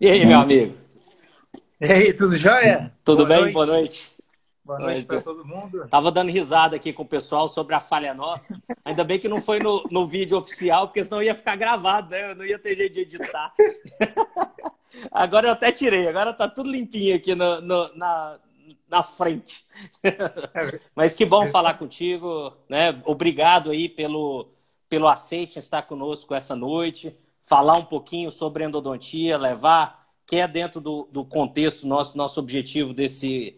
E 0.00 0.08
aí, 0.08 0.24
meu 0.24 0.40
amigo? 0.40 0.74
E 1.78 1.92
aí, 1.92 2.14
tudo 2.14 2.34
jóia? 2.34 2.90
Tudo 3.04 3.26
boa 3.26 3.28
bem? 3.28 3.40
Noite. 3.40 3.52
Boa 3.52 3.66
noite. 3.66 4.12
Boa 4.64 4.78
noite 4.78 5.04
para 5.04 5.20
todo 5.20 5.44
mundo. 5.44 5.86
Tava 5.90 6.10
dando 6.10 6.30
risada 6.30 6.74
aqui 6.74 6.90
com 6.90 7.02
o 7.02 7.06
pessoal 7.06 7.46
sobre 7.46 7.74
a 7.74 7.80
falha 7.80 8.14
nossa. 8.14 8.58
Ainda 8.82 9.04
bem 9.04 9.18
que 9.18 9.28
não 9.28 9.42
foi 9.42 9.58
no, 9.58 9.84
no 9.90 10.06
vídeo 10.06 10.38
oficial, 10.38 10.88
porque 10.88 11.04
senão 11.04 11.22
ia 11.22 11.34
ficar 11.34 11.54
gravado, 11.54 12.08
né? 12.12 12.30
Eu 12.30 12.34
não 12.34 12.46
ia 12.46 12.58
ter 12.58 12.76
jeito 12.76 12.94
de 12.94 13.00
editar. 13.00 13.52
Agora 15.12 15.48
eu 15.48 15.52
até 15.52 15.70
tirei, 15.70 16.08
agora 16.08 16.32
tá 16.32 16.48
tudo 16.48 16.68
limpinho 16.68 17.14
aqui 17.14 17.32
no, 17.32 17.60
no 17.60 17.94
na, 17.94 18.40
na 18.88 19.02
frente. 19.04 19.64
Mas 20.96 21.14
que 21.14 21.24
bom 21.24 21.46
falar 21.46 21.74
contigo, 21.74 22.56
né? 22.68 23.00
Obrigado 23.04 23.70
aí 23.70 23.88
pelo, 23.88 24.48
pelo 24.88 25.06
aceite 25.06 25.58
estar 25.58 25.82
conosco 25.82 26.34
essa 26.34 26.56
noite 26.56 27.16
falar 27.42 27.76
um 27.76 27.84
pouquinho 27.84 28.30
sobre 28.30 28.64
endodontia, 28.64 29.38
levar, 29.38 30.06
que 30.26 30.36
é 30.36 30.46
dentro 30.46 30.80
do, 30.80 31.08
do 31.10 31.24
contexto 31.24 31.86
nosso, 31.86 32.16
nosso 32.16 32.38
objetivo 32.38 32.94
desse, 32.94 33.56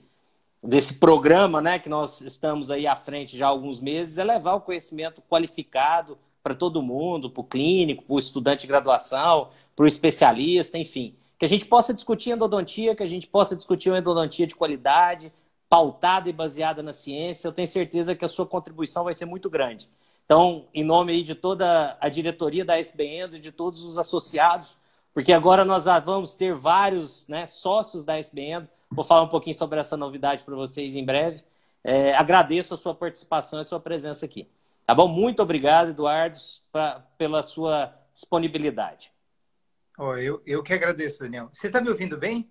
desse 0.62 0.94
programa, 0.94 1.60
né, 1.60 1.78
que 1.78 1.88
nós 1.88 2.20
estamos 2.20 2.70
aí 2.70 2.86
à 2.86 2.96
frente 2.96 3.36
já 3.36 3.46
há 3.46 3.50
alguns 3.50 3.80
meses, 3.80 4.18
é 4.18 4.24
levar 4.24 4.54
o 4.54 4.60
conhecimento 4.60 5.20
qualificado 5.22 6.16
para 6.42 6.54
todo 6.54 6.82
mundo, 6.82 7.30
para 7.30 7.40
o 7.40 7.44
clínico, 7.44 8.04
para 8.04 8.14
o 8.14 8.18
estudante 8.18 8.62
de 8.62 8.66
graduação, 8.66 9.50
para 9.76 9.84
o 9.84 9.88
especialista, 9.88 10.78
enfim. 10.78 11.14
Que 11.38 11.44
a 11.44 11.48
gente 11.48 11.66
possa 11.66 11.92
discutir 11.92 12.30
endodontia, 12.30 12.94
que 12.94 13.02
a 13.02 13.06
gente 13.06 13.26
possa 13.26 13.54
discutir 13.56 13.90
uma 13.90 13.98
endodontia 13.98 14.46
de 14.46 14.54
qualidade, 14.54 15.32
pautada 15.68 16.28
e 16.28 16.32
baseada 16.32 16.82
na 16.82 16.92
ciência. 16.92 17.48
Eu 17.48 17.52
tenho 17.52 17.68
certeza 17.68 18.14
que 18.14 18.24
a 18.24 18.28
sua 18.28 18.46
contribuição 18.46 19.04
vai 19.04 19.14
ser 19.14 19.24
muito 19.24 19.48
grande. 19.48 19.88
Então, 20.32 20.66
em 20.72 20.82
nome 20.82 21.12
aí 21.12 21.22
de 21.22 21.34
toda 21.34 21.94
a 22.00 22.08
diretoria 22.08 22.64
da 22.64 22.78
SBN 22.78 23.36
e 23.36 23.38
de 23.38 23.52
todos 23.52 23.84
os 23.84 23.98
associados, 23.98 24.78
porque 25.12 25.30
agora 25.30 25.62
nós 25.62 25.84
vamos 25.84 26.34
ter 26.34 26.54
vários 26.54 27.28
né, 27.28 27.44
sócios 27.44 28.06
da 28.06 28.16
SBN. 28.18 28.66
Vou 28.90 29.04
falar 29.04 29.24
um 29.24 29.28
pouquinho 29.28 29.54
sobre 29.54 29.78
essa 29.78 29.94
novidade 29.94 30.42
para 30.42 30.54
vocês 30.54 30.94
em 30.94 31.04
breve. 31.04 31.44
É, 31.84 32.14
agradeço 32.14 32.72
a 32.72 32.78
sua 32.78 32.94
participação 32.94 33.58
e 33.58 33.60
a 33.60 33.64
sua 33.64 33.78
presença 33.78 34.24
aqui. 34.24 34.48
Tá 34.86 34.94
bom? 34.94 35.06
Muito 35.06 35.42
obrigado, 35.42 35.90
Eduardo, 35.90 36.38
pra, 36.72 37.00
pela 37.18 37.42
sua 37.42 37.94
disponibilidade. 38.14 39.12
Oh, 39.98 40.14
eu, 40.14 40.42
eu 40.46 40.62
que 40.62 40.72
agradeço, 40.72 41.24
Daniel. 41.24 41.50
Você 41.52 41.66
está 41.66 41.78
me 41.78 41.90
ouvindo 41.90 42.16
bem? 42.16 42.50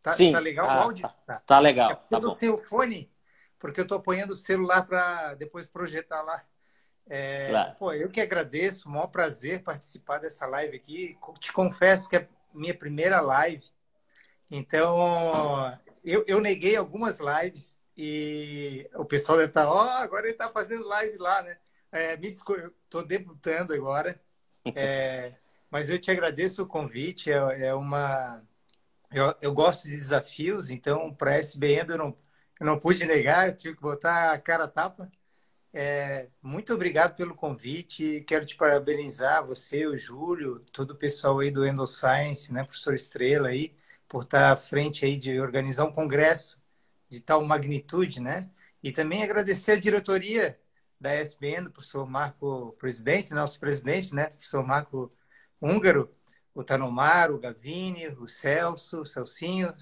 Tá, 0.00 0.12
Sim. 0.12 0.30
Tá 0.30 0.38
legal 0.38 0.64
tá, 0.64 0.78
o 0.78 0.82
áudio? 0.84 1.10
Tá, 1.26 1.42
tá 1.44 1.58
legal. 1.58 1.90
É 1.90 1.94
tá 2.08 2.20
do 2.20 2.30
seu 2.30 2.56
fone, 2.56 3.10
porque 3.58 3.80
eu 3.80 3.82
estou 3.82 3.98
apoiando 3.98 4.32
o 4.32 4.36
celular 4.36 4.86
para 4.86 5.34
depois 5.34 5.66
projetar 5.66 6.22
lá. 6.22 6.44
É, 7.08 7.48
claro. 7.50 7.74
Pô, 7.78 7.92
eu 7.92 8.10
que 8.10 8.20
agradeço, 8.20 8.88
o 8.88 8.92
maior 8.92 9.06
prazer 9.06 9.62
participar 9.62 10.18
dessa 10.18 10.46
live 10.46 10.76
aqui. 10.76 11.16
Te 11.38 11.52
confesso 11.52 12.08
que 12.08 12.16
é 12.16 12.28
minha 12.52 12.76
primeira 12.76 13.20
live. 13.20 13.64
Então, 14.50 15.78
eu, 16.04 16.24
eu 16.26 16.40
neguei 16.40 16.76
algumas 16.76 17.18
lives 17.18 17.80
e 17.96 18.88
o 18.94 19.04
pessoal 19.04 19.38
deve 19.38 19.50
estar, 19.50 19.68
ó, 19.68 19.84
oh, 19.84 19.88
agora 19.88 20.26
ele 20.26 20.32
está 20.32 20.48
fazendo 20.48 20.86
live 20.86 21.16
lá, 21.18 21.42
né? 21.42 21.58
É, 21.90 22.16
me 22.16 22.28
desculpe, 22.28 22.62
eu 22.62 22.74
estou 22.84 23.06
debutando 23.06 23.72
agora. 23.72 24.20
É, 24.74 25.34
mas 25.70 25.88
eu 25.88 25.96
te 25.96 26.10
agradeço 26.10 26.60
o 26.60 26.66
convite. 26.66 27.30
É, 27.30 27.68
é 27.68 27.72
uma. 27.74 28.42
Eu, 29.12 29.32
eu, 29.40 29.54
gosto 29.54 29.84
de 29.84 29.90
desafios, 29.90 30.70
então, 30.70 31.14
para 31.14 31.30
a 31.30 31.38
SBN 31.38 31.92
eu 31.92 31.96
não, 31.96 32.18
eu 32.58 32.66
não 32.66 32.76
pude 32.76 33.04
negar, 33.06 33.46
eu 33.46 33.56
tive 33.56 33.76
que 33.76 33.80
botar 33.82 34.32
a 34.32 34.40
cara 34.40 34.64
a 34.64 34.68
tapa. 34.68 35.08
É, 35.78 36.30
muito 36.40 36.72
obrigado 36.72 37.14
pelo 37.14 37.34
convite. 37.34 38.24
Quero 38.26 38.46
te 38.46 38.56
parabenizar, 38.56 39.44
você, 39.46 39.86
o 39.86 39.94
Júlio, 39.94 40.60
todo 40.72 40.92
o 40.92 40.96
pessoal 40.96 41.38
aí 41.40 41.50
do 41.50 41.66
Endoscience, 41.66 42.50
né, 42.50 42.64
professor 42.64 42.94
Estrela 42.94 43.48
aí, 43.48 43.76
por 44.08 44.22
estar 44.22 44.52
à 44.52 44.56
frente 44.56 45.04
aí 45.04 45.18
de 45.18 45.38
organizar 45.38 45.84
um 45.84 45.92
congresso 45.92 46.62
de 47.10 47.20
tal 47.20 47.44
magnitude, 47.44 48.22
né? 48.22 48.48
E 48.82 48.90
também 48.90 49.22
agradecer 49.22 49.72
a 49.72 49.78
diretoria 49.78 50.58
da 50.98 51.12
SBN, 51.12 51.66
o 51.68 51.70
professor 51.70 52.08
Marco, 52.08 52.74
presidente, 52.78 53.34
nosso 53.34 53.60
presidente, 53.60 54.14
né, 54.14 54.28
professor 54.28 54.66
Marco 54.66 55.12
Húngaro, 55.60 56.10
o 56.54 56.64
Tanomar, 56.64 57.30
o 57.30 57.38
Gavini, 57.38 58.08
o 58.08 58.26
Celso, 58.26 59.02
o 59.02 59.06
Celcinho 59.06 59.74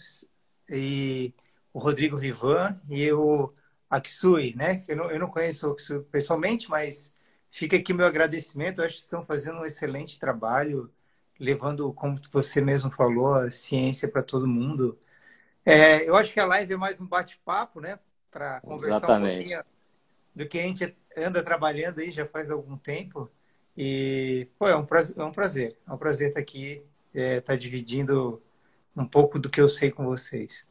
e 0.68 1.32
o 1.72 1.78
Rodrigo 1.78 2.16
Vivan 2.16 2.76
e 2.88 3.12
o 3.12 3.54
a 3.94 4.00
Kisui, 4.00 4.54
né? 4.56 4.82
Eu 4.88 4.96
não, 4.96 5.10
eu 5.10 5.20
não 5.20 5.28
conheço 5.28 5.70
o 5.70 5.74
Kisui 5.74 6.00
pessoalmente, 6.04 6.68
mas 6.68 7.14
fica 7.48 7.76
aqui 7.76 7.92
meu 7.92 8.06
agradecimento. 8.06 8.80
Eu 8.80 8.86
acho 8.86 8.96
que 8.96 9.02
estão 9.02 9.24
fazendo 9.24 9.60
um 9.60 9.64
excelente 9.64 10.18
trabalho, 10.18 10.92
levando, 11.38 11.92
como 11.92 12.18
você 12.32 12.60
mesmo 12.60 12.90
falou, 12.90 13.32
a 13.34 13.50
ciência 13.52 14.08
para 14.08 14.22
todo 14.22 14.48
mundo. 14.48 14.98
É, 15.64 16.08
eu 16.08 16.16
acho 16.16 16.32
que 16.32 16.40
a 16.40 16.44
live 16.44 16.74
é 16.74 16.76
mais 16.76 17.00
um 17.00 17.06
bate-papo, 17.06 17.80
né? 17.80 17.98
Para 18.32 18.60
conversar 18.62 18.96
Exatamente. 18.96 19.34
um 19.34 19.38
pouquinho 19.38 19.64
do 20.34 20.48
que 20.48 20.58
a 20.58 20.62
gente 20.62 20.96
anda 21.16 21.42
trabalhando 21.44 22.00
aí 22.00 22.10
já 22.10 22.26
faz 22.26 22.50
algum 22.50 22.76
tempo. 22.76 23.30
E, 23.76 24.48
pô, 24.58 24.66
é 24.66 24.74
um 24.74 24.84
prazer, 24.84 25.16
é 25.16 25.24
um 25.24 25.32
prazer, 25.32 25.78
é 25.86 25.92
um 25.92 25.96
prazer 25.96 26.28
estar 26.30 26.40
aqui, 26.40 26.84
é, 27.14 27.36
estar 27.36 27.56
dividindo 27.56 28.42
um 28.96 29.06
pouco 29.06 29.38
do 29.38 29.48
que 29.48 29.60
eu 29.60 29.68
sei 29.68 29.92
com 29.92 30.04
vocês. 30.04 30.66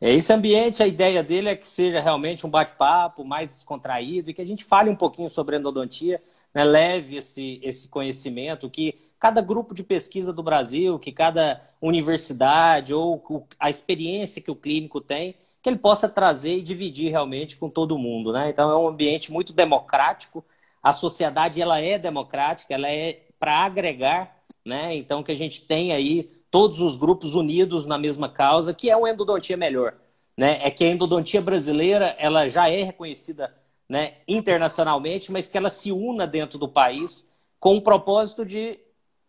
É, 0.00 0.12
esse 0.12 0.32
ambiente, 0.32 0.82
a 0.82 0.86
ideia 0.86 1.22
dele 1.22 1.48
é 1.48 1.56
que 1.56 1.66
seja 1.66 2.00
realmente 2.00 2.46
um 2.46 2.50
bate-papo 2.50 3.24
mais 3.24 3.50
descontraído 3.50 4.30
e 4.30 4.34
que 4.34 4.42
a 4.42 4.46
gente 4.46 4.64
fale 4.64 4.90
um 4.90 4.96
pouquinho 4.96 5.28
sobre 5.28 5.56
endodontia, 5.56 6.22
né? 6.52 6.64
leve 6.64 7.16
esse, 7.16 7.60
esse 7.62 7.88
conhecimento 7.88 8.68
que 8.68 8.98
cada 9.18 9.40
grupo 9.40 9.74
de 9.74 9.82
pesquisa 9.82 10.32
do 10.32 10.42
Brasil, 10.42 10.98
que 10.98 11.10
cada 11.10 11.62
universidade 11.80 12.92
ou 12.92 13.48
a 13.58 13.70
experiência 13.70 14.42
que 14.42 14.50
o 14.50 14.56
clínico 14.56 15.00
tem, 15.00 15.34
que 15.62 15.70
ele 15.70 15.78
possa 15.78 16.06
trazer 16.08 16.58
e 16.58 16.62
dividir 16.62 17.10
realmente 17.10 17.56
com 17.56 17.70
todo 17.70 17.96
mundo. 17.96 18.32
Né? 18.32 18.50
Então 18.50 18.70
é 18.70 18.76
um 18.76 18.86
ambiente 18.86 19.32
muito 19.32 19.54
democrático, 19.54 20.44
a 20.82 20.92
sociedade 20.92 21.62
ela 21.62 21.80
é 21.80 21.98
democrática, 21.98 22.74
ela 22.74 22.90
é 22.90 23.22
para 23.38 23.64
agregar, 23.64 24.44
né? 24.62 24.94
então 24.94 25.22
que 25.22 25.32
a 25.32 25.36
gente 25.36 25.62
tem 25.62 25.92
aí 25.94 26.30
todos 26.54 26.78
os 26.78 26.96
grupos 26.96 27.34
unidos 27.34 27.84
na 27.84 27.98
mesma 27.98 28.28
causa, 28.28 28.72
que 28.72 28.88
é 28.88 28.96
uma 28.96 29.10
endodontia 29.10 29.56
melhor. 29.56 29.92
Né? 30.36 30.60
É 30.62 30.70
que 30.70 30.84
a 30.84 30.88
endodontia 30.88 31.42
brasileira 31.42 32.14
ela 32.16 32.48
já 32.48 32.70
é 32.70 32.80
reconhecida 32.84 33.52
né, 33.88 34.18
internacionalmente, 34.28 35.32
mas 35.32 35.48
que 35.48 35.58
ela 35.58 35.68
se 35.68 35.90
una 35.90 36.28
dentro 36.28 36.56
do 36.56 36.68
país 36.68 37.28
com 37.58 37.74
o 37.74 37.82
propósito 37.82 38.46
de 38.46 38.78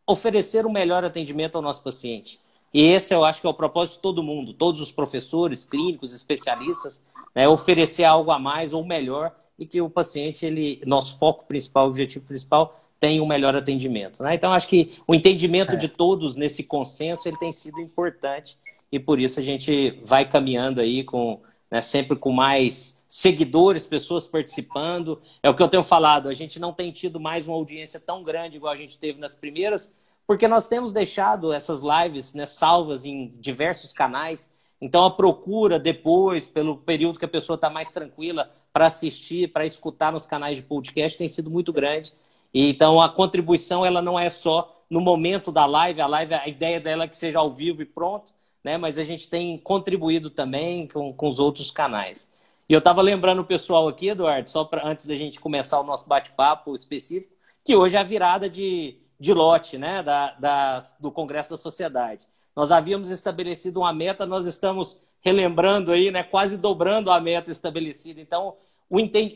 oferecer 0.06 0.68
o 0.68 0.70
um 0.70 0.72
melhor 0.72 1.04
atendimento 1.04 1.56
ao 1.56 1.64
nosso 1.64 1.82
paciente. 1.82 2.40
E 2.72 2.84
esse 2.84 3.12
eu 3.12 3.26
acho 3.26 3.42
que 3.42 3.48
é 3.48 3.50
o 3.50 3.56
propósito 3.56 3.96
de 3.96 4.02
todo 4.04 4.22
mundo, 4.22 4.54
todos 4.54 4.80
os 4.80 4.92
professores, 4.92 5.66
clínicos, 5.66 6.14
especialistas, 6.14 7.02
né, 7.34 7.48
oferecer 7.48 8.04
algo 8.04 8.30
a 8.30 8.38
mais 8.38 8.72
ou 8.72 8.86
melhor 8.86 9.36
e 9.58 9.66
que 9.66 9.82
o 9.82 9.90
paciente, 9.90 10.46
ele, 10.46 10.80
nosso 10.86 11.18
foco 11.18 11.46
principal, 11.46 11.88
objetivo 11.88 12.24
principal, 12.24 12.80
tem 13.00 13.22
um 13.22 13.26
melhor 13.26 13.56
atendimento. 13.56 14.24
Né? 14.24 14.36
Então, 14.36 14.54
acho 14.54 14.68
que 14.68 14.94
o 15.08 15.14
entendimento 15.14 15.74
é. 15.74 15.76
de 15.76 15.88
todos 15.88 16.36
nesse 16.36 16.64
consenso 16.64 17.28
ele 17.28 17.38
tem 17.38 17.52
sido 17.52 17.80
importante 17.80 18.58
e 18.92 19.00
por 19.00 19.20
isso 19.20 19.40
a 19.40 19.44
gente 19.44 20.00
vai 20.04 20.28
caminhando 20.28 20.80
aí 20.80 21.04
com 21.04 21.42
né, 21.70 21.82
sempre 21.82 22.16
com 22.16 22.32
mais 22.32 23.04
seguidores, 23.08 23.86
pessoas 23.86 24.28
participando. 24.28 25.22
É 25.42 25.50
o 25.50 25.56
que 25.56 25.64
eu 25.64 25.68
tenho 25.68 25.84
falado, 25.84 26.30
a 26.30 26.34
gente 26.34 26.60
não 26.60 26.74
tem 26.74 26.92
tido 26.92 27.20
mais 27.20 27.48
uma 27.48 27.56
audiência 27.56 28.00
tão 28.00 28.24
grande 28.24 28.58
igual 28.58 28.74
a 28.74 28.78
gente 28.78 28.98
teve 29.00 29.20
nas 29.20 29.36
primeiras, 29.36 29.96
porque 30.28 30.48
nós 30.48 30.68
temos 30.68 30.92
deixado 30.92 31.54
essas 31.54 31.82
lives 31.82 32.34
né, 32.34 32.46
salvas 32.46 33.06
em 33.06 33.28
diversos 33.40 33.94
canais. 33.94 34.52
Então, 34.82 35.06
a 35.06 35.12
procura 35.12 35.80
depois, 35.80 36.48
pelo 36.48 36.78
período 36.78 37.20
que 37.20 37.26
a 37.26 37.30
pessoa 37.30 37.56
está 37.56 37.70
mais 37.70 37.92
tranquila 37.92 38.52
para 38.74 38.88
assistir, 38.88 39.52
para 39.52 39.66
escutar 39.66 40.12
nos 40.12 40.26
canais 40.26 40.58
de 40.58 40.64
podcast, 40.64 41.18
tem 41.18 41.28
sido 41.28 41.50
muito 41.50 41.72
grande. 41.72 42.14
Então 42.58 43.02
a 43.02 43.10
contribuição 43.10 43.86
ela 43.86 44.02
não 44.02 44.18
é 44.18 44.30
só 44.30 44.86
no 44.90 45.02
momento 45.02 45.52
da 45.52 45.66
live, 45.66 46.00
a 46.00 46.08
live, 46.08 46.34
a 46.36 46.48
ideia 46.48 46.80
dela 46.80 47.04
é 47.04 47.08
que 47.08 47.18
seja 47.18 47.40
ao 47.40 47.52
vivo 47.52 47.82
e 47.82 47.86
pronto, 47.86 48.34
né? 48.64 48.78
Mas 48.78 48.98
a 48.98 49.04
gente 49.04 49.30
tem 49.30 49.58
contribuído 49.58 50.30
também 50.30 50.88
com, 50.88 51.12
com 51.14 51.28
os 51.28 51.38
outros 51.38 51.70
canais. 51.70 52.32
E 52.70 52.74
eu 52.74 52.80
estava 52.80 53.02
lembrando 53.02 53.40
o 53.40 53.46
pessoal 53.46 53.88
aqui, 53.90 54.08
Eduardo, 54.08 54.50
só 54.50 54.64
para 54.64 54.88
antes 54.88 55.06
da 55.06 55.16
gente 55.16 55.40
começar 55.40 55.80
o 55.82 55.84
nosso 55.84 56.08
bate-papo 56.08 56.74
específico, 56.74 57.34
que 57.64 57.76
hoje 57.76 57.98
é 57.98 58.00
a 58.00 58.04
virada 58.04 58.50
de, 58.50 58.98
de 59.20 59.34
lote, 59.34 59.78
né? 59.78 60.02
Da, 60.02 60.32
da, 60.32 60.80
do 61.00 61.12
Congresso 61.12 61.50
da 61.52 61.58
Sociedade. 61.58 62.26
Nós 62.56 62.72
havíamos 62.72 63.10
estabelecido 63.10 63.82
uma 63.82 63.92
meta, 63.92 64.26
nós 64.26 64.46
estamos 64.46 64.98
relembrando 65.20 65.92
aí, 65.92 66.10
né? 66.10 66.24
Quase 66.24 66.58
dobrando 66.58 67.12
a 67.12 67.20
meta 67.20 67.52
estabelecida. 67.52 68.22
Então, 68.22 68.56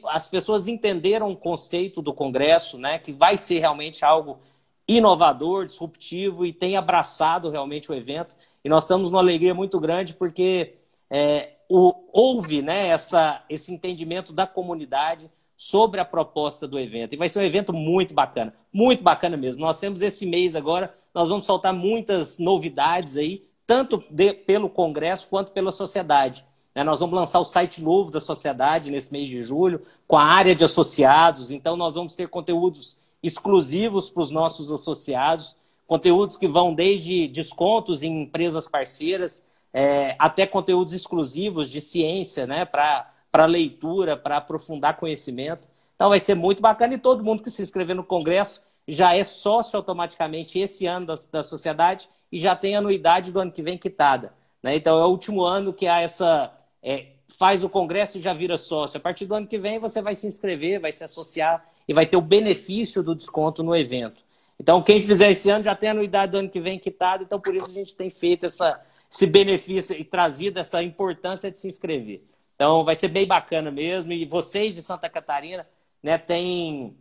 as 0.08 0.28
pessoas 0.28 0.68
entenderam 0.68 1.32
o 1.32 1.36
conceito 1.36 2.02
do 2.02 2.14
Congresso, 2.14 2.78
né, 2.78 3.00
que 3.00 3.12
vai 3.12 3.38
ser 3.38 3.60
realmente 3.60 4.06
algo 4.06 4.40
inovador, 4.88 5.66
disruptivo 5.66 6.46
e 6.46 6.54
tem 6.54 6.76
abraçado 6.76 7.50
realmente 7.50 7.92
o 7.92 7.96
evento. 7.96 8.36
E 8.64 8.70
nós 8.70 8.84
estamos 8.84 9.10
numa 9.10 9.22
alegria 9.22 9.54
muito 9.54 9.80
grande 9.80 10.14
porque 10.14 10.76
é, 11.10 11.54
o, 11.70 11.94
houve 12.12 12.62
né, 12.62 12.88
essa, 12.88 13.44
esse 13.50 13.74
entendimento 13.74 14.34
da 14.34 14.48
comunidade 14.48 15.30
sobre 15.56 16.00
a 16.00 16.06
proposta 16.06 16.68
do 16.68 16.80
evento. 16.80 17.14
E 17.14 17.18
vai 17.18 17.28
ser 17.28 17.40
um 17.40 17.44
evento 17.44 17.74
muito 17.74 18.14
bacana, 18.14 18.54
muito 18.74 19.04
bacana 19.04 19.36
mesmo. 19.36 19.62
Nós 19.62 19.80
temos 19.80 20.02
esse 20.02 20.26
mês 20.26 20.56
agora 20.56 20.94
nós 21.14 21.30
vamos 21.30 21.46
soltar 21.46 21.74
muitas 21.74 22.38
novidades 22.38 23.18
aí, 23.18 23.48
tanto 23.66 24.04
de, 24.10 24.34
pelo 24.34 24.70
Congresso 24.70 25.28
quanto 25.28 25.52
pela 25.52 25.72
sociedade. 25.72 26.46
Né? 26.74 26.84
Nós 26.84 27.00
vamos 27.00 27.16
lançar 27.16 27.40
o 27.40 27.46
site 27.46 27.82
novo 27.82 28.12
da 28.12 28.20
sociedade 28.20 28.92
nesse 28.92 29.12
mês 29.12 29.30
de 29.30 29.44
julho, 29.44 29.82
com 30.08 30.18
a 30.18 30.24
área 30.24 30.56
de 30.56 30.64
associados. 30.64 31.52
Então, 31.52 31.76
nós 31.76 31.96
vamos 31.96 32.16
ter 32.16 32.30
conteúdos 32.30 32.98
exclusivos 33.22 34.10
para 34.10 34.24
os 34.24 34.32
nossos 34.32 34.72
associados, 34.72 35.56
conteúdos 35.86 36.38
que 36.38 36.48
vão 36.48 36.74
desde 36.74 37.28
descontos 37.28 38.04
em 38.04 38.24
empresas 38.24 38.68
parceiras, 38.68 39.46
é, 39.74 40.16
até 40.18 40.46
conteúdos 40.48 40.94
exclusivos 40.94 41.70
de 41.70 41.82
ciência, 41.82 42.48
né, 42.48 42.66
para 42.66 43.46
leitura, 43.46 44.16
para 44.16 44.38
aprofundar 44.38 44.98
conhecimento. 44.98 45.68
Então 45.96 46.10
vai 46.10 46.20
ser 46.20 46.36
muito 46.36 46.62
bacana 46.62 46.94
e 46.94 46.98
todo 46.98 47.24
mundo 47.24 47.44
que 47.44 47.52
se 47.52 47.62
inscrever 47.62 47.96
no 47.96 48.04
Congresso 48.04 48.62
já 48.88 49.16
é 49.16 49.24
sócio 49.24 49.78
automaticamente 49.78 50.58
esse 50.58 50.86
ano 50.86 51.06
da, 51.06 51.16
da 51.32 51.44
sociedade 51.44 52.10
e 52.32 52.40
já 52.40 52.56
tem 52.56 52.76
anuidade 52.76 53.32
do 53.32 53.40
ano 53.40 53.52
que 53.52 53.62
vem 53.62 53.78
quitada. 53.78 54.34
Né? 54.64 54.76
Então 54.76 55.00
é 55.00 55.06
o 55.06 55.10
último 55.10 55.44
ano 55.44 55.74
que 55.74 55.88
há 55.88 56.00
essa. 56.00 56.52
É, 56.82 57.08
faz 57.38 57.64
o 57.64 57.70
Congresso 57.70 58.18
e 58.18 58.22
já 58.22 58.34
vira 58.34 58.58
sócio. 58.58 58.98
A 58.98 59.00
partir 59.00 59.26
do 59.26 59.36
ano 59.36 59.48
que 59.48 59.58
vem 59.58 59.80
você 59.80 60.02
vai 60.02 60.16
se 60.16 60.28
inscrever, 60.28 60.80
vai 60.80 60.92
se 60.92 61.04
associar 61.04 61.66
e 61.88 61.94
vai 61.94 62.06
ter 62.06 62.18
o 62.18 62.22
benefício 62.22 63.04
do 63.04 63.16
desconto 63.16 63.64
no 63.64 63.76
evento. 63.76 64.24
Então, 64.60 64.82
quem 64.82 65.02
fizer 65.02 65.32
esse 65.32 65.50
ano 65.50 65.64
já 65.64 65.74
tem 65.74 65.90
anuidade 65.90 66.34
do 66.34 66.38
ano 66.38 66.50
que 66.50 66.60
vem 66.60 66.78
quitada, 66.78 67.24
então 67.24 67.40
por 67.40 67.56
isso 67.56 67.70
a 67.70 67.74
gente 67.74 67.96
tem 67.96 68.10
feito 68.10 68.46
essa, 68.46 68.82
esse 69.10 69.26
benefício 69.26 69.96
e 69.96 70.04
trazido 70.04 70.60
essa 70.60 70.84
importância 70.84 71.50
de 71.50 71.58
se 71.58 71.68
inscrever. 71.68 72.22
Então, 72.56 72.84
vai 72.84 72.96
ser 72.96 73.08
bem 73.08 73.26
bacana 73.26 73.72
mesmo. 73.72 74.12
E 74.12 74.26
vocês 74.26 74.76
de 74.76 74.82
Santa 74.82 75.08
Catarina 75.08 75.66
né, 76.04 76.18
têm, 76.18 76.98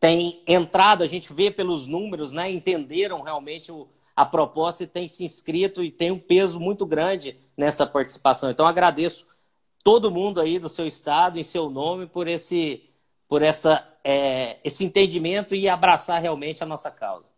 têm 0.00 0.42
entrado, 0.46 1.04
a 1.04 1.06
gente 1.06 1.30
vê 1.30 1.50
pelos 1.50 1.86
números, 1.86 2.32
né, 2.32 2.50
entenderam 2.50 3.20
realmente 3.20 3.70
o, 3.70 3.86
a 4.16 4.24
proposta 4.24 4.82
e 4.82 4.86
têm 4.86 5.06
se 5.06 5.24
inscrito 5.24 5.84
e 5.84 5.90
tem 5.90 6.10
um 6.10 6.18
peso 6.18 6.58
muito 6.58 6.86
grande 6.86 7.38
nessa 7.54 7.86
participação. 7.86 8.50
Então, 8.50 8.66
agradeço 8.66 9.26
todo 9.84 10.10
mundo 10.10 10.40
aí 10.40 10.58
do 10.58 10.70
seu 10.70 10.86
estado, 10.86 11.38
em 11.38 11.44
seu 11.44 11.68
nome, 11.68 12.06
por 12.06 12.26
esse, 12.26 12.88
por 13.28 13.42
essa, 13.42 13.86
é, 14.02 14.56
esse 14.64 14.84
entendimento 14.84 15.54
e 15.54 15.68
abraçar 15.68 16.20
realmente 16.20 16.62
a 16.62 16.66
nossa 16.66 16.90
causa. 16.90 17.30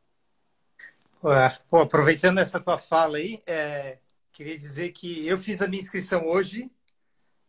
Pô, 1.69 1.78
aproveitando 1.78 2.38
essa 2.38 2.60
tua 2.60 2.78
fala 2.78 3.19
aí, 3.19 3.42
é, 3.44 3.98
queria 4.32 4.56
dizer 4.56 4.92
que 4.92 5.26
eu 5.26 5.36
fiz 5.36 5.60
a 5.60 5.66
minha 5.66 5.82
inscrição 5.82 6.28
hoje, 6.28 6.70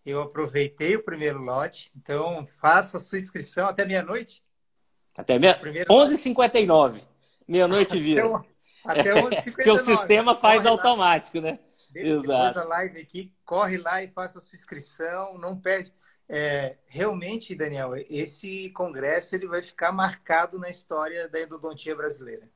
eu 0.04 0.22
aproveitei 0.22 0.96
o 0.96 1.04
primeiro 1.04 1.40
lote, 1.40 1.92
então 1.96 2.48
faça 2.48 2.98
a 2.98 3.00
sua 3.00 3.20
inscrição 3.20 3.68
até 3.68 3.86
meia-noite. 3.86 4.42
Até 5.16 5.38
meia... 5.38 5.60
11h59, 5.88 7.02
meia-noite 7.48 8.00
vira. 8.02 8.44
Até 8.86 9.14
11h59. 9.14 9.52
Porque 9.52 9.70
o 9.70 9.78
sistema 9.78 10.36
faz 10.36 10.64
corre 10.64 10.70
automático, 10.70 11.38
lá. 11.38 11.44
né? 11.44 11.60
Depois 11.92 12.24
Exato. 12.24 12.56
da 12.56 12.64
live 12.66 13.02
aqui, 13.02 13.34
corre 13.44 13.78
lá 13.78 14.04
e 14.04 14.08
faça 14.10 14.38
a 14.38 14.42
sua 14.42 14.56
inscrição, 14.56 15.38
não 15.38 15.60
perde. 15.60 15.92
É, 16.28 16.78
realmente, 16.86 17.56
Daniel, 17.56 17.94
esse 18.08 18.70
congresso 18.70 19.36
ele 19.36 19.48
vai 19.48 19.64
ficar 19.64 19.92
marcado 19.92 20.60
na 20.60 20.70
história 20.70 21.28
da 21.28 21.42
endodontia 21.42 21.96
brasileira. 21.96 22.48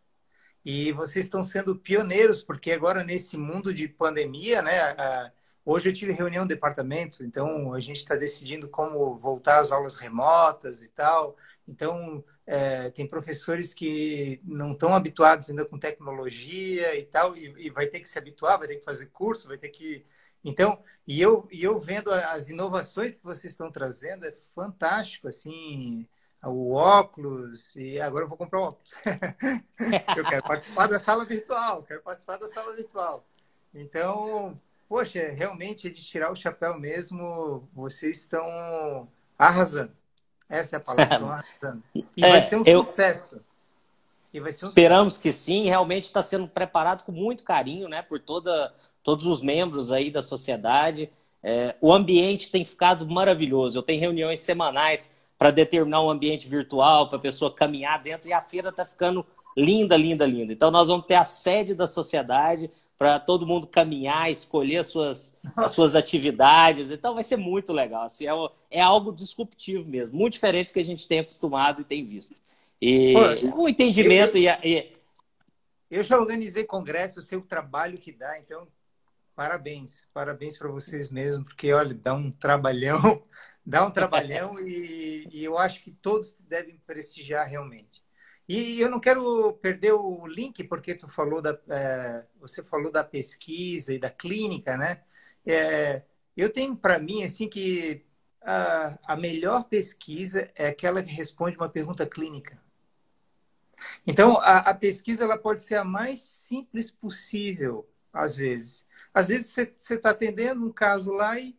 E 0.63 0.91
vocês 0.93 1.25
estão 1.25 1.43
sendo 1.43 1.75
pioneiros, 1.75 2.43
porque 2.43 2.71
agora 2.71 3.03
nesse 3.03 3.35
mundo 3.35 3.73
de 3.73 3.87
pandemia, 3.87 4.61
né? 4.61 4.79
A, 4.79 5.31
hoje 5.65 5.89
eu 5.89 5.93
tive 5.93 6.11
reunião 6.13 6.45
do 6.45 6.49
departamento, 6.49 7.23
então 7.23 7.73
a 7.73 7.79
gente 7.79 7.97
está 7.97 8.15
decidindo 8.15 8.69
como 8.69 9.17
voltar 9.17 9.59
às 9.59 9.71
aulas 9.71 9.95
remotas 9.95 10.83
e 10.83 10.89
tal. 10.89 11.35
Então, 11.67 12.23
é, 12.45 12.89
tem 12.89 13.07
professores 13.07 13.73
que 13.73 14.41
não 14.43 14.73
estão 14.73 14.93
habituados 14.93 15.49
ainda 15.49 15.65
com 15.65 15.77
tecnologia 15.77 16.97
e 16.97 17.03
tal, 17.03 17.35
e, 17.37 17.53
e, 17.57 17.69
vai 17.69 17.87
ter 17.87 17.99
que 17.99 18.07
se 18.07 18.17
habituar, 18.17 18.59
vai 18.59 18.67
ter 18.67 18.77
que 18.77 18.85
fazer 18.85 19.07
curso, 19.07 19.47
vai 19.47 19.57
ter 19.57 19.69
que. 19.69 20.05
Então, 20.43 20.79
e 21.07 21.21
eu, 21.21 21.47
e 21.51 21.63
eu 21.63 21.79
vendo 21.79 22.11
as 22.11 22.49
inovações 22.49 23.17
que 23.17 23.23
vocês 23.23 23.53
estão 23.53 23.71
trazendo, 23.71 24.25
é 24.25 24.33
fantástico, 24.53 25.27
assim 25.27 26.07
o 26.49 26.73
óculos 26.73 27.75
e 27.75 27.99
agora 27.99 28.25
eu 28.25 28.29
vou 28.29 28.37
comprar 28.37 28.59
o 28.59 28.63
óculos. 28.63 28.93
eu 30.17 30.25
quero 30.25 30.43
participar 30.43 30.87
da 30.87 30.99
sala 30.99 31.25
virtual, 31.25 31.83
quero 31.83 32.01
participar 32.01 32.37
da 32.37 32.47
sala 32.47 32.75
virtual. 32.75 33.25
Então, 33.73 34.59
poxa, 34.87 35.29
realmente 35.31 35.89
de 35.89 36.03
tirar 36.03 36.31
o 36.31 36.35
chapéu 36.35 36.77
mesmo, 36.77 37.67
vocês 37.73 38.19
estão 38.19 39.07
arrasando. 39.37 39.91
Essa 40.49 40.75
é 40.75 40.77
a 40.77 40.79
palavra. 40.79 41.45
E 41.95 42.23
é, 42.23 42.29
vai 42.29 42.41
ser 42.41 42.57
um 42.57 42.63
eu... 42.65 42.83
sucesso. 42.83 43.41
Um 44.33 44.47
Esperamos 44.47 45.13
sucesso. 45.13 45.21
que 45.21 45.31
sim, 45.31 45.65
realmente 45.65 46.05
está 46.05 46.23
sendo 46.23 46.47
preparado 46.47 47.03
com 47.03 47.11
muito 47.11 47.43
carinho, 47.43 47.87
né, 47.87 48.01
por 48.01 48.19
toda, 48.19 48.73
todos 49.03 49.27
os 49.27 49.41
membros 49.41 49.91
aí 49.91 50.09
da 50.09 50.23
sociedade. 50.23 51.09
É, 51.43 51.75
o 51.79 51.93
ambiente 51.93 52.49
tem 52.49 52.65
ficado 52.65 53.07
maravilhoso. 53.07 53.77
Eu 53.77 53.83
tenho 53.83 53.99
reuniões 53.99 54.39
semanais 54.39 55.11
para 55.37 55.51
determinar 55.51 56.01
um 56.01 56.09
ambiente 56.09 56.47
virtual, 56.47 57.09
para 57.09 57.17
a 57.17 57.21
pessoa 57.21 57.53
caminhar 57.53 58.01
dentro, 58.01 58.29
e 58.29 58.33
a 58.33 58.41
feira 58.41 58.69
está 58.69 58.85
ficando 58.85 59.25
linda, 59.57 59.97
linda, 59.97 60.25
linda. 60.25 60.53
Então, 60.53 60.71
nós 60.71 60.87
vamos 60.87 61.05
ter 61.05 61.15
a 61.15 61.23
sede 61.23 61.75
da 61.75 61.85
sociedade 61.85 62.71
para 63.03 63.19
todo 63.19 63.45
mundo 63.45 63.67
caminhar, 63.67 64.31
escolher 64.31 64.77
as 64.77 64.87
suas, 64.87 65.37
as 65.57 65.73
suas 65.73 65.93
atividades. 65.93 66.89
Então, 66.89 67.13
vai 67.13 67.23
ser 67.23 67.35
muito 67.35 67.73
legal. 67.73 68.03
Assim, 68.03 68.25
é, 68.25 68.31
é, 68.71 68.81
algo 68.81 69.11
disruptivo 69.11 69.89
mesmo, 69.89 70.17
muito 70.17 70.35
diferente 70.35 70.67
do 70.67 70.73
que 70.73 70.79
a 70.79 70.85
gente 70.85 71.05
tem 71.05 71.19
acostumado 71.19 71.81
e 71.81 71.83
tem 71.83 72.07
visto. 72.07 72.41
E 72.81 73.13
o 73.57 73.67
entendimento 73.67 74.37
eu, 74.37 74.57
e, 74.63 74.93
Eu 75.91 76.01
já 76.01 76.17
organizei 76.17 76.63
congresso, 76.63 77.19
eu 77.19 77.23
sei 77.23 77.37
o 77.37 77.41
trabalho 77.41 77.97
que 77.97 78.13
dá, 78.13 78.39
então 78.39 78.69
parabéns, 79.35 80.05
parabéns 80.13 80.57
para 80.57 80.69
vocês 80.69 81.09
mesmo, 81.09 81.43
porque 81.43 81.73
olha, 81.73 81.93
dá 81.93 82.13
um 82.13 82.31
trabalhão 82.31 83.21
dá 83.65 83.85
um 83.85 83.91
trabalhão 83.91 84.57
e, 84.59 85.27
e, 85.29 85.43
eu 85.43 85.57
acho 85.57 85.83
que 85.83 85.91
todos 85.91 86.37
devem 86.39 86.77
prestigiar 86.85 87.49
realmente. 87.49 88.02
E 88.47 88.81
eu 88.81 88.89
não 88.89 88.99
quero 88.99 89.53
perder 89.53 89.93
o 89.93 90.27
link 90.27 90.63
porque 90.65 90.93
tu 90.93 91.07
falou 91.07 91.41
da, 91.41 91.57
é, 91.69 92.25
você 92.39 92.61
falou 92.63 92.91
da 92.91 93.03
pesquisa 93.03 93.93
e 93.93 93.99
da 93.99 94.09
clínica, 94.09 94.77
né? 94.77 95.01
É, 95.45 96.03
eu 96.35 96.51
tenho 96.51 96.75
para 96.75 96.99
mim 96.99 97.23
assim 97.23 97.47
que 97.47 98.05
a, 98.41 98.97
a 99.13 99.15
melhor 99.15 99.63
pesquisa 99.65 100.51
é 100.55 100.67
aquela 100.67 101.01
que 101.01 101.11
responde 101.11 101.57
uma 101.57 101.69
pergunta 101.69 102.05
clínica. 102.05 102.61
Então 104.05 104.37
a, 104.39 104.59
a 104.59 104.73
pesquisa 104.73 105.23
ela 105.23 105.37
pode 105.37 105.61
ser 105.61 105.75
a 105.75 105.83
mais 105.83 106.19
simples 106.19 106.91
possível 106.91 107.89
às 108.11 108.35
vezes. 108.37 108.85
Às 109.13 109.29
vezes 109.29 109.47
você 109.47 109.93
está 109.95 110.11
atendendo 110.11 110.65
um 110.65 110.71
caso 110.71 111.13
lá 111.13 111.39
e 111.39 111.57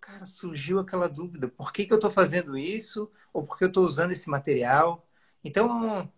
cara, 0.00 0.24
surgiu 0.24 0.78
aquela 0.78 1.08
dúvida: 1.08 1.48
por 1.48 1.72
que, 1.72 1.86
que 1.86 1.92
eu 1.92 1.96
estou 1.96 2.10
fazendo 2.10 2.56
isso? 2.56 3.10
Ou 3.32 3.44
por 3.44 3.58
que 3.58 3.64
eu 3.64 3.68
estou 3.68 3.84
usando 3.84 4.12
esse 4.12 4.28
material? 4.28 5.06
Então, 5.44 6.10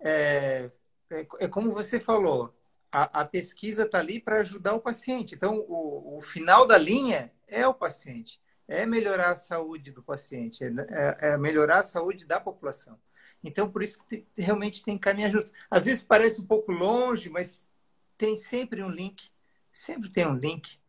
é, 0.00 0.70
é, 1.10 1.26
é 1.40 1.48
como 1.48 1.70
você 1.70 1.98
falou, 1.98 2.54
a, 2.90 3.20
a 3.20 3.24
pesquisa 3.24 3.82
está 3.84 3.98
ali 3.98 4.20
para 4.20 4.40
ajudar 4.40 4.74
o 4.74 4.80
paciente. 4.80 5.34
Então, 5.34 5.58
o, 5.68 6.18
o, 6.18 6.20
final 6.20 6.66
da 6.66 6.78
linha 6.78 7.32
é 7.46 7.66
o 7.66 7.74
paciente, 7.74 8.40
é 8.66 8.86
melhorar 8.86 9.30
a 9.30 9.36
saúde 9.36 9.92
do 9.92 10.02
paciente, 10.02 10.64
é, 10.64 10.68
é, 10.68 11.32
é 11.32 11.38
melhorar 11.38 11.78
a 11.78 11.82
saúde 11.82 12.26
da 12.26 12.40
população. 12.40 12.98
Então, 13.42 13.70
por 13.70 13.82
isso 13.82 14.04
que 14.06 14.26
realmente 14.36 14.82
tem 14.84 14.96
que 14.96 15.02
caminhar 15.02 15.30
junto. 15.30 15.52
Às 15.70 15.84
vezes 15.84 16.02
parece 16.02 16.40
um 16.40 16.46
pouco 16.46 16.72
longe, 16.72 17.30
mas 17.30 17.68
tem 18.16 18.36
sempre 18.36 18.82
um 18.82 18.90
link. 18.90 19.30
Sempre 19.72 20.10
tem 20.10 20.26
um 20.26 20.34
link. 20.34 20.80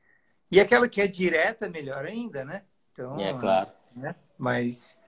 E 0.51 0.59
aquela 0.59 0.89
que 0.89 0.99
é 0.99 1.07
direta, 1.07 1.69
melhor 1.69 2.05
ainda, 2.05 2.43
né? 2.43 2.63
Então, 2.91 3.19
é 3.19 3.37
claro. 3.37 3.69
Né? 3.95 4.15
Mas 4.37 4.99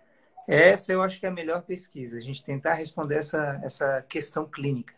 essa 0.48 0.92
eu 0.92 1.02
acho 1.02 1.20
que 1.20 1.26
é 1.26 1.30
a 1.30 1.34
melhor 1.34 1.62
pesquisa, 1.64 2.18
a 2.18 2.22
gente 2.22 2.44
tentar 2.44 2.74
responder 2.74 3.16
essa, 3.16 3.60
essa 3.64 4.02
questão 4.08 4.46
clínica. 4.46 4.94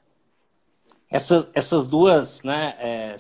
Essa, 1.10 1.50
essas 1.54 1.88
duas 1.88 2.42
né, 2.44 2.76
é, 2.80 3.16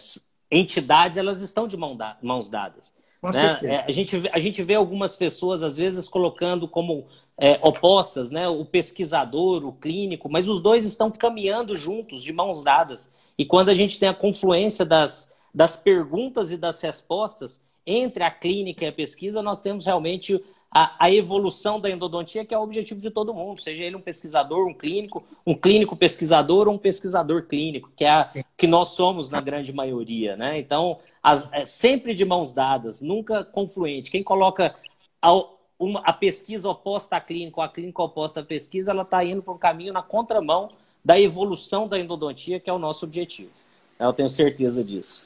entidades, 0.50 1.18
elas 1.18 1.42
estão 1.42 1.68
de 1.68 1.78
mão 1.78 1.96
da, 1.96 2.18
mãos 2.22 2.50
dadas. 2.50 2.94
Com 3.24 3.30
né? 3.30 3.58
É, 3.64 3.86
a, 3.88 3.92
gente, 3.92 4.22
a 4.34 4.40
gente 4.40 4.62
vê 4.64 4.76
algumas 4.76 5.16
pessoas, 5.16 5.64
às 5.64 5.78
vezes, 5.78 6.10
colocando 6.10 6.68
como 6.68 7.08
é, 7.38 7.58
opostas, 7.62 8.30
né? 8.30 8.50
O 8.50 8.66
pesquisador, 8.66 9.64
o 9.66 9.72
clínico, 9.72 10.30
mas 10.30 10.50
os 10.50 10.62
dois 10.62 10.84
estão 10.84 11.10
caminhando 11.10 11.74
juntos, 11.78 12.22
de 12.22 12.34
mãos 12.34 12.64
dadas. 12.64 13.10
E 13.38 13.46
quando 13.46 13.70
a 13.70 13.74
gente 13.74 13.98
tem 13.98 14.10
a 14.10 14.14
confluência 14.14 14.84
das, 14.84 15.32
das 15.54 15.78
perguntas 15.78 16.52
e 16.52 16.58
das 16.58 16.82
respostas 16.82 17.62
entre 17.86 18.24
a 18.24 18.32
clínica 18.32 18.84
e 18.84 18.88
a 18.90 18.92
pesquisa, 18.92 19.42
nós 19.42 19.62
temos 19.62 19.86
realmente 19.86 20.44
a, 20.74 21.06
a, 21.06 21.12
evolução 21.12 21.80
da 21.80 21.90
endodontia, 21.90 22.44
que 22.44 22.54
é 22.54 22.58
o 22.58 22.64
objetivo 22.64 23.00
de 23.00 23.12
todo 23.12 23.34
mundo, 23.34 23.62
seja 23.62 23.86
ele 23.86 23.96
um 23.96 24.02
pesquisador, 24.02 24.68
um 24.68 24.74
clínico, 24.74 25.24
um 25.46 25.54
clínico 25.54 25.96
pesquisador 25.96 26.68
ou 26.68 26.74
um 26.74 26.78
pesquisador 26.78 27.44
clínico, 27.44 27.92
que 27.96 28.04
é 28.04 28.10
a, 28.10 28.32
que 28.58 28.66
nós 28.66 28.90
somos 28.90 29.30
na 29.30 29.40
grande 29.40 29.72
maioria, 29.72 30.36
né? 30.36 30.58
Então, 30.58 31.00
as, 31.22 31.48
é 31.52 31.66
sempre 31.66 32.16
de 32.16 32.26
mãos 32.26 32.54
dadas, 32.54 33.02
nunca 33.02 33.44
confluente. 33.44 34.10
Quem 34.10 34.24
coloca 34.24 34.74
a, 35.22 35.32
uma, 35.78 36.00
a 36.00 36.12
pesquisa 36.12 36.68
oposta 36.68 37.18
à 37.18 37.22
clínica 37.22 37.60
ou 37.60 37.64
a 37.64 37.70
clínica 37.70 38.02
oposta 38.02 38.40
à 38.40 38.44
pesquisa, 38.44 38.92
ela 38.92 39.04
está 39.04 39.24
indo 39.24 39.44
para 39.44 39.54
um 39.54 39.58
caminho 39.58 39.94
na 39.94 40.02
contramão 40.02 40.72
da 41.06 41.20
evolução 41.20 41.88
da 41.88 42.00
endodontia, 42.00 42.60
que 42.60 42.70
é 42.70 42.74
o 42.74 42.80
nosso 42.80 43.06
objetivo. 43.06 43.52
Eu 44.00 44.12
tenho 44.12 44.30
certeza 44.30 44.84
disso. 44.84 45.26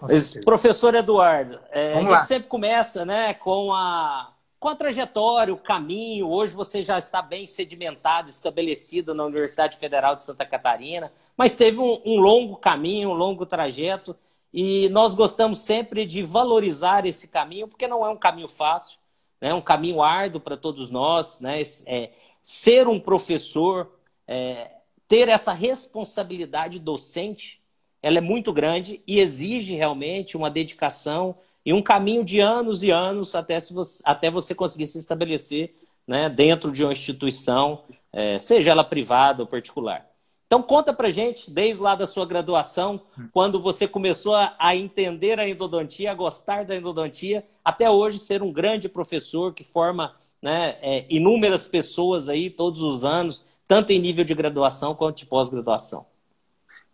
Mas, 0.00 0.32
professor 0.44 0.94
Eduardo, 0.94 1.60
é, 1.70 1.92
a 1.92 1.98
gente 2.00 2.10
lá. 2.10 2.22
sempre 2.24 2.48
começa 2.48 3.04
né, 3.04 3.34
com, 3.34 3.72
a, 3.72 4.32
com 4.60 4.68
a 4.68 4.76
trajetória, 4.76 5.54
o 5.54 5.58
caminho. 5.58 6.28
Hoje 6.28 6.54
você 6.54 6.82
já 6.82 6.98
está 6.98 7.22
bem 7.22 7.46
sedimentado, 7.46 8.28
estabelecido 8.28 9.14
na 9.14 9.24
Universidade 9.24 9.78
Federal 9.78 10.14
de 10.14 10.22
Santa 10.22 10.44
Catarina, 10.44 11.10
mas 11.34 11.54
teve 11.54 11.78
um, 11.78 12.00
um 12.04 12.20
longo 12.20 12.56
caminho, 12.56 13.08
um 13.08 13.14
longo 13.14 13.46
trajeto. 13.46 14.14
E 14.52 14.90
nós 14.90 15.14
gostamos 15.14 15.60
sempre 15.60 16.04
de 16.04 16.22
valorizar 16.22 17.06
esse 17.06 17.28
caminho, 17.28 17.68
porque 17.68 17.88
não 17.88 18.04
é 18.04 18.10
um 18.10 18.16
caminho 18.16 18.48
fácil, 18.48 18.98
né? 19.40 19.48
é 19.48 19.54
um 19.54 19.62
caminho 19.62 20.02
árduo 20.02 20.40
para 20.40 20.58
todos 20.58 20.90
nós. 20.90 21.40
Né? 21.40 21.62
É, 21.86 22.10
ser 22.42 22.86
um 22.86 23.00
professor, 23.00 23.90
é, 24.26 24.72
ter 25.08 25.28
essa 25.28 25.54
responsabilidade 25.54 26.78
docente, 26.78 27.62
ela 28.02 28.18
é 28.18 28.20
muito 28.20 28.52
grande 28.52 29.02
e 29.06 29.20
exige 29.20 29.74
realmente 29.74 30.36
uma 30.36 30.50
dedicação 30.50 31.38
e 31.64 31.72
um 31.72 31.82
caminho 31.82 32.24
de 32.24 32.40
anos 32.40 32.82
e 32.82 32.90
anos 32.90 33.34
até, 33.34 33.60
se 33.60 33.72
você, 33.72 34.02
até 34.04 34.30
você 34.30 34.54
conseguir 34.54 34.86
se 34.86 34.98
estabelecer 34.98 35.74
né, 36.06 36.28
dentro 36.28 36.72
de 36.72 36.82
uma 36.82 36.92
instituição, 36.92 37.82
é, 38.12 38.38
seja 38.38 38.70
ela 38.70 38.84
privada 38.84 39.42
ou 39.42 39.46
particular. 39.46 40.10
Então 40.46 40.62
conta 40.62 40.92
pra 40.92 41.10
gente, 41.10 41.48
desde 41.48 41.80
lá 41.80 41.94
da 41.94 42.08
sua 42.08 42.26
graduação, 42.26 43.00
quando 43.30 43.62
você 43.62 43.86
começou 43.86 44.34
a, 44.34 44.52
a, 44.58 44.74
entender 44.74 45.38
a 45.38 45.48
endodontia, 45.48 46.10
a 46.10 46.14
gostar 46.14 46.64
da 46.64 46.74
endodontia, 46.74 47.46
até 47.64 47.88
hoje 47.88 48.18
ser 48.18 48.42
um 48.42 48.52
grande 48.52 48.88
professor 48.88 49.54
que 49.54 49.62
forma 49.62 50.16
né, 50.42 50.76
é, 50.82 51.06
inúmeras 51.08 51.68
pessoas 51.68 52.28
aí 52.28 52.50
todos 52.50 52.80
os 52.80 53.04
anos, 53.04 53.44
tanto 53.68 53.92
em 53.92 54.00
nível 54.00 54.24
de 54.24 54.34
graduação 54.34 54.92
quanto 54.92 55.18
de 55.18 55.26
pós-graduação. 55.26 56.04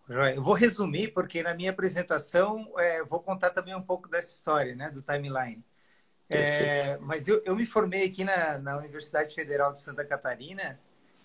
Eu 0.08 0.42
vou 0.42 0.54
resumir, 0.54 1.08
porque 1.08 1.42
na 1.42 1.54
minha 1.54 1.70
apresentação 1.70 2.72
é, 2.78 3.02
vou 3.02 3.20
contar 3.20 3.50
também 3.50 3.74
um 3.74 3.82
pouco 3.82 4.08
dessa 4.08 4.32
história, 4.32 4.74
né, 4.74 4.90
do 4.90 5.02
timeline. 5.02 5.64
É, 6.28 6.96
mas 6.98 7.28
eu, 7.28 7.40
eu, 7.44 7.54
me 7.54 7.64
formei 7.64 8.04
aqui 8.04 8.24
na, 8.24 8.58
na 8.58 8.78
Universidade 8.78 9.34
Federal 9.34 9.72
de 9.72 9.80
Santa 9.80 10.04
Catarina 10.04 10.78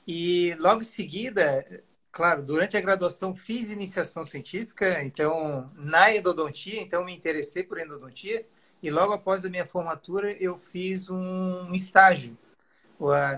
e 0.07 0.55
logo 0.59 0.81
em 0.81 0.85
seguida 0.85 1.65
Claro, 2.11 2.43
durante 2.43 2.75
a 2.75 2.81
graduação 2.81 3.33
fiz 3.33 3.69
iniciação 3.69 4.25
científica, 4.25 5.01
então 5.01 5.71
na 5.75 6.13
endodontia, 6.13 6.81
então 6.81 7.05
me 7.05 7.15
interessei 7.15 7.63
por 7.63 7.79
endodontia 7.79 8.45
e 8.83 8.91
logo 8.91 9.13
após 9.13 9.45
a 9.45 9.50
minha 9.50 9.65
formatura 9.65 10.33
eu 10.33 10.57
fiz 10.59 11.09
um 11.09 11.73
estágio. 11.73 12.38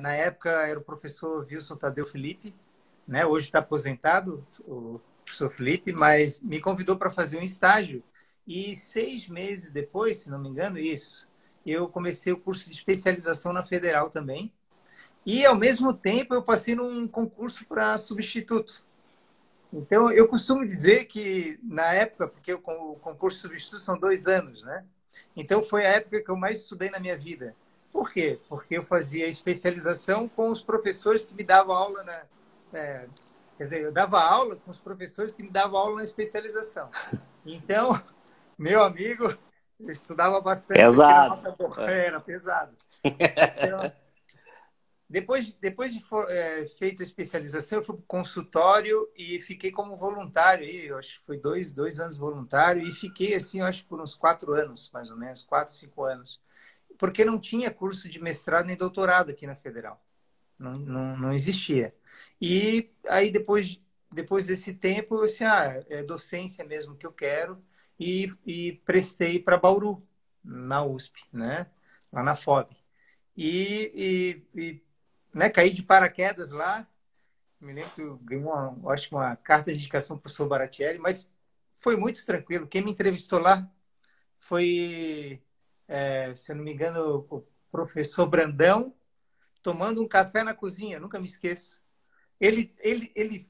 Na 0.02 0.14
época 0.14 0.50
era 0.50 0.80
o 0.80 0.84
professor 0.84 1.46
Wilson 1.46 1.76
Tadeu 1.78 2.06
Felipe, 2.06 2.54
né? 3.08 3.26
Hoje 3.26 3.46
está 3.46 3.60
aposentado 3.60 4.46
o 4.62 5.00
professor 5.24 5.52
Felipe, 5.52 5.92
mas 5.94 6.40
me 6.42 6.60
convidou 6.60 6.98
para 6.98 7.10
fazer 7.10 7.38
um 7.38 7.44
estágio 7.44 8.04
e 8.48 8.76
seis 8.76 9.28
meses 9.28 9.72
depois, 9.72 10.18
se 10.18 10.30
não 10.30 10.40
me 10.40 10.50
engano, 10.50 10.78
isso, 10.78 11.28
eu 11.66 11.88
comecei 11.88 12.34
o 12.34 12.38
curso 12.38 12.70
de 12.70 12.76
especialização 12.76 13.54
na 13.54 13.66
Federal 13.66 14.10
também 14.10 14.52
e, 15.26 15.46
ao 15.46 15.56
mesmo 15.56 15.94
tempo, 15.94 16.34
eu 16.34 16.44
passei 16.44 16.76
num 16.76 17.08
concurso 17.08 17.66
para 17.66 17.98
substituto. 17.98 18.86
Então, 19.72 20.12
eu 20.12 20.28
costumo 20.28 20.66
dizer 20.66 21.06
que, 21.06 21.58
na 21.64 21.94
época, 21.94 22.28
porque 22.28 22.54
o 22.54 22.60
concurso 22.60 23.40
substituto 23.40 23.80
são 23.80 23.98
dois 23.98 24.28
anos, 24.28 24.64
né? 24.64 24.86
Então, 25.36 25.64
foi 25.64 25.86
a 25.86 25.92
época 25.92 26.22
que 26.22 26.30
eu 26.30 26.36
mais 26.36 26.60
estudei 26.60 26.90
na 26.90 27.00
minha 27.00 27.18
vida. 27.18 27.56
Por 27.92 28.12
quê? 28.12 28.40
Porque 28.50 28.78
eu 28.78 28.84
fazia 28.84 29.28
especialização 29.28 30.28
com 30.28 30.50
os 30.50 30.62
professores 30.62 31.26
que 31.26 31.34
me 31.34 31.44
davam 31.44 31.76
aula 31.76 32.04
na. 32.04 32.22
É, 32.74 33.08
quer 33.64 33.64
dizer, 33.64 33.82
eu 33.84 33.92
dava 33.92 34.22
aula 34.22 34.58
com 34.58 34.70
os 34.70 34.78
professores 34.78 35.34
que 35.34 35.42
me 35.42 35.50
davam 35.50 35.80
aula 35.80 35.98
na 35.98 36.04
especialização. 36.04 36.90
Então, 37.46 38.02
meu 38.58 38.82
amigo, 38.82 39.26
eu 39.78 39.92
estudava 39.92 40.40
bastante. 40.40 40.78
Pesado. 40.78 41.44
Era 41.82 42.22
pesado. 42.22 42.78
Então, 43.04 43.92
depois, 45.10 45.54
depois 45.56 45.94
de 45.94 46.02
for, 46.02 46.26
é, 46.32 46.66
feito 46.66 47.04
a 47.04 47.06
especialização, 47.06 47.80
eu 47.80 47.84
fui 47.84 47.96
para 47.96 48.02
o 48.02 48.08
consultório 48.08 49.10
e 49.14 49.42
fiquei 49.42 49.72
como 49.74 49.98
voluntário. 49.98 50.66
Aí, 50.66 50.88
eu 50.88 50.98
acho 50.98 51.20
que 51.20 51.26
foi 51.26 51.38
dois, 51.38 51.74
dois 51.74 52.00
anos 52.00 52.18
voluntário 52.18 52.82
e 52.82 52.94
fiquei 52.94 53.36
assim, 53.36 53.60
eu 53.60 53.66
acho 53.66 53.86
por 53.88 54.00
uns 54.00 54.16
quatro 54.16 54.54
anos, 54.54 54.90
mais 54.94 55.12
ou 55.12 55.18
menos, 55.18 55.44
quatro, 55.44 55.74
cinco 55.74 56.06
anos. 56.06 56.42
Porque 56.98 57.26
não 57.26 57.38
tinha 57.38 57.70
curso 57.70 58.08
de 58.08 58.22
mestrado 58.22 58.68
nem 58.68 58.78
doutorado 58.78 59.32
aqui 59.32 59.46
na 59.46 59.58
Federal. 59.58 60.02
Não, 60.60 60.78
não, 60.78 61.34
existia. 61.34 61.94
E 62.42 62.92
aí, 63.08 63.32
depois, 63.32 63.82
depois 64.12 64.48
desse 64.48 64.74
tempo, 64.74 65.16
eu 65.16 65.26
disse, 65.26 65.44
ah, 65.44 65.84
é 65.90 66.04
docência 66.04 66.64
mesmo 66.64 66.96
que 66.96 67.06
eu 67.06 67.12
quero. 67.12 67.64
E, 68.00 68.32
e 68.46 68.74
prestei 68.86 69.40
para 69.40 69.58
Bauru, 69.58 70.06
na 70.44 70.84
USP, 70.84 71.20
né? 71.32 71.68
lá 72.14 72.24
na 72.24 72.36
FOB. 72.36 72.70
E, 73.36 74.46
e, 74.56 74.62
e 74.62 74.84
né, 75.34 75.50
caí 75.50 75.74
de 75.74 75.84
paraquedas 75.84 76.52
lá. 76.52 76.88
Me 77.60 77.74
lembro 77.74 77.92
que 77.96 78.02
eu 78.02 78.18
ganhei 78.18 78.44
uma, 78.44 78.94
acho 78.94 79.16
uma 79.16 79.36
carta 79.36 79.72
de 79.72 79.78
indicação 79.80 80.18
para 80.18 80.22
o 80.22 80.24
professor 80.24 80.48
Baratieri, 80.48 81.00
mas 81.00 81.30
foi 81.72 81.96
muito 81.98 82.26
tranquilo. 82.26 82.68
Quem 82.68 82.84
me 82.84 82.92
entrevistou 82.92 83.40
lá 83.40 83.70
foi, 84.40 85.42
é, 85.88 86.34
se 86.36 86.52
eu 86.52 86.58
não 86.58 86.64
me 86.64 86.74
engano, 86.74 87.26
o 87.30 87.46
professor 87.72 88.28
Brandão, 88.28 88.94
tomando 89.64 90.02
um 90.02 90.08
café 90.08 90.44
na 90.44 90.54
cozinha, 90.54 91.00
nunca 91.00 91.18
me 91.18 91.26
esqueço. 91.26 91.82
Ele, 92.40 92.76
ele, 92.80 93.12
ele 93.16 93.50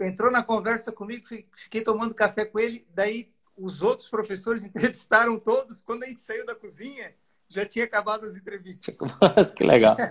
entrou 0.00 0.30
na 0.30 0.42
conversa 0.42 0.92
comigo, 0.92 1.26
fiquei 1.56 1.80
tomando 1.80 2.14
café 2.14 2.44
com 2.44 2.60
ele, 2.60 2.86
daí 2.94 3.32
os 3.56 3.82
outros 3.82 4.08
professores 4.08 4.62
entrevistaram 4.64 5.38
todos. 5.38 5.80
Quando 5.80 6.04
a 6.04 6.06
gente 6.06 6.20
saiu 6.20 6.44
da 6.44 6.54
cozinha, 6.54 7.14
já 7.48 7.64
tinha 7.64 7.84
acabado 7.84 8.24
as 8.24 8.36
entrevistas. 8.36 8.96
que 9.56 9.64
legal. 9.64 9.96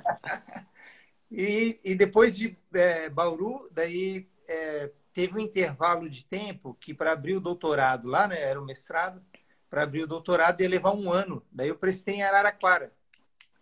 E, 1.35 1.79
e 1.83 1.95
depois 1.95 2.37
de 2.37 2.55
é, 2.75 3.09
Bauru, 3.09 3.67
daí 3.71 4.29
é, 4.47 4.91
teve 5.11 5.35
um 5.35 5.39
intervalo 5.39 6.07
de 6.07 6.23
tempo 6.23 6.77
que 6.79 6.93
para 6.93 7.11
abrir 7.11 7.35
o 7.35 7.41
doutorado 7.41 8.07
lá, 8.07 8.27
né, 8.27 8.39
era 8.39 8.61
o 8.61 8.63
mestrado, 8.63 9.19
para 9.67 9.81
abrir 9.81 10.03
o 10.03 10.07
doutorado 10.07 10.61
ia 10.61 10.69
levar 10.69 10.93
um 10.93 11.11
ano. 11.11 11.43
Daí 11.51 11.69
eu 11.69 11.75
prestei 11.75 12.13
em 12.13 12.21
Araraquara. 12.21 12.93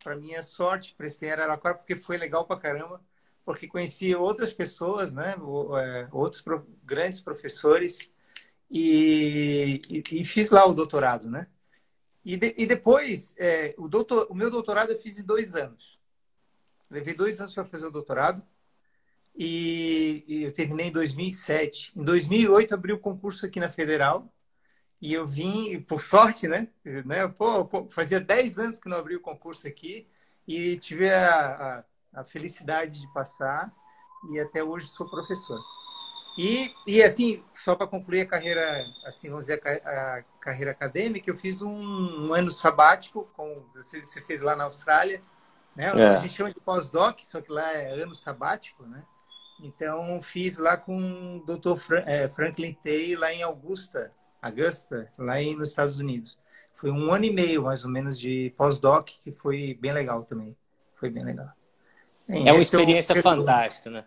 Para 0.03 0.15
minha 0.15 0.41
sorte, 0.41 0.95
prestei 0.97 1.29
em 1.29 1.31
Araraquara 1.31 1.75
porque 1.75 1.95
foi 1.95 2.17
legal 2.17 2.45
para 2.45 2.59
caramba, 2.59 3.01
porque 3.45 3.67
conheci 3.67 4.15
outras 4.15 4.53
pessoas, 4.53 5.13
né, 5.13 5.35
é, 5.79 6.07
outros 6.11 6.43
grandes 6.83 7.19
professores 7.19 8.11
e, 8.69 9.81
e, 9.89 10.03
e, 10.21 10.25
fiz 10.25 10.49
lá 10.49 10.65
o 10.65 10.73
doutorado, 10.73 11.29
né? 11.29 11.47
E, 12.23 12.37
de, 12.37 12.55
e 12.57 12.65
depois, 12.65 13.35
é, 13.37 13.75
o, 13.77 13.87
doutor, 13.87 14.27
o 14.29 14.35
meu 14.35 14.49
doutorado 14.49 14.91
eu 14.91 14.97
fiz 14.97 15.19
em 15.19 15.23
dois 15.23 15.55
anos. 15.55 15.99
Levei 16.89 17.13
dois 17.13 17.39
anos 17.39 17.53
para 17.53 17.65
fazer 17.65 17.87
o 17.87 17.91
doutorado 17.91 18.41
e, 19.35 20.23
e, 20.27 20.43
eu 20.43 20.53
terminei 20.53 20.87
em 20.87 20.91
2007. 20.91 21.91
Em 21.97 22.03
2008 22.03 22.73
abri 22.73 22.93
o 22.93 22.99
concurso 22.99 23.45
aqui 23.45 23.59
na 23.59 23.71
Federal 23.71 24.31
e 25.01 25.13
eu 25.13 25.25
vim, 25.25 25.81
por 25.81 25.99
sorte, 26.01 26.47
né? 26.47 26.67
né? 27.05 27.27
Pô, 27.27 27.87
fazia 27.89 28.19
10 28.19 28.59
anos 28.59 28.79
que 28.79 28.87
não 28.87 28.97
abri 28.97 29.15
o 29.15 29.21
concurso 29.21 29.67
aqui 29.67 30.07
e 30.47 30.77
tive 30.77 31.09
a, 31.09 31.85
a, 32.13 32.21
a 32.21 32.23
felicidade 32.23 33.01
de 33.01 33.11
passar 33.11 33.73
e 34.29 34.39
até 34.39 34.63
hoje 34.63 34.87
sou 34.87 35.09
professor. 35.09 35.59
E, 36.37 36.73
e 36.87 37.01
assim, 37.01 37.43
só 37.53 37.75
para 37.75 37.87
concluir 37.87 38.21
a 38.21 38.25
carreira, 38.27 38.63
assim, 39.05 39.29
vamos 39.29 39.47
dizer, 39.47 39.61
a, 39.65 40.17
a 40.17 40.23
carreira 40.39 40.71
acadêmica, 40.71 41.29
eu 41.29 41.35
fiz 41.35 41.61
um, 41.61 42.27
um 42.27 42.33
ano 42.33 42.51
sabático, 42.51 43.27
com 43.35 43.65
você, 43.73 43.99
você 43.99 44.21
fez 44.21 44.41
lá 44.41 44.55
na 44.55 44.65
Austrália, 44.65 45.19
né? 45.75 45.87
É. 45.87 46.07
A 46.09 46.15
gente 46.17 46.33
chama 46.33 46.53
de 46.53 46.59
pós-doc, 46.59 47.19
só 47.21 47.41
que 47.41 47.51
lá 47.51 47.71
é 47.73 47.91
ano 48.01 48.13
sabático, 48.13 48.85
né? 48.85 49.03
Então, 49.61 50.21
fiz 50.21 50.57
lá 50.57 50.77
com 50.77 51.37
o 51.37 51.45
Dr. 51.45 51.77
É, 52.05 52.29
Franklin 52.29 52.73
Tay, 52.73 53.15
lá 53.15 53.33
em 53.33 53.43
Augusta, 53.43 54.11
Augusta, 54.41 55.09
lá 55.17 55.41
em, 55.41 55.55
nos 55.55 55.69
Estados 55.69 55.99
Unidos. 55.99 56.39
Foi 56.73 56.89
um 56.89 57.11
ano 57.11 57.25
e 57.25 57.31
meio, 57.31 57.63
mais 57.63 57.83
ou 57.83 57.91
menos, 57.91 58.19
de 58.19 58.53
pós-doc, 58.57 59.09
que 59.21 59.31
foi 59.31 59.77
bem 59.79 59.91
legal 59.91 60.23
também. 60.23 60.55
Foi 60.95 61.09
bem 61.09 61.23
legal. 61.23 61.49
Bem, 62.27 62.47
é 62.47 62.51
uma 62.51 62.61
experiência 62.61 63.13
é 63.13 63.21
fantástica, 63.21 63.89
né? 63.89 64.05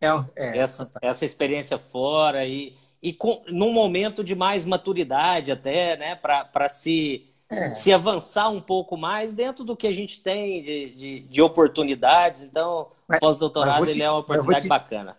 É, 0.00 0.08
é 0.36 0.58
essa, 0.58 0.90
essa 1.02 1.24
experiência 1.24 1.78
fora 1.78 2.44
e, 2.46 2.74
e 3.02 3.12
com, 3.12 3.42
num 3.48 3.72
momento 3.72 4.24
de 4.24 4.34
mais 4.34 4.64
maturidade 4.64 5.52
até, 5.52 5.96
né? 5.96 6.16
Para 6.16 6.68
se 6.68 7.30
é. 7.50 7.68
se 7.68 7.92
avançar 7.92 8.48
um 8.48 8.60
pouco 8.60 8.96
mais 8.96 9.32
dentro 9.32 9.64
do 9.64 9.76
que 9.76 9.86
a 9.86 9.92
gente 9.92 10.22
tem 10.22 10.62
de, 10.62 10.90
de, 10.94 11.20
de 11.20 11.42
oportunidades. 11.42 12.42
Então, 12.42 12.92
pós-doutorado 13.20 13.88
ele 13.88 14.02
é 14.02 14.10
uma 14.10 14.20
oportunidade 14.20 14.64
te, 14.64 14.68
bacana. 14.68 15.18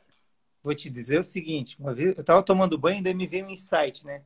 Vou 0.64 0.74
te 0.74 0.90
dizer 0.90 1.20
o 1.20 1.24
seguinte: 1.24 1.78
uma 1.80 1.94
vez 1.94 2.16
eu 2.16 2.22
estava 2.22 2.42
tomando 2.42 2.78
banho 2.78 3.00
e 3.00 3.04
daí 3.04 3.14
me 3.14 3.28
veio 3.28 3.46
um 3.46 3.50
insight, 3.50 4.06
né? 4.06 4.24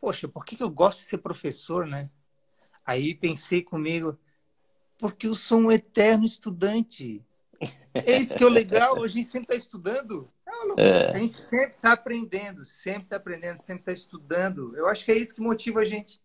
Poxa, 0.00 0.28
por 0.28 0.44
que, 0.44 0.56
que 0.56 0.62
eu 0.62 0.70
gosto 0.70 0.98
de 0.98 1.04
ser 1.04 1.18
professor, 1.18 1.86
né? 1.86 2.10
Aí 2.84 3.14
pensei 3.14 3.62
comigo, 3.62 4.18
porque 4.98 5.26
eu 5.26 5.34
sou 5.34 5.58
um 5.58 5.72
eterno 5.72 6.24
estudante. 6.24 7.24
É 7.94 8.18
isso 8.18 8.34
que 8.34 8.44
é 8.44 8.46
o 8.46 8.50
legal, 8.50 9.02
a 9.02 9.08
gente 9.08 9.26
sempre 9.26 9.44
está 9.44 9.54
estudando. 9.54 10.30
É. 10.76 11.12
A 11.12 11.18
gente 11.18 11.32
sempre 11.32 11.76
está 11.76 11.92
aprendendo, 11.92 12.64
sempre 12.64 13.04
está 13.04 13.16
aprendendo, 13.16 13.56
sempre 13.56 13.80
está 13.80 13.92
estudando. 13.92 14.76
Eu 14.76 14.86
acho 14.86 15.02
que 15.02 15.12
é 15.12 15.16
isso 15.16 15.34
que 15.34 15.40
motiva 15.40 15.80
a 15.80 15.84
gente. 15.84 16.20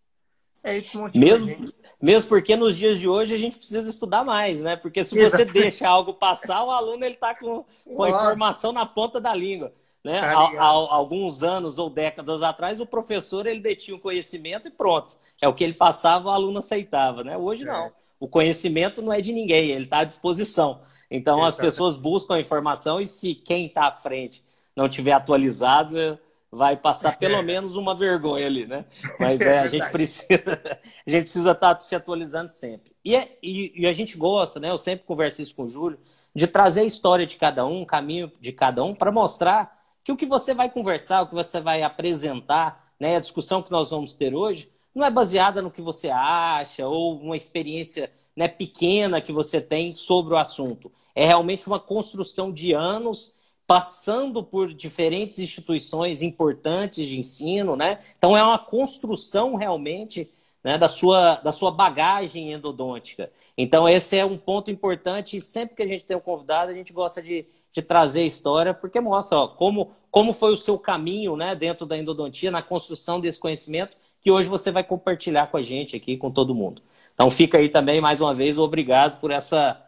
É 0.64 0.78
isso 0.78 0.92
que 0.92 0.98
motiva 0.98 1.26
mesmo, 1.26 1.48
a 1.48 1.50
gente. 1.50 1.76
Mesmo 2.02 2.30
porque 2.30 2.56
nos 2.56 2.78
dias 2.78 3.00
de 3.00 3.08
hoje 3.08 3.34
a 3.34 3.38
gente 3.38 3.58
precisa 3.58 3.90
estudar 3.90 4.24
mais, 4.24 4.60
né? 4.60 4.76
Porque 4.76 5.04
se 5.04 5.18
você 5.18 5.46
deixa 5.46 5.88
algo 5.88 6.14
passar, 6.14 6.64
o 6.64 6.72
aluno 6.72 7.04
ele 7.04 7.16
está 7.16 7.34
com, 7.34 7.66
com 7.86 8.04
a 8.04 8.10
informação 8.10 8.72
na 8.72 8.86
ponta 8.86 9.20
da 9.20 9.34
língua. 9.34 9.74
Né? 10.04 10.20
Há, 10.20 10.34
há, 10.34 10.66
alguns 10.66 11.44
anos 11.44 11.78
ou 11.78 11.90
décadas 11.90 12.42
atrás, 12.42 12.80
o 12.80 12.86
professor 12.86 13.46
ele 13.46 13.60
detinha 13.60 13.96
o 13.96 14.00
conhecimento 14.00 14.68
e 14.68 14.72
pronto. 14.72 15.18
É 15.40 15.48
o 15.48 15.54
que 15.54 15.64
ele 15.64 15.74
passava, 15.74 16.30
o 16.30 16.32
aluno 16.32 16.60
aceitava. 16.60 17.24
Né? 17.24 17.38
Hoje 17.38 17.66
não. 17.66 17.86
É. 17.86 17.92
O 18.20 18.28
conhecimento 18.28 19.02
não 19.02 19.12
é 19.12 19.20
de 19.20 19.34
ninguém, 19.34 19.72
ele 19.72 19.86
está 19.86 20.00
à 20.00 20.04
disposição. 20.04 20.82
Então 21.10 21.40
Exatamente. 21.40 21.50
as 21.50 21.58
pessoas 21.58 21.96
buscam 21.96 22.36
a 22.36 22.40
informação 22.40 23.02
e 23.02 23.08
se 23.08 23.34
quem 23.34 23.66
está 23.66 23.88
à 23.88 23.92
frente 23.92 24.44
não 24.76 24.88
tiver 24.88 25.12
atualizado, 25.12 26.20
vai 26.52 26.76
passar 26.76 27.18
pelo 27.18 27.36
é. 27.36 27.42
menos 27.42 27.76
uma 27.76 27.96
vergonha 27.96 28.46
ali, 28.46 28.68
né? 28.68 28.86
Mas 29.20 29.42
é, 29.42 29.56
é 29.56 29.60
a 29.60 29.68
gente 29.68 29.90
precisa, 29.90 30.28
a 31.08 31.10
gente 31.10 31.24
precisa 31.24 31.52
estar 31.52 31.74
tá 31.74 31.80
se 31.80 31.96
atualizando 31.96 32.50
sempre. 32.50 32.92
E, 33.04 33.16
é, 33.16 33.38
e, 33.42 33.82
e, 33.82 33.88
a 33.88 33.94
gente 33.94 34.18
gosta, 34.18 34.60
né? 34.60 34.70
Eu 34.70 34.78
sempre 34.78 35.06
converso 35.06 35.42
isso 35.42 35.56
com 35.56 35.64
o 35.64 35.70
Júlio, 35.70 35.98
de 36.36 36.46
trazer 36.46 36.82
a 36.82 36.86
história 36.86 37.26
de 37.26 37.38
cada 37.38 37.66
um, 37.66 37.82
o 37.82 37.86
caminho 37.86 38.32
de 38.40 38.52
cada 38.52 38.84
um, 38.84 38.94
para 38.94 39.12
mostrar 39.12 39.81
que 40.04 40.12
o 40.12 40.18
que 40.18 40.26
você 40.26 40.54
vai 40.54 40.70
conversar, 40.70 41.22
o 41.22 41.28
que 41.28 41.36
você 41.36 41.60
vai 41.60 41.84
apresentar, 41.84 42.94
né? 43.00 43.16
A 43.16 43.20
discussão 43.20 43.62
que 43.62 43.72
nós 43.72 43.90
vamos 43.90 44.14
ter 44.14 44.36
hoje, 44.36 44.70
não 44.94 45.06
é 45.06 45.12
baseada 45.12 45.62
no 45.62 45.72
que 45.72 45.82
você 45.82 46.10
acha 46.10 46.88
ou 46.88 47.20
uma 47.20 47.38
experiência 47.38 48.12
né, 48.36 48.48
pequena 48.48 49.22
que 49.22 49.32
você 49.32 49.62
tem 49.62 49.96
sobre 49.96 50.34
o 50.34 50.38
assunto. 50.38 50.92
É 51.16 51.26
realmente 51.26 51.68
uma 51.68 51.80
construção 51.80 52.52
de 52.52 52.74
anos 52.74 53.34
passando 53.68 54.44
por 54.44 54.74
diferentes 54.74 55.40
instituições 55.40 56.22
importantes 56.22 57.08
de 57.08 57.18
ensino, 57.18 57.76
né? 57.76 58.00
Então 58.18 58.36
é 58.36 58.44
uma 58.44 58.60
construção 58.60 59.56
realmente 59.56 60.30
né, 60.64 60.78
da, 60.78 60.88
sua, 60.88 61.36
da 61.36 61.52
sua 61.52 61.72
bagagem 61.72 62.52
endodôntica. 62.52 63.32
Então 63.58 63.88
esse 63.88 64.18
é 64.18 64.26
um 64.26 64.38
ponto 64.38 64.70
importante 64.70 65.38
e 65.38 65.42
sempre 65.42 65.76
que 65.76 65.84
a 65.84 65.88
gente 65.88 66.04
tem 66.04 66.18
um 66.18 66.22
convidado 66.22 66.72
a 66.72 66.74
gente 66.74 66.92
gosta 66.92 67.22
de, 67.22 67.46
de 67.74 67.82
trazer 67.82 68.22
a 68.22 68.26
história 68.26 68.74
porque 68.74 69.00
mostra 69.00 69.38
ó, 69.38 69.48
como, 69.48 69.92
como 70.10 70.34
foi 70.34 70.54
o 70.54 70.58
seu 70.58 70.78
caminho 70.78 71.36
né, 71.36 71.56
dentro 71.56 71.86
da 71.86 71.98
endodontia 71.98 72.52
na 72.52 72.62
construção 72.62 73.20
desse 73.20 73.40
conhecimento 73.40 73.98
que 74.22 74.30
hoje 74.30 74.48
você 74.48 74.72
vai 74.72 74.84
compartilhar 74.84 75.48
com 75.48 75.58
a 75.58 75.64
gente 75.64 75.96
aqui, 75.96 76.18
com 76.18 76.30
todo 76.30 76.54
mundo. 76.54 76.82
Então 77.14 77.30
fica 77.30 77.58
aí 77.58 77.70
também 77.70 78.00
mais 78.00 78.22
uma 78.22 78.34
vez 78.34 78.58
obrigado 78.58 79.20
por 79.20 79.32
essa 79.32 79.82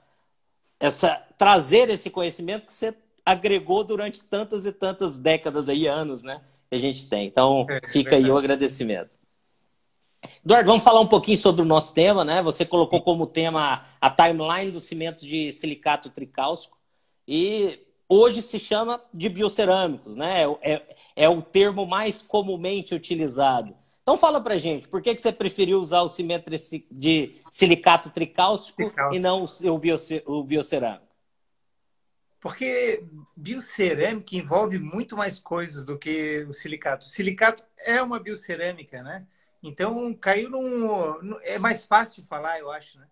essa 0.80 1.24
trazer 1.38 1.90
esse 1.90 2.10
conhecimento 2.10 2.66
que 2.66 2.74
você 2.74 2.94
agregou 3.26 3.84
durante 3.84 4.24
tantas 4.24 4.66
e 4.66 4.72
tantas 4.72 5.18
décadas 5.18 5.70
aí, 5.70 5.88
anos, 5.88 6.24
né? 6.24 6.42
Que 6.70 6.76
a 6.76 6.80
gente 6.80 7.08
tem. 7.08 7.26
Então, 7.26 7.66
é, 7.70 7.88
fica 7.88 8.16
é 8.16 8.18
aí 8.18 8.30
o 8.30 8.38
agradecimento. 8.38 9.12
Eduardo, 10.44 10.68
vamos 10.68 10.84
falar 10.84 11.00
um 11.00 11.08
pouquinho 11.08 11.38
sobre 11.38 11.62
o 11.62 11.66
nosso 11.66 11.94
tema, 11.94 12.24
né? 12.24 12.42
Você 12.42 12.66
colocou 12.66 13.02
como 13.02 13.28
tema 13.28 13.84
a 14.00 14.10
timeline 14.10 14.72
dos 14.72 14.84
cimentos 14.84 15.24
de 15.24 15.52
silicato 15.52 16.10
tricálcico 16.10 16.78
e 17.28 17.80
hoje 18.08 18.42
se 18.42 18.60
chama 18.60 19.04
de 19.14 19.30
biocerâmicos, 19.30 20.16
né? 20.16 20.44
É, 20.44 20.74
é, 20.74 20.96
é 21.16 21.30
o 21.30 21.42
termo 21.42 21.86
mais 21.86 22.22
comumente 22.22 22.94
utilizado. 22.94 23.76
Então 24.04 24.18
fala 24.18 24.42
pra 24.42 24.58
gente, 24.58 24.88
por 24.90 25.02
que, 25.02 25.16
que 25.16 25.22
você 25.22 25.32
preferiu 25.32 25.80
usar 25.80 26.02
o 26.02 26.10
cimento 26.10 26.52
de 26.92 27.42
silicato 27.50 28.10
tricálcico, 28.10 28.78
tricálcico. 28.78 29.16
e 29.16 29.20
não 29.20 29.46
o, 30.26 30.44
biocerâmico? 30.44 31.08
Porque 32.42 33.06
biocerâmica 33.38 34.36
envolve 34.36 34.78
muito 34.78 35.16
mais 35.16 35.40
coisas 35.40 35.86
do 35.86 35.98
que 35.98 36.46
o 36.50 36.52
silicato. 36.52 37.06
O 37.06 37.10
silicato 37.10 37.64
é 37.80 38.02
uma 38.02 38.20
biocerâmica, 38.20 39.02
né? 39.02 39.26
Então 39.64 40.14
caiu 40.14 40.50
num. 40.50 41.40
É 41.44 41.58
mais 41.58 41.86
fácil 41.86 42.22
de 42.22 42.28
falar, 42.28 42.60
eu 42.60 42.70
acho, 42.70 43.00
né? 43.00 43.08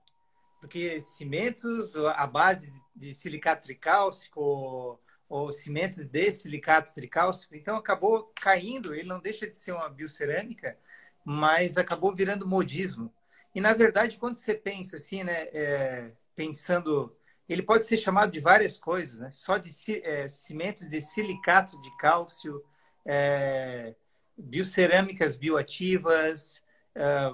Do 0.61 0.67
que 0.67 0.99
cimentos, 0.99 1.95
a 1.95 2.27
base 2.27 2.73
de 2.95 3.13
silicato 3.13 3.65
tricálcico 3.65 4.39
ou, 4.41 5.03
ou 5.29 5.51
cimentos 5.51 6.07
de 6.07 6.31
silicato 6.31 6.93
tricálcico. 6.93 7.55
Então 7.55 7.77
acabou 7.77 8.31
caindo, 8.35 8.93
ele 8.93 9.07
não 9.07 9.19
deixa 9.19 9.47
de 9.47 9.55
ser 9.55 9.71
uma 9.73 9.89
biocerâmica, 9.89 10.77
mas 11.25 11.77
acabou 11.77 12.13
virando 12.13 12.47
modismo. 12.47 13.13
E 13.53 13.61
na 13.61 13.73
verdade, 13.73 14.17
quando 14.17 14.35
você 14.35 14.53
pensa 14.53 14.95
assim, 14.97 15.23
né? 15.23 15.43
É, 15.53 16.13
pensando 16.35 17.15
ele 17.51 17.63
pode 17.63 17.85
ser 17.85 17.97
chamado 17.97 18.31
de 18.31 18.39
várias 18.39 18.77
coisas, 18.77 19.19
né? 19.19 19.29
Só 19.31 19.57
de 19.57 19.69
é, 20.03 20.27
cimentos 20.29 20.87
de 20.87 21.01
silicato 21.01 21.81
de 21.81 21.97
cálcio, 21.97 22.63
é, 23.05 23.93
biocerâmicas 24.37 25.35
bioativas, 25.35 26.63
é, 26.95 27.33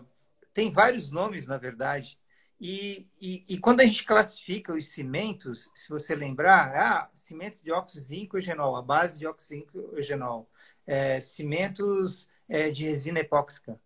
tem 0.55 0.71
vários 0.71 1.11
nomes, 1.11 1.45
na 1.45 1.59
verdade. 1.59 2.19
E, 2.59 3.07
e, 3.21 3.43
e, 3.47 3.59
quando 3.59 3.81
a 3.81 3.85
gente 3.85 4.03
classifica 4.03 4.73
os 4.73 4.87
cimentos, 4.89 5.69
se 5.75 5.89
você 5.89 6.15
lembrar, 6.15 6.75
ah, 6.75 7.09
cimentos 7.13 7.61
de 7.61 7.71
óxido 7.71 8.03
zinco 8.03 8.37
eugenol, 8.37 8.75
a 8.75 8.81
base 8.81 9.19
de 9.19 9.27
óxido 9.27 9.61
zinco 9.61 9.77
eugenol, 9.93 10.49
é, 10.85 11.19
cimentos 11.19 12.27
é, 12.49 12.71
de 12.71 12.85
resina 12.85 13.19
epóxica. 13.19 13.79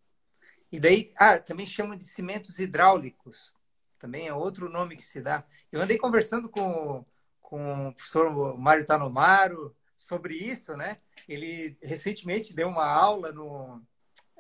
E 0.72 0.80
daí, 0.80 1.12
ah, 1.18 1.38
também 1.38 1.66
chamam 1.66 1.98
de 1.98 2.06
cimentos 2.06 2.60
hidráulicos, 2.60 3.54
também 4.00 4.28
é 4.28 4.34
outro 4.34 4.70
nome 4.70 4.96
que 4.96 5.04
se 5.04 5.22
dá. 5.22 5.46
Eu 5.72 5.82
andei 5.82 5.98
conversando 5.98 6.50
com, 6.50 7.06
com 7.40 7.90
o 7.90 7.94
professor 7.94 8.58
Mário 8.58 8.86
Tanomaro 8.86 9.76
sobre 9.96 10.36
isso, 10.36 10.76
né? 10.76 10.98
Ele 11.28 11.78
recentemente 11.84 12.56
deu 12.56 12.68
uma 12.68 12.86
aula 12.86 13.32
no. 13.32 13.82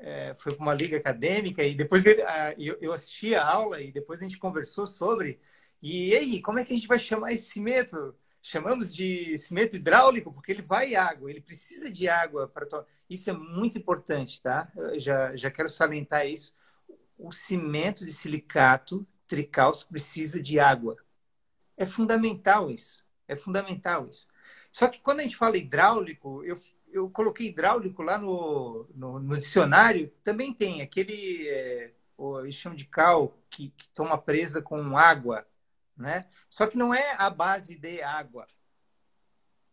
É, 0.03 0.33
foi 0.33 0.53
para 0.55 0.63
uma 0.63 0.73
liga 0.73 0.97
acadêmica 0.97 1.63
e 1.63 1.75
depois 1.75 2.05
ele, 2.07 2.23
a, 2.23 2.55
eu, 2.57 2.75
eu 2.81 2.91
assisti 2.91 3.35
a 3.35 3.45
aula 3.47 3.79
e 3.81 3.91
depois 3.91 4.19
a 4.19 4.23
gente 4.23 4.37
conversou 4.39 4.87
sobre. 4.87 5.39
E 5.81 6.15
aí, 6.15 6.41
como 6.41 6.59
é 6.59 6.65
que 6.65 6.73
a 6.73 6.75
gente 6.75 6.87
vai 6.87 6.97
chamar 6.99 7.31
esse 7.31 7.51
cimento? 7.51 8.15
Chamamos 8.41 8.93
de 8.93 9.37
cimento 9.37 9.75
hidráulico 9.75 10.33
porque 10.33 10.51
ele 10.51 10.63
vai 10.63 10.95
água, 10.95 11.29
ele 11.29 11.41
precisa 11.41 11.91
de 11.91 12.09
água 12.09 12.47
para 12.47 12.85
Isso 13.09 13.29
é 13.29 13.33
muito 13.33 13.77
importante, 13.77 14.41
tá? 14.41 14.71
Eu 14.75 14.99
já, 14.99 15.35
já 15.35 15.51
quero 15.51 15.69
salientar 15.69 16.27
isso. 16.27 16.55
O 17.17 17.31
cimento 17.31 18.03
de 18.05 18.11
silicato 18.11 19.07
tricálcico 19.27 19.91
precisa 19.91 20.41
de 20.41 20.59
água. 20.59 20.97
É 21.77 21.85
fundamental 21.85 22.71
isso. 22.71 23.05
É 23.27 23.35
fundamental 23.35 24.09
isso. 24.09 24.27
Só 24.71 24.87
que 24.87 24.99
quando 25.01 25.19
a 25.19 25.23
gente 25.23 25.37
fala 25.37 25.57
hidráulico, 25.57 26.43
eu, 26.43 26.57
eu 26.91 27.09
coloquei 27.09 27.47
hidráulico 27.47 28.01
lá 28.01 28.17
no, 28.17 28.87
no, 28.93 29.19
no 29.19 29.37
dicionário, 29.37 30.11
também 30.23 30.53
tem 30.53 30.81
aquele, 30.81 31.47
é, 31.47 31.93
o, 32.17 32.39
eles 32.41 32.55
chamam 32.55 32.75
de 32.75 32.85
cal, 32.85 33.37
que, 33.49 33.69
que 33.69 33.89
toma 33.89 34.17
presa 34.17 34.61
com 34.61 34.97
água, 34.97 35.47
né? 35.95 36.27
Só 36.49 36.67
que 36.67 36.77
não 36.77 36.93
é 36.93 37.15
a 37.17 37.29
base 37.29 37.75
de 37.75 38.01
água, 38.01 38.45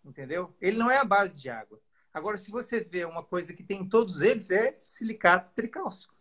entendeu? 0.04 0.54
Ele 0.60 0.76
não 0.76 0.90
é 0.90 0.98
a 0.98 1.04
base 1.04 1.40
de 1.40 1.48
água. 1.48 1.80
Agora, 2.12 2.36
se 2.36 2.50
você 2.50 2.80
vê 2.80 3.04
uma 3.04 3.22
coisa 3.22 3.52
que 3.52 3.62
tem 3.62 3.82
em 3.82 3.88
todos 3.88 4.22
eles, 4.22 4.50
é 4.50 4.74
silicato 4.76 5.52
tricálcico. 5.52 6.14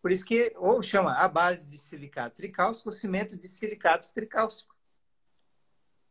Por 0.00 0.10
isso 0.10 0.24
que 0.24 0.52
ou 0.56 0.82
chama 0.82 1.12
a 1.12 1.28
base 1.28 1.70
de 1.70 1.76
silicato 1.76 2.36
tricálcico 2.36 2.88
ou 2.88 2.92
cimento 2.92 3.36
de 3.36 3.48
silicato 3.48 4.12
tricálcico. 4.14 4.74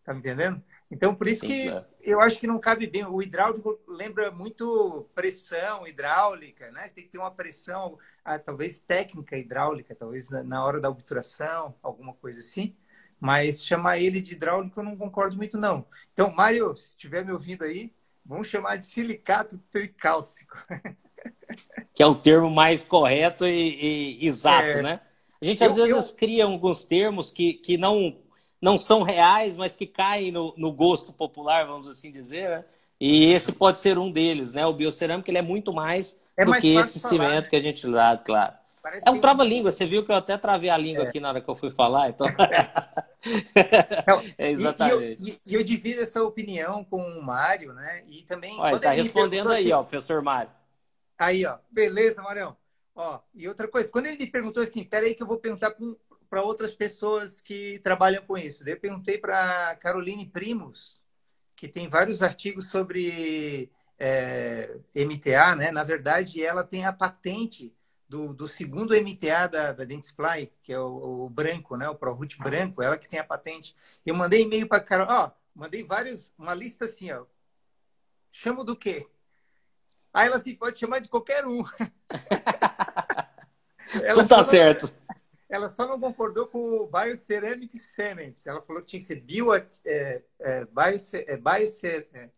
Tá 0.04 0.14
me 0.14 0.20
entendendo? 0.20 0.64
Então, 0.90 1.14
por 1.14 1.28
isso 1.28 1.42
Sim, 1.42 1.48
que 1.48 1.70
é. 1.70 1.86
eu 2.02 2.22
acho 2.22 2.40
que 2.40 2.48
não 2.48 2.60
cabe 2.60 2.88
bem. 2.88 3.06
O 3.06 3.22
hidráulico 3.22 3.78
lembra 3.88 4.32
muito 4.32 5.10
pressão 5.14 5.86
hidráulica, 5.86 6.72
né? 6.72 6.90
Tem 6.90 7.04
que 7.04 7.10
ter 7.10 7.18
uma 7.18 7.32
pressão, 7.32 7.98
ah, 8.24 8.40
talvez 8.40 8.80
técnica 8.80 9.38
hidráulica, 9.38 9.94
talvez 9.94 10.30
na 10.30 10.64
hora 10.64 10.80
da 10.80 10.90
obturação, 10.90 11.76
alguma 11.84 12.14
coisa 12.14 12.40
assim. 12.40 12.76
Mas 13.20 13.64
chamar 13.64 13.98
ele 13.98 14.22
de 14.22 14.34
hidráulico 14.34 14.80
eu 14.80 14.84
não 14.84 14.96
concordo 14.96 15.36
muito, 15.36 15.58
não. 15.58 15.86
Então, 16.14 16.32
Mário, 16.32 16.74
se 16.76 16.90
estiver 16.90 17.26
me 17.26 17.34
ouvindo 17.34 17.64
aí, 17.64 17.94
vamos 18.26 18.48
chamar 18.48 18.78
de 18.78 18.86
silicato 18.86 19.58
tricálcico. 19.72 20.56
que 21.94 22.04
é 22.04 22.06
o 22.06 22.16
termo 22.16 22.50
mais 22.50 22.84
correto 22.84 23.46
e, 23.46 24.20
e 24.22 24.28
exato, 24.28 24.78
é. 24.78 24.82
né? 24.82 25.02
A 25.42 25.46
gente 25.46 25.64
às 25.64 25.78
eu, 25.78 25.86
vezes 25.86 26.12
eu... 26.12 26.18
cria 26.18 26.46
alguns 26.46 26.86
termos 26.86 27.32
que, 27.32 27.54
que 27.54 27.78
não, 27.78 28.18
não 28.62 28.78
são 28.78 29.04
reais, 29.04 29.56
mas 29.56 29.76
que 29.76 29.86
caem 29.86 30.32
no, 30.32 30.54
no 30.58 30.72
gosto 30.72 31.14
popular, 31.14 31.66
vamos 31.66 31.88
assim 31.88 32.12
dizer, 32.12 32.50
né? 32.50 32.66
E 33.00 33.32
esse 33.32 33.52
pode 33.52 33.80
ser 33.80 33.98
um 33.98 34.12
deles, 34.12 34.54
né? 34.54 34.66
O 34.66 34.74
biocerâmico 34.74 35.30
ele 35.30 35.38
é 35.38 35.42
muito 35.42 35.72
mais 35.72 36.20
é 36.36 36.44
do 36.44 36.52
mais 36.52 36.62
que 36.62 36.76
esse 36.76 37.00
falar, 37.00 37.14
cimento 37.14 37.44
né? 37.44 37.50
que 37.50 37.56
a 37.56 37.62
gente 37.62 37.88
dá, 37.88 38.18
claro. 38.18 38.54
Parece 38.82 39.08
é 39.08 39.12
um 39.12 39.20
trava-língua, 39.20 39.72
você 39.72 39.86
viu 39.86 40.04
que 40.04 40.12
eu 40.12 40.16
até 40.16 40.38
travei 40.38 40.70
a 40.70 40.78
língua 40.78 41.04
é. 41.04 41.08
aqui 41.08 41.20
na 41.20 41.30
hora 41.30 41.42
que 41.42 41.50
eu 41.50 41.56
fui 41.56 41.70
falar, 41.70 42.10
então. 42.10 42.26
é, 44.38 44.50
exatamente. 44.52 45.22
E, 45.22 45.26
e, 45.26 45.30
eu, 45.30 45.38
e, 45.46 45.54
eu, 45.56 45.64
divido 45.64 46.02
essa 46.02 46.24
opinião 46.24 46.84
com 46.84 47.02
o 47.02 47.22
Mário, 47.22 47.74
né? 47.74 48.04
E 48.08 48.24
também. 48.24 48.60
Olha, 48.60 48.80
tá 48.80 48.92
respondendo 48.92 49.50
aí, 49.52 49.66
assim, 49.66 49.74
ó, 49.74 49.82
professor 49.82 50.22
Mário. 50.22 50.52
Aí, 51.18 51.46
ó. 51.46 51.58
Beleza, 51.72 52.22
Marião. 52.22 52.56
Ó, 52.96 53.20
e 53.36 53.48
outra 53.48 53.68
coisa, 53.68 53.92
quando 53.92 54.08
ele 54.08 54.18
me 54.18 54.26
perguntou 54.26 54.64
assim, 54.64 54.84
peraí 54.84 55.14
que 55.14 55.22
eu 55.22 55.28
vou 55.28 55.38
perguntar 55.38 55.72
para 55.72 55.86
um, 55.86 55.96
para 56.30 56.44
outras 56.44 56.76
pessoas 56.76 57.42
que 57.42 57.80
trabalham 57.80 58.24
com 58.24 58.38
isso. 58.38 58.64
Daí 58.64 58.74
eu 58.74 58.80
perguntei 58.80 59.18
para 59.18 59.76
Caroline 59.78 60.26
Primos, 60.26 61.00
que 61.56 61.68
tem 61.68 61.88
vários 61.88 62.22
artigos 62.22 62.70
sobre 62.70 63.72
é, 64.00 64.78
MTA, 64.96 65.56
né? 65.56 65.72
Na 65.72 65.84
verdade, 65.84 66.44
ela 66.44 66.64
tem 66.64 66.86
a 66.86 66.94
patente 66.94 67.74
do, 68.08 68.34
do 68.34 68.48
segundo 68.48 68.96
MTA 68.96 69.48
da, 69.48 69.74
da 69.74 69.84
Dentsply, 69.84 70.52
que 70.62 70.72
é 70.72 70.80
o, 70.80 71.26
o 71.26 71.30
branco, 71.30 71.76
né? 71.76 71.90
O 71.90 71.96
ProRoot 71.96 72.38
branco, 72.40 72.82
ela 72.82 72.98
que 72.98 73.10
tem 73.10 73.20
a 73.20 73.24
patente. 73.24 73.76
Eu 74.06 74.16
mandei 74.16 74.44
e-mail 74.44 74.68
para 74.68 74.84
Carol, 74.84 75.08
ó, 75.10 75.32
mandei 75.54 75.84
vários, 75.84 76.32
uma 76.38 76.54
lista 76.54 76.86
assim, 76.86 77.12
ó. 77.12 77.26
Chamo 78.32 78.64
do 78.64 78.76
quê? 78.76 79.08
Aí 80.14 80.28
ela 80.28 80.38
assim, 80.38 80.56
pode 80.56 80.80
chamar 80.80 81.00
de 81.00 81.10
qualquer 81.10 81.46
um. 81.46 81.64
ela 84.04 84.22
Tudo 84.22 84.30
tá 84.30 84.44
certo. 84.44 84.92
Ela 85.50 85.70
só 85.70 85.88
não 85.88 86.00
concordou 86.00 86.48
com 86.48 86.60
o 86.60 86.88
Bioceramic 86.88 87.78
Cements. 87.78 88.46
Ela 88.46 88.62
falou 88.62 88.82
que 88.82 88.90
tinha 88.90 89.00
que 89.00 89.06
ser 89.06 89.22
bio, 89.22 89.54
é, 89.54 89.66
é, 89.86 90.66
bio, 90.66 90.98
é, 91.28 91.38
biocer, 91.38 92.10
é, 92.14 92.30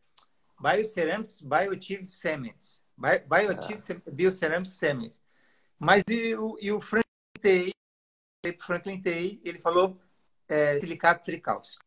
Bioceramics 0.59 1.41
Bioactive 1.41 2.05
Cements. 2.05 2.83
Bioactive 2.97 4.01
ah. 4.05 4.11
Bioceramics 4.11 4.73
Cements. 4.73 5.21
Mas 5.79 6.03
e 6.09 6.35
o, 6.35 6.57
e 6.61 6.71
o 6.71 6.79
Franklin 6.79 7.03
Tay, 7.41 7.71
Franklin 8.59 9.01
ele 9.43 9.59
falou 9.59 9.99
é, 10.47 10.77
silicato 10.79 11.23
tricálcico. 11.23 11.83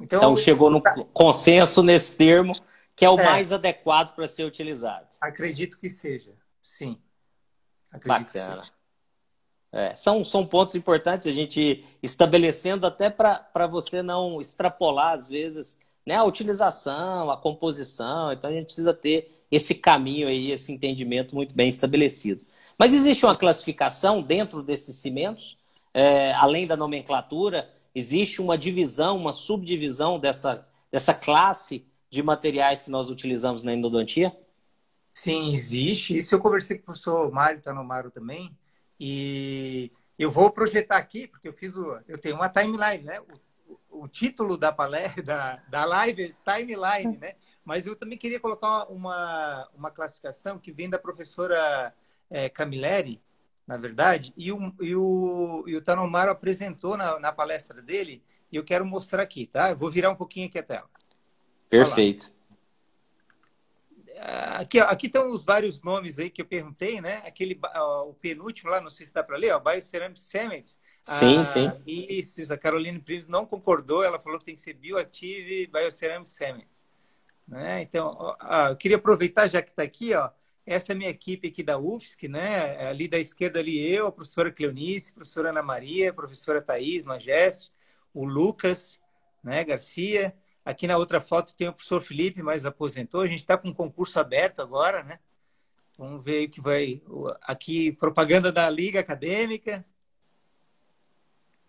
Então, 0.00 0.18
então 0.18 0.36
chegou 0.36 0.70
no 0.70 0.82
consenso 1.12 1.82
nesse 1.82 2.16
termo, 2.16 2.52
que 2.96 3.04
é 3.04 3.10
o 3.10 3.18
é, 3.18 3.24
mais 3.24 3.52
adequado 3.52 4.14
para 4.14 4.26
ser 4.26 4.44
utilizado. 4.44 5.08
Acredito 5.20 5.78
que 5.78 5.88
seja, 5.88 6.34
sim. 6.60 7.00
Acredito 7.94 8.32
Bacana. 8.32 8.62
É, 9.72 9.94
são, 9.96 10.24
são 10.24 10.46
pontos 10.46 10.74
importantes 10.74 11.26
a 11.26 11.32
gente 11.32 11.84
estabelecendo 12.02 12.86
até 12.86 13.10
para 13.10 13.66
você 13.66 14.02
não 14.02 14.40
extrapolar, 14.40 15.14
às 15.14 15.28
vezes, 15.28 15.78
né, 16.06 16.14
a 16.16 16.24
utilização, 16.24 17.30
a 17.30 17.36
composição. 17.36 18.32
Então 18.32 18.50
a 18.50 18.52
gente 18.52 18.66
precisa 18.66 18.92
ter 18.92 19.30
esse 19.50 19.74
caminho 19.74 20.28
aí, 20.28 20.50
esse 20.50 20.72
entendimento 20.72 21.34
muito 21.34 21.54
bem 21.54 21.68
estabelecido. 21.68 22.44
Mas 22.78 22.92
existe 22.92 23.24
uma 23.24 23.34
classificação 23.34 24.22
dentro 24.22 24.62
desses 24.62 24.96
cimentos, 24.96 25.58
é, 25.92 26.32
além 26.34 26.66
da 26.66 26.76
nomenclatura, 26.76 27.68
existe 27.94 28.40
uma 28.40 28.58
divisão, 28.58 29.16
uma 29.16 29.32
subdivisão 29.32 30.18
dessa, 30.18 30.66
dessa 30.90 31.14
classe 31.14 31.84
de 32.10 32.22
materiais 32.22 32.82
que 32.82 32.90
nós 32.90 33.10
utilizamos 33.10 33.62
na 33.62 33.72
endodontia? 33.72 34.32
Sim, 35.14 35.48
existe. 35.48 36.18
Isso 36.18 36.34
eu 36.34 36.40
conversei 36.40 36.76
com 36.76 36.82
o 36.82 36.86
professor 36.86 37.30
Mário 37.30 37.62
Tanomaro 37.62 38.10
também. 38.10 38.54
E 38.98 39.92
eu 40.18 40.30
vou 40.30 40.50
projetar 40.50 40.96
aqui, 40.96 41.28
porque 41.28 41.46
eu 41.46 41.52
fiz 41.52 41.76
o. 41.76 41.98
Eu 42.08 42.18
tenho 42.18 42.34
uma 42.34 42.48
timeline, 42.48 43.04
né? 43.04 43.20
O, 43.68 44.02
o 44.02 44.08
título 44.08 44.58
da 44.58 44.72
palestra, 44.72 45.22
da, 45.22 45.56
da 45.68 45.84
live 45.84 46.34
timeline, 46.44 47.16
né? 47.16 47.34
Mas 47.64 47.86
eu 47.86 47.94
também 47.94 48.18
queria 48.18 48.40
colocar 48.40 48.86
uma, 48.90 49.68
uma 49.72 49.90
classificação 49.90 50.58
que 50.58 50.72
vem 50.72 50.90
da 50.90 50.98
professora 50.98 51.94
é, 52.28 52.48
Camilleri, 52.48 53.22
na 53.66 53.76
verdade, 53.76 54.34
e 54.36 54.52
o, 54.52 54.74
e 54.80 54.94
o, 54.94 55.64
e 55.66 55.76
o 55.76 55.80
Tanomaro 55.80 56.30
apresentou 56.30 56.96
na, 56.96 57.18
na 57.18 57.32
palestra 57.32 57.80
dele, 57.80 58.22
e 58.52 58.56
eu 58.56 58.64
quero 58.64 58.84
mostrar 58.84 59.22
aqui, 59.22 59.46
tá? 59.46 59.70
Eu 59.70 59.76
vou 59.76 59.88
virar 59.88 60.10
um 60.10 60.16
pouquinho 60.16 60.46
aqui 60.46 60.58
a 60.58 60.62
tela. 60.62 60.90
Perfeito. 61.70 62.30
Aqui, 64.26 64.80
ó, 64.80 64.84
aqui 64.84 65.06
estão 65.06 65.30
os 65.30 65.44
vários 65.44 65.82
nomes 65.82 66.18
aí 66.18 66.30
que 66.30 66.40
eu 66.40 66.46
perguntei, 66.46 66.98
né? 66.98 67.16
Aquele, 67.26 67.60
ó, 67.76 68.08
o 68.08 68.14
penúltimo 68.14 68.70
lá, 68.70 68.80
não 68.80 68.88
sei 68.88 69.04
se 69.04 69.12
dá 69.12 69.22
para 69.22 69.36
ler, 69.36 69.52
ó, 69.52 69.60
Bioceramic 69.60 70.18
Cements. 70.18 70.78
Sim, 71.02 71.38
ah, 71.40 71.44
sim. 71.44 71.70
Isso, 71.86 72.50
a 72.50 72.56
Caroline 72.56 72.98
Primes 72.98 73.28
não 73.28 73.44
concordou, 73.44 74.02
ela 74.02 74.18
falou 74.18 74.38
que 74.38 74.46
tem 74.46 74.54
que 74.54 74.62
ser 74.62 74.72
Bioactive 74.72 75.66
Bioceramic 75.66 76.30
Cements. 76.30 76.86
Né? 77.46 77.82
Então, 77.82 78.16
ó, 78.18 78.68
eu 78.68 78.76
queria 78.76 78.96
aproveitar, 78.96 79.46
já 79.46 79.60
que 79.60 79.68
está 79.68 79.82
aqui, 79.82 80.14
ó, 80.14 80.30
essa 80.64 80.92
é 80.92 80.94
a 80.94 80.96
minha 80.96 81.10
equipe 81.10 81.48
aqui 81.48 81.62
da 81.62 81.78
UFSC, 81.78 82.26
né? 82.26 82.88
Ali 82.88 83.06
da 83.06 83.18
esquerda 83.18 83.60
ali 83.60 83.78
eu, 83.86 84.06
a 84.06 84.12
professora 84.12 84.50
Cleonice, 84.50 85.10
a 85.10 85.14
professora 85.16 85.50
Ana 85.50 85.62
Maria, 85.62 86.08
a 86.08 86.14
professora 86.14 86.62
Thaís 86.62 87.04
Majeste, 87.04 87.70
o 88.14 88.24
Lucas 88.24 88.98
né, 89.42 89.62
Garcia. 89.64 90.34
Aqui 90.64 90.86
na 90.86 90.96
outra 90.96 91.20
foto 91.20 91.54
tem 91.54 91.68
o 91.68 91.72
professor 91.72 92.02
Felipe, 92.02 92.42
mas 92.42 92.64
aposentou. 92.64 93.20
A 93.20 93.26
gente 93.26 93.40
está 93.40 93.58
com 93.58 93.68
um 93.68 93.74
concurso 93.74 94.18
aberto 94.18 94.62
agora, 94.62 95.02
né? 95.02 95.18
Vamos 95.98 96.24
ver 96.24 96.46
o 96.46 96.50
que 96.50 96.60
vai. 96.60 97.02
Aqui, 97.42 97.92
propaganda 97.92 98.50
da 98.50 98.68
Liga 98.70 99.00
Acadêmica. 99.00 99.84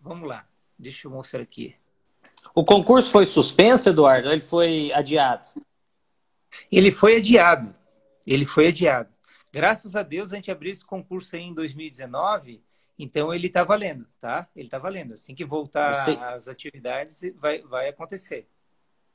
Vamos 0.00 0.26
lá, 0.26 0.48
deixa 0.78 1.06
eu 1.06 1.10
mostrar 1.10 1.42
aqui. 1.42 1.76
O 2.54 2.64
concurso 2.64 3.10
foi 3.10 3.26
suspenso, 3.26 3.88
Eduardo? 3.88 4.28
Ou 4.28 4.32
ele 4.32 4.42
foi 4.42 4.92
adiado? 4.92 5.48
Ele 6.70 6.90
foi 6.90 7.16
adiado. 7.16 7.74
Ele 8.26 8.46
foi 8.46 8.68
adiado. 8.68 9.12
Graças 9.52 9.94
a 9.96 10.02
Deus 10.02 10.32
a 10.32 10.36
gente 10.36 10.50
abriu 10.50 10.72
esse 10.72 10.84
concurso 10.84 11.36
aí 11.36 11.42
em 11.42 11.54
2019, 11.54 12.62
então 12.98 13.32
ele 13.32 13.46
está 13.46 13.64
valendo, 13.64 14.06
tá? 14.18 14.48
Ele 14.54 14.66
está 14.66 14.78
valendo. 14.78 15.14
Assim 15.14 15.34
que 15.34 15.44
voltar 15.44 15.92
as 16.34 16.48
atividades, 16.48 17.20
vai, 17.36 17.62
vai 17.62 17.88
acontecer. 17.88 18.48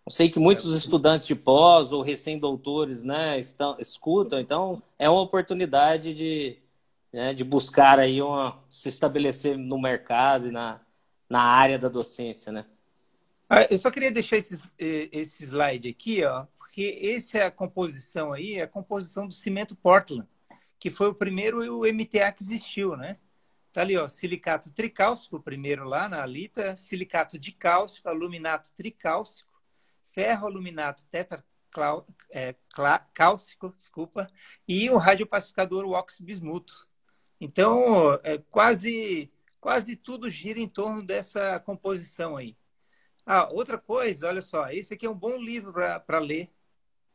Eu 0.06 0.12
sei 0.12 0.30
que 0.30 0.40
muitos 0.40 0.76
estudantes 0.76 1.28
de 1.28 1.36
pós 1.36 1.92
ou 1.92 2.02
recém-doutores 2.02 3.04
né, 3.04 3.40
estão, 3.40 3.78
escutam, 3.80 4.40
então 4.40 4.82
é 4.98 5.08
uma 5.10 5.22
oportunidade 5.22 6.14
de, 6.14 6.58
né, 7.14 7.34
de 7.34 7.44
buscar 7.44 8.00
aí 8.00 8.22
uma, 8.22 8.60
se 8.68 8.90
estabelecer 8.90 9.58
no 9.58 9.80
mercado 9.80 10.48
e 10.48 10.52
na, 10.52 10.82
na 11.30 11.42
área 11.42 11.78
da 11.78 11.88
docência, 11.88 12.52
né? 12.52 12.66
Ah, 13.48 13.68
eu 13.70 13.78
só 13.78 13.92
queria 13.92 14.12
deixar 14.12 14.38
esse, 14.38 14.72
esse 14.80 15.44
slide 15.44 15.90
aqui, 15.90 16.24
ó, 16.24 16.46
porque 16.58 17.00
essa 17.04 17.38
é 17.38 17.46
a 17.46 17.52
composição 17.52 18.34
aí, 18.34 18.56
é 18.56 18.64
a 18.64 18.68
composição 18.68 19.28
do 19.28 19.34
cimento 19.34 19.76
Portland, 19.76 20.28
que 20.80 20.90
foi 20.90 21.10
o 21.10 21.14
primeiro 21.14 21.60
o 21.78 21.86
MTA 21.86 22.32
que 22.32 22.44
existiu, 22.44 22.96
né? 22.96 23.18
Tá 23.74 23.82
ali, 23.82 23.98
ó, 23.98 24.08
silicato 24.08 24.72
tricálcico, 24.72 25.36
o 25.36 25.42
primeiro 25.42 25.84
lá 25.84 26.10
na 26.10 26.24
alita, 26.24 26.76
silicato 26.76 27.38
de 27.38 27.52
cálcico, 27.52 28.10
aluminato 28.10 28.74
tricálcico, 28.74 29.51
ferro 30.14 30.48
aluminato 30.48 31.06
tetracálcico, 31.08 32.08
é, 32.32 32.56
desculpa, 33.76 34.28
e 34.68 34.90
o 34.90 34.98
radiopacificador 34.98 35.86
o 35.86 35.92
óxido 35.92 36.26
bismuto. 36.26 36.88
Então, 37.40 38.14
é, 38.24 38.38
quase 38.50 39.32
quase 39.62 39.96
tudo 39.96 40.28
gira 40.28 40.60
em 40.60 40.68
torno 40.68 41.04
dessa 41.04 41.60
composição 41.60 42.36
aí. 42.36 42.58
Ah, 43.24 43.48
outra 43.52 43.78
coisa, 43.78 44.28
olha 44.28 44.42
só, 44.42 44.70
esse 44.72 44.96
aqui 44.96 45.06
é 45.06 45.10
um 45.10 45.18
bom 45.18 45.38
livro 45.38 45.72
para 45.72 46.20
ler, 46.20 46.50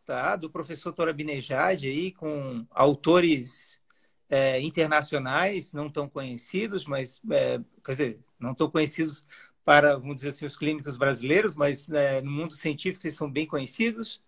tá? 0.04 0.36
Do 0.36 0.48
professor 0.48 0.92
Torabinejad 0.92 1.84
aí, 1.86 2.12
com 2.12 2.64
autores 2.70 3.82
é, 4.30 4.60
internacionais, 4.60 5.72
não 5.72 5.90
tão 5.90 6.08
conhecidos, 6.08 6.86
mas, 6.86 7.20
é, 7.32 7.58
quer 7.84 7.90
dizer, 7.90 8.20
não 8.38 8.54
tão 8.54 8.70
conhecidos 8.70 9.26
para, 9.66 9.96
vamos 9.96 10.14
dizer 10.14 10.28
assim, 10.28 10.46
os 10.46 10.56
clínicos 10.56 10.96
brasileiros, 10.96 11.56
mas 11.56 11.90
é, 11.90 12.22
no 12.22 12.30
mundo 12.30 12.54
científico 12.54 13.04
eles 13.04 13.16
são 13.16 13.28
bem 13.28 13.44
conhecidos. 13.44 14.22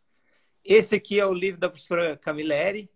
Esse 0.65 0.97
aqui 0.97 1.21
é 1.21 1.25
o 1.25 1.33
livro 1.33 1.61
da 1.61 1.71
professora 1.71 2.17
Camilleri, 2.17 2.91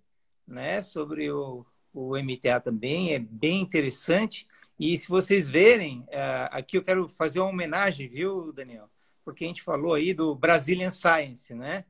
né, 0.44 0.82
sobre 0.82 1.30
o, 1.30 1.64
o 1.94 2.16
MTA 2.18 2.58
também, 2.60 3.14
é 3.14 3.20
bem 3.20 3.60
interessante. 3.60 4.48
E 4.76 4.98
se 4.98 5.06
vocês 5.06 5.48
verem, 5.48 6.04
é, 6.08 6.48
aqui 6.50 6.76
eu 6.76 6.82
quero 6.82 7.08
fazer 7.08 7.38
uma 7.38 7.48
homenagem, 7.48 8.08
viu, 8.08 8.52
Daniel? 8.52 8.90
Porque 9.24 9.44
a 9.44 9.46
gente 9.46 9.62
falou 9.62 9.94
aí 9.94 10.12
do 10.12 10.34
Brazilian 10.34 10.90
Science, 10.90 11.54
né? 11.54 11.84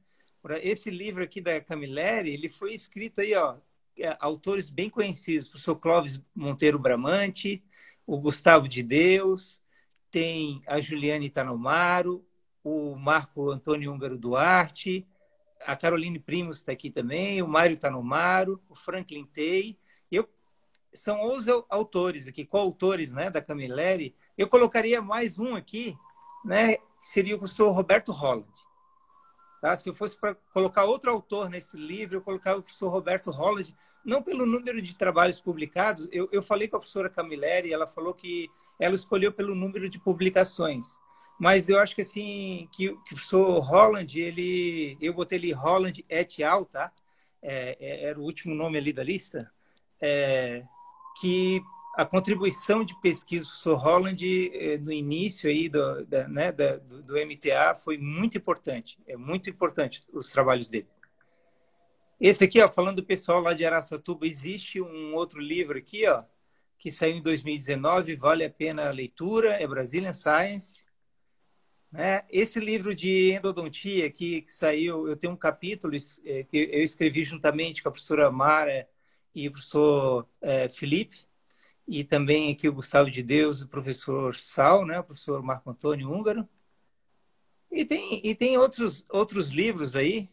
Esse 0.60 0.90
livro 0.90 1.22
aqui 1.22 1.40
da 1.40 1.62
Camilleri, 1.62 2.28
ele 2.28 2.50
foi 2.50 2.74
escrito 2.74 3.22
aí, 3.22 3.34
ó, 3.34 3.56
é, 3.98 4.14
autores 4.20 4.68
bem 4.68 4.90
conhecidos, 4.90 5.46
o 5.46 5.50
professor 5.52 5.76
Clóvis 5.76 6.20
Monteiro 6.34 6.78
Bramante, 6.78 7.64
o 8.06 8.18
Gustavo 8.18 8.68
de 8.68 8.82
Deus, 8.82 9.61
tem 10.12 10.62
a 10.68 10.80
Juliane 10.80 11.28
Tanomaro, 11.28 12.24
o 12.62 12.94
Marco 12.94 13.50
Antônio 13.50 13.92
Húngaro 13.92 14.16
Duarte, 14.16 15.04
a 15.66 15.74
Caroline 15.74 16.20
Primos 16.20 16.58
está 16.58 16.70
aqui 16.70 16.90
também, 16.90 17.42
o 17.42 17.48
Mário 17.48 17.76
Tanomaro, 17.76 18.62
o 18.68 18.76
Franklin 18.76 19.24
Tei, 19.24 19.76
são 20.92 21.20
11 21.22 21.64
autores 21.68 22.28
aqui, 22.28 22.44
coautores 22.44 23.12
né, 23.12 23.30
da 23.30 23.40
Camilleri. 23.40 24.14
Eu 24.36 24.48
colocaria 24.48 25.00
mais 25.00 25.38
um 25.38 25.54
aqui, 25.54 25.96
né, 26.44 26.76
seria 26.98 27.34
o 27.34 27.38
professor 27.38 27.70
Roberto 27.70 28.12
Holland. 28.12 28.52
Tá? 29.60 29.74
Se 29.76 29.88
eu 29.88 29.94
fosse 29.94 30.16
para 30.16 30.34
colocar 30.52 30.84
outro 30.84 31.10
autor 31.10 31.48
nesse 31.48 31.76
livro, 31.76 32.16
eu 32.16 32.22
colocava 32.22 32.58
o 32.58 32.62
professor 32.62 32.90
Roberto 32.90 33.30
Holland, 33.30 33.74
não 34.04 34.22
pelo 34.22 34.44
número 34.44 34.82
de 34.82 34.94
trabalhos 34.94 35.40
publicados. 35.40 36.08
Eu, 36.10 36.28
eu 36.32 36.42
falei 36.42 36.68
com 36.68 36.76
a 36.76 36.80
professora 36.80 37.08
Camilleri, 37.08 37.72
ela 37.72 37.86
falou 37.86 38.12
que 38.12 38.50
ela 38.82 38.96
escolheu 38.96 39.32
pelo 39.32 39.54
número 39.54 39.88
de 39.88 40.00
publicações. 40.00 40.98
Mas 41.38 41.68
eu 41.68 41.78
acho 41.78 41.94
que 41.94 42.02
assim, 42.02 42.68
que, 42.72 42.88
que 42.88 43.14
o 43.14 43.16
professor 43.16 43.60
Holland, 43.60 44.20
ele, 44.20 44.98
eu 45.00 45.14
botei 45.14 45.38
ali 45.38 45.52
Holland 45.52 46.04
et 46.08 46.42
al, 46.42 46.64
tá? 46.64 46.92
É, 47.40 47.76
é, 47.80 48.04
era 48.10 48.18
o 48.18 48.24
último 48.24 48.54
nome 48.54 48.78
ali 48.78 48.92
da 48.92 49.04
lista. 49.04 49.50
É, 50.00 50.64
que 51.20 51.62
a 51.96 52.04
contribuição 52.04 52.84
de 52.84 52.98
pesquisa 53.00 53.44
do 53.44 53.48
professor 53.48 53.76
Holland 53.76 54.50
eh, 54.54 54.78
no 54.78 54.92
início 54.92 55.48
aí 55.48 55.68
do, 55.68 56.04
da, 56.06 56.26
né, 56.26 56.50
da, 56.50 56.78
do, 56.78 57.02
do, 57.02 57.14
MTA 57.14 57.74
foi 57.76 57.98
muito 57.98 58.36
importante. 58.36 58.98
É 59.06 59.16
muito 59.16 59.50
importante 59.50 60.02
os 60.12 60.30
trabalhos 60.30 60.68
dele. 60.68 60.88
Esse 62.18 62.44
aqui, 62.44 62.60
ó, 62.60 62.68
falando 62.68 62.96
do 62.96 63.04
pessoal 63.04 63.40
lá 63.40 63.52
de 63.52 63.64
Araçatuba, 63.64 64.26
existe 64.26 64.80
um 64.80 65.14
outro 65.14 65.38
livro 65.38 65.76
aqui, 65.76 66.06
ó, 66.08 66.24
que 66.82 66.90
saiu 66.90 67.14
em 67.14 67.22
2019, 67.22 68.16
vale 68.16 68.44
a 68.44 68.50
pena 68.50 68.88
a 68.88 68.90
leitura, 68.90 69.50
é 69.50 69.64
Brazilian 69.68 70.12
Science. 70.12 70.84
Né? 71.92 72.24
Esse 72.28 72.58
livro 72.58 72.92
de 72.92 73.30
endodontia 73.30 74.10
que, 74.10 74.42
que 74.42 74.50
saiu, 74.50 75.06
eu 75.06 75.16
tenho 75.16 75.32
um 75.32 75.36
capítulo 75.36 75.94
é, 76.24 76.42
que 76.42 76.56
eu 76.56 76.82
escrevi 76.82 77.22
juntamente 77.22 77.84
com 77.84 77.88
a 77.88 77.92
professora 77.92 78.32
Mara 78.32 78.88
e 79.32 79.46
o 79.46 79.52
professor 79.52 80.28
é, 80.40 80.68
Felipe, 80.68 81.24
e 81.86 82.02
também 82.02 82.50
aqui 82.50 82.68
o 82.68 82.72
Gustavo 82.72 83.12
de 83.12 83.22
Deus, 83.22 83.60
o 83.60 83.68
professor 83.68 84.34
Sal, 84.34 84.84
né? 84.84 84.98
o 84.98 85.04
professor 85.04 85.40
Marco 85.40 85.70
Antônio 85.70 86.10
Húngaro. 86.10 86.48
E 87.70 87.84
tem, 87.84 88.20
e 88.26 88.34
tem 88.34 88.58
outros, 88.58 89.06
outros 89.08 89.50
livros 89.50 89.94
aí 89.94 90.28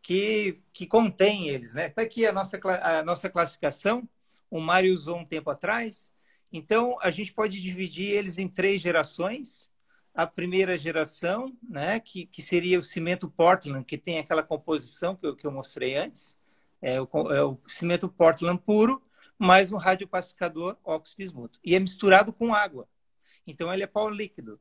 que, 0.00 0.62
que 0.72 0.86
contêm 0.86 1.48
eles. 1.48 1.74
Né? 1.74 1.88
Está 1.88 2.02
aqui 2.02 2.24
a 2.26 2.32
nossa, 2.32 2.60
a 2.80 3.02
nossa 3.02 3.28
classificação, 3.28 4.08
o 4.50 4.60
Mário 4.60 4.92
usou 4.92 5.16
um 5.16 5.24
tempo 5.24 5.48
atrás. 5.50 6.10
Então, 6.52 6.96
a 7.00 7.10
gente 7.10 7.32
pode 7.32 7.60
dividir 7.60 8.10
eles 8.10 8.36
em 8.36 8.48
três 8.48 8.80
gerações. 8.80 9.70
A 10.12 10.26
primeira 10.26 10.76
geração, 10.76 11.56
né, 11.62 12.00
que, 12.00 12.26
que 12.26 12.42
seria 12.42 12.78
o 12.78 12.82
cimento 12.82 13.30
Portland, 13.30 13.84
que 13.84 13.96
tem 13.96 14.18
aquela 14.18 14.42
composição 14.42 15.14
que 15.14 15.26
eu, 15.26 15.36
que 15.36 15.46
eu 15.46 15.52
mostrei 15.52 15.94
antes. 15.96 16.36
É 16.82 17.00
o, 17.00 17.08
é 17.32 17.44
o 17.44 17.58
cimento 17.66 18.08
Portland 18.08 18.60
puro, 18.60 19.02
mais 19.38 19.70
um 19.70 19.76
radiopacificador 19.76 20.76
óxido 20.84 21.16
bismuto. 21.18 21.60
E 21.64 21.74
é 21.74 21.78
misturado 21.78 22.32
com 22.32 22.52
água. 22.52 22.88
Então 23.46 23.72
ele 23.72 23.84
é 23.84 23.86
pó 23.86 24.08
líquido. 24.08 24.60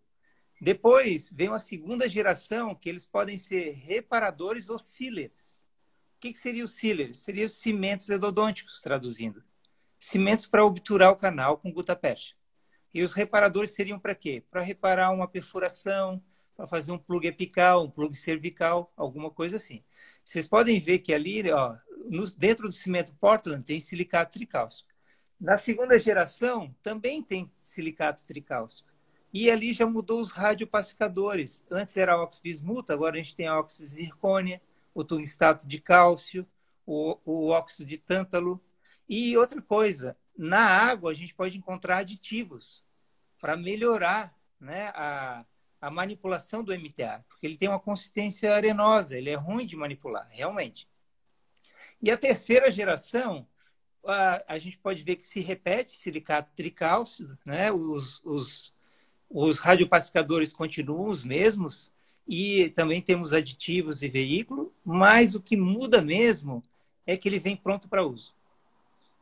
Depois 0.62 1.32
vem 1.32 1.47
uma 1.47 1.60
segunda 1.60 2.08
geração 2.08 2.75
que 2.75 2.89
eles 2.89 3.06
podem 3.06 3.38
ser 3.38 3.71
reparadores 3.71 4.69
ou 4.69 4.78
sealers. 4.78 5.60
O 6.17 6.19
que, 6.19 6.34
que 6.34 6.38
seria 6.38 6.65
o 6.65 6.67
sealer? 6.67 7.13
Seria 7.13 7.45
os 7.45 7.54
cimentos 7.54 8.10
endodônticos, 8.10 8.82
traduzindo. 8.82 9.41
Cimentos 9.99 10.47
para 10.47 10.65
obturar 10.65 11.12
o 11.12 11.15
canal 11.17 11.57
com 11.57 11.71
gutapercha. 11.71 12.33
E 12.93 13.03
os 13.03 13.13
reparadores 13.13 13.71
seriam 13.71 13.99
para 13.99 14.15
quê? 14.15 14.43
Para 14.49 14.62
reparar 14.62 15.12
uma 15.12 15.27
perfuração, 15.27 16.23
para 16.55 16.65
fazer 16.65 16.91
um 16.91 16.97
plug 16.97 17.27
apical, 17.27 17.85
um 17.85 17.89
plug 17.89 18.15
cervical, 18.15 18.91
alguma 18.97 19.29
coisa 19.29 19.57
assim. 19.57 19.83
Vocês 20.23 20.47
podem 20.47 20.79
ver 20.79 20.99
que 20.99 21.13
ali, 21.13 21.49
ó, 21.51 21.75
no, 22.09 22.29
dentro 22.31 22.67
do 22.67 22.73
cimento 22.73 23.13
Portland 23.19 23.65
tem 23.65 23.79
silicato 23.79 24.31
tricálcico. 24.38 24.89
Na 25.39 25.57
segunda 25.57 25.97
geração 25.97 26.75
também 26.81 27.21
tem 27.23 27.51
silicato 27.59 28.25
tricálcico. 28.25 28.89
E 29.33 29.49
ali 29.49 29.71
já 29.71 29.85
mudou 29.85 30.19
os 30.19 30.31
radiopacificadores. 30.31 31.63
Antes 31.69 31.95
era 31.95 32.19
óxido 32.19 32.43
bismuto, 32.43 32.91
agora 32.91 33.15
a 33.15 33.21
gente 33.21 33.35
tem 33.35 33.49
óxido 33.49 33.88
de 33.88 33.93
zircônia, 33.93 34.62
o 34.93 35.03
tungstato 35.03 35.67
de 35.67 35.79
cálcio, 35.79 36.45
o, 36.85 37.17
o 37.23 37.49
óxido 37.49 37.88
de 37.88 37.97
tântalo. 37.97 38.59
E 39.10 39.36
outra 39.36 39.62
coisa, 39.62 40.15
na 40.38 40.60
água 40.60 41.12
a 41.12 41.13
gente 41.13 41.34
pode 41.34 41.58
encontrar 41.58 41.98
aditivos 41.98 42.84
para 43.41 43.58
melhorar 43.58 44.38
né, 44.60 44.91
a, 44.93 45.43
a 45.82 45.89
manipulação 45.89 46.63
do 46.63 46.74
MTA, 46.74 47.26
porque 47.28 47.48
ele 47.48 47.58
tem 47.58 47.67
uma 47.67 47.80
consistência 47.80 48.54
arenosa, 48.54 49.17
ele 49.17 49.30
é 49.30 49.36
ruim 49.36 49.65
de 49.65 49.76
manipular, 49.76 50.30
realmente. 50.32 50.88
E 52.02 52.12
a 52.12 52.17
terceira 52.17 52.69
geração, 52.69 53.48
a, 54.06 54.43
a 54.54 54.58
gente 54.60 54.78
pode 54.78 55.02
ver 55.04 55.15
que 55.15 55.24
se 55.24 55.39
repete 55.39 55.98
silicato 55.98 56.54
tricálcido, 56.54 57.38
né? 57.43 57.72
os, 57.72 58.22
os, 58.24 58.74
os 59.30 59.58
radiopacificadores 59.58 60.54
continuam 60.54 61.10
os 61.10 61.24
mesmos, 61.24 61.91
e 62.32 62.69
também 62.69 63.02
temos 63.02 63.34
aditivos 63.34 64.04
e 64.04 64.08
veículo, 64.08 64.72
mas 64.86 65.34
o 65.34 65.41
que 65.41 65.58
muda 65.58 66.00
mesmo 66.00 66.62
é 67.04 67.17
que 67.17 67.28
ele 67.28 67.39
vem 67.39 67.58
pronto 67.58 67.88
para 67.89 68.06
uso. 68.06 68.36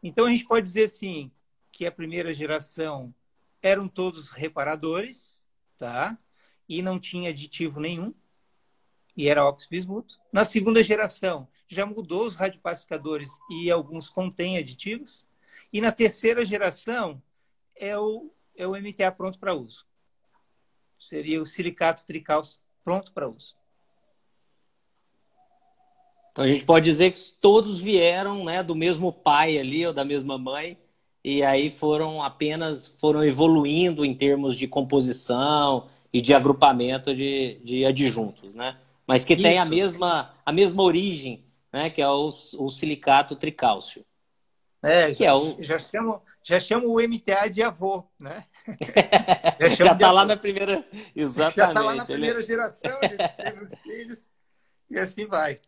Então 0.01 0.25
a 0.25 0.29
gente 0.29 0.45
pode 0.45 0.65
dizer 0.65 0.83
assim 0.83 1.31
que 1.71 1.86
a 1.86 1.91
primeira 1.91 2.33
geração 2.33 3.13
eram 3.62 3.88
todos 3.88 4.29
reparadores, 4.29 5.43
tá? 5.77 6.17
E 6.67 6.81
não 6.81 6.99
tinha 6.99 7.29
aditivo 7.29 7.79
nenhum 7.79 8.13
e 9.17 9.27
era 9.27 9.43
óxido 9.43 9.71
bismuto. 9.71 10.19
Na 10.31 10.45
segunda 10.45 10.83
geração, 10.83 11.47
já 11.67 11.86
mudou 11.88 12.27
os 12.27 12.36
radiopacificadores 12.36 13.29
e 13.49 13.71
alguns 13.71 14.10
contêm 14.10 14.57
aditivos. 14.57 15.27
E 15.73 15.81
na 15.81 15.91
terceira 15.91 16.45
geração, 16.45 17.21
é 17.75 17.97
o, 17.97 18.31
é 18.55 18.67
o 18.67 18.75
MTA 18.75 19.12
pronto 19.12 19.39
para 19.39 19.55
uso. 19.55 19.88
Seria 20.99 21.41
o 21.41 21.45
silicato 21.45 22.05
tricálcio 22.05 22.60
pronto 22.83 23.12
para 23.12 23.27
uso. 23.27 23.55
Então 26.38 26.45
a 26.45 26.47
gente 26.47 26.65
pode 26.65 26.86
dizer 26.86 27.10
que 27.10 27.19
todos 27.41 27.82
vieram 27.82 28.45
né, 28.45 28.62
do 28.62 28.76
mesmo 28.76 29.12
pai 29.12 29.58
ali, 29.58 29.88
ou 29.88 29.91
da 29.91 30.06
mesma 30.06 30.38
mãe, 30.38 30.78
e 31.23 31.41
aí 31.41 31.71
foram 31.71 32.21
apenas 32.21 32.88
foram 33.00 33.23
evoluindo 33.23 34.06
em 34.06 34.13
termos 34.13 34.56
de 34.56 34.67
composição 34.67 35.89
e 36.13 36.21
de 36.21 36.36
agrupamento 36.36 37.15
de, 37.15 37.60
de 37.63 37.84
adjuntos, 37.86 38.54
né? 38.54 38.78
mas 39.08 39.26
que 39.26 39.34
Isso. 39.34 39.41
tem 39.41 39.58
a 39.58 39.65
mesma, 39.65 40.32
a 40.45 40.54
mesma 40.54 40.84
origem, 40.84 41.43
né? 41.73 41.89
que 41.89 42.04
é 42.04 42.08
o, 42.08 42.28
o 42.28 42.69
silicato 42.69 43.36
tricálcio. 43.36 44.06
É, 44.84 45.15
que 45.15 45.23
já, 45.23 45.32
é 45.32 45.34
o... 45.34 45.58
já, 45.60 45.80
chamo, 45.80 46.21
já 46.43 46.60
chamo 46.60 46.88
o 46.88 47.02
MTA 47.02 47.50
de 47.50 47.63
avô, 47.63 48.04
né? 48.19 48.45
já 49.76 49.91
está 49.91 50.12
lá 50.12 50.23
na 50.23 50.38
primeira. 50.38 50.86
Exatamente. 51.15 51.56
Já 51.56 51.67
está 51.69 51.82
lá 51.82 51.95
na 51.95 52.06
primeira 52.06 52.43
geração, 52.43 53.00
teve 53.00 53.63
os 53.63 53.80
filhos, 53.80 54.28
e 54.88 55.00
assim 55.00 55.26
vai. 55.26 55.60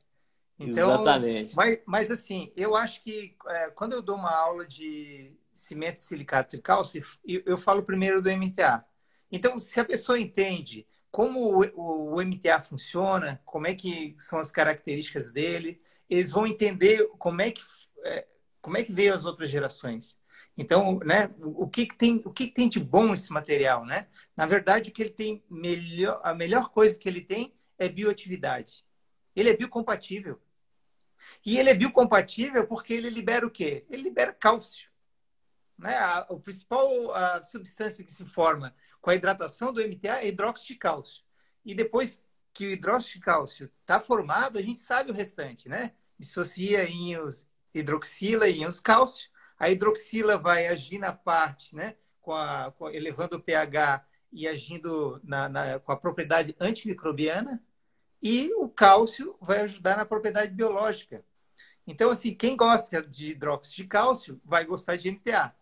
Então, 0.59 0.93
Exatamente. 0.93 1.55
Mas, 1.55 1.81
mas 1.85 2.11
assim, 2.11 2.51
eu 2.55 2.75
acho 2.75 3.01
que 3.01 3.35
é, 3.47 3.69
quando 3.69 3.93
eu 3.93 4.01
dou 4.01 4.17
uma 4.17 4.35
aula 4.35 4.67
de 4.67 5.31
cimento 5.53 5.97
e 5.97 6.01
silicato 6.01 6.51
tricálcio, 6.51 7.03
eu, 7.25 7.41
eu 7.45 7.57
falo 7.57 7.83
primeiro 7.83 8.21
do 8.21 8.29
MTA. 8.29 8.83
Então, 9.31 9.57
se 9.57 9.79
a 9.79 9.85
pessoa 9.85 10.19
entende 10.19 10.85
como 11.11 11.39
o, 11.39 12.15
o, 12.15 12.21
MTA 12.21 12.61
funciona, 12.61 13.41
como 13.45 13.67
é 13.67 13.73
que 13.73 14.13
são 14.17 14.39
as 14.39 14.51
características 14.51 15.31
dele, 15.31 15.81
eles 16.09 16.31
vão 16.31 16.45
entender 16.45 17.07
como 17.17 17.41
é 17.41 17.51
que, 17.51 17.61
é, 18.03 18.27
como 18.61 18.77
é 18.77 18.83
que 18.83 18.91
veio 18.91 19.13
as 19.13 19.25
outras 19.25 19.49
gerações. 19.49 20.19
Então, 20.57 20.99
né, 20.99 21.29
o 21.39 21.67
que, 21.67 21.85
que 21.85 21.95
tem, 21.95 22.21
o 22.25 22.31
que, 22.31 22.47
que 22.47 22.53
tem 22.53 22.69
de 22.69 22.79
bom 22.79 23.13
esse 23.13 23.31
material, 23.31 23.85
né? 23.85 24.07
Na 24.35 24.45
verdade, 24.45 24.89
o 24.89 24.93
que 24.93 25.01
ele 25.01 25.09
tem 25.09 25.43
melhor, 25.49 26.19
a 26.23 26.33
melhor 26.33 26.69
coisa 26.69 26.97
que 26.97 27.07
ele 27.07 27.21
tem 27.21 27.53
é 27.77 27.87
bioatividade. 27.89 28.85
Ele 29.35 29.49
é 29.49 29.57
biocompatível. 29.57 30.39
E 31.45 31.58
ele 31.58 31.69
é 31.69 31.73
biocompatível 31.73 32.67
porque 32.67 32.93
ele 32.93 33.10
libera 33.10 33.45
o 33.45 33.51
quê? 33.51 33.86
Ele 33.89 34.03
libera 34.03 34.34
cálcio. 34.34 34.89
Né? 35.77 35.95
A, 35.95 36.19
a 36.19 36.36
principal 36.36 37.13
a 37.13 37.41
substância 37.43 38.03
que 38.03 38.12
se 38.12 38.25
forma 38.25 38.75
com 39.01 39.10
a 39.10 39.15
hidratação 39.15 39.71
do 39.71 39.82
MTA 39.82 40.19
é 40.21 40.27
hidróxido 40.27 40.73
de 40.73 40.75
cálcio. 40.75 41.23
E 41.65 41.73
depois 41.73 42.23
que 42.53 42.67
o 42.67 42.71
hidróxido 42.71 43.19
de 43.19 43.25
cálcio 43.25 43.71
está 43.82 43.99
formado, 43.99 44.58
a 44.58 44.62
gente 44.62 44.79
sabe 44.79 45.12
o 45.12 45.13
restante, 45.13 45.69
né? 45.69 45.93
Dissocia 46.17 46.84
íons 46.89 47.47
hidroxila 47.73 48.49
e 48.49 48.60
íons 48.60 48.79
cálcio. 48.79 49.29
A 49.58 49.69
hidroxila 49.69 50.38
vai 50.38 50.67
agir 50.67 50.97
na 50.97 51.13
parte, 51.13 51.75
né? 51.75 51.95
Com 52.21 52.34
a, 52.34 52.71
com, 52.71 52.89
elevando 52.89 53.38
o 53.38 53.41
pH 53.41 54.05
e 54.32 54.47
agindo 54.47 55.19
na, 55.23 55.49
na, 55.49 55.79
com 55.79 55.91
a 55.91 55.97
propriedade 55.97 56.55
antimicrobiana. 56.60 57.63
E 58.21 58.53
o 58.55 58.67
cálcio 58.69 59.36
vai 59.41 59.62
ajudar 59.62 59.97
na 59.97 60.05
propriedade 60.05 60.53
biológica. 60.53 61.23
Então, 61.88 62.12
assim, 62.12 62.34
quem 62.34 62.55
gosta 62.55 63.01
de 63.01 63.27
hidróxido 63.27 63.75
de 63.75 63.88
cálcio 63.88 64.41
vai 64.43 64.65
gostar 64.65 64.95
de 64.95 65.10
MTA, 65.10 65.55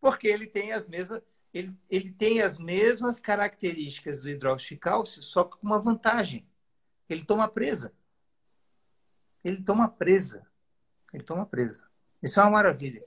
porque 0.00 0.28
ele 0.28 0.46
tem 0.46 0.72
as 0.72 0.86
mesmas 0.86 1.22
ele, 1.54 1.72
ele 1.88 2.10
tem 2.10 2.42
as 2.42 2.58
mesmas 2.58 3.20
características 3.20 4.22
do 4.22 4.28
hidróxido 4.28 4.74
de 4.74 4.80
cálcio, 4.80 5.22
só 5.22 5.44
que 5.44 5.56
com 5.56 5.66
uma 5.66 5.78
vantagem. 5.78 6.44
Ele 7.08 7.24
toma 7.24 7.46
presa. 7.46 7.92
Ele 9.44 9.62
toma 9.62 9.88
presa. 9.88 10.44
Ele 11.12 11.22
toma 11.22 11.46
presa. 11.46 11.86
Isso 12.20 12.40
é 12.40 12.42
uma 12.42 12.50
maravilha. 12.50 13.04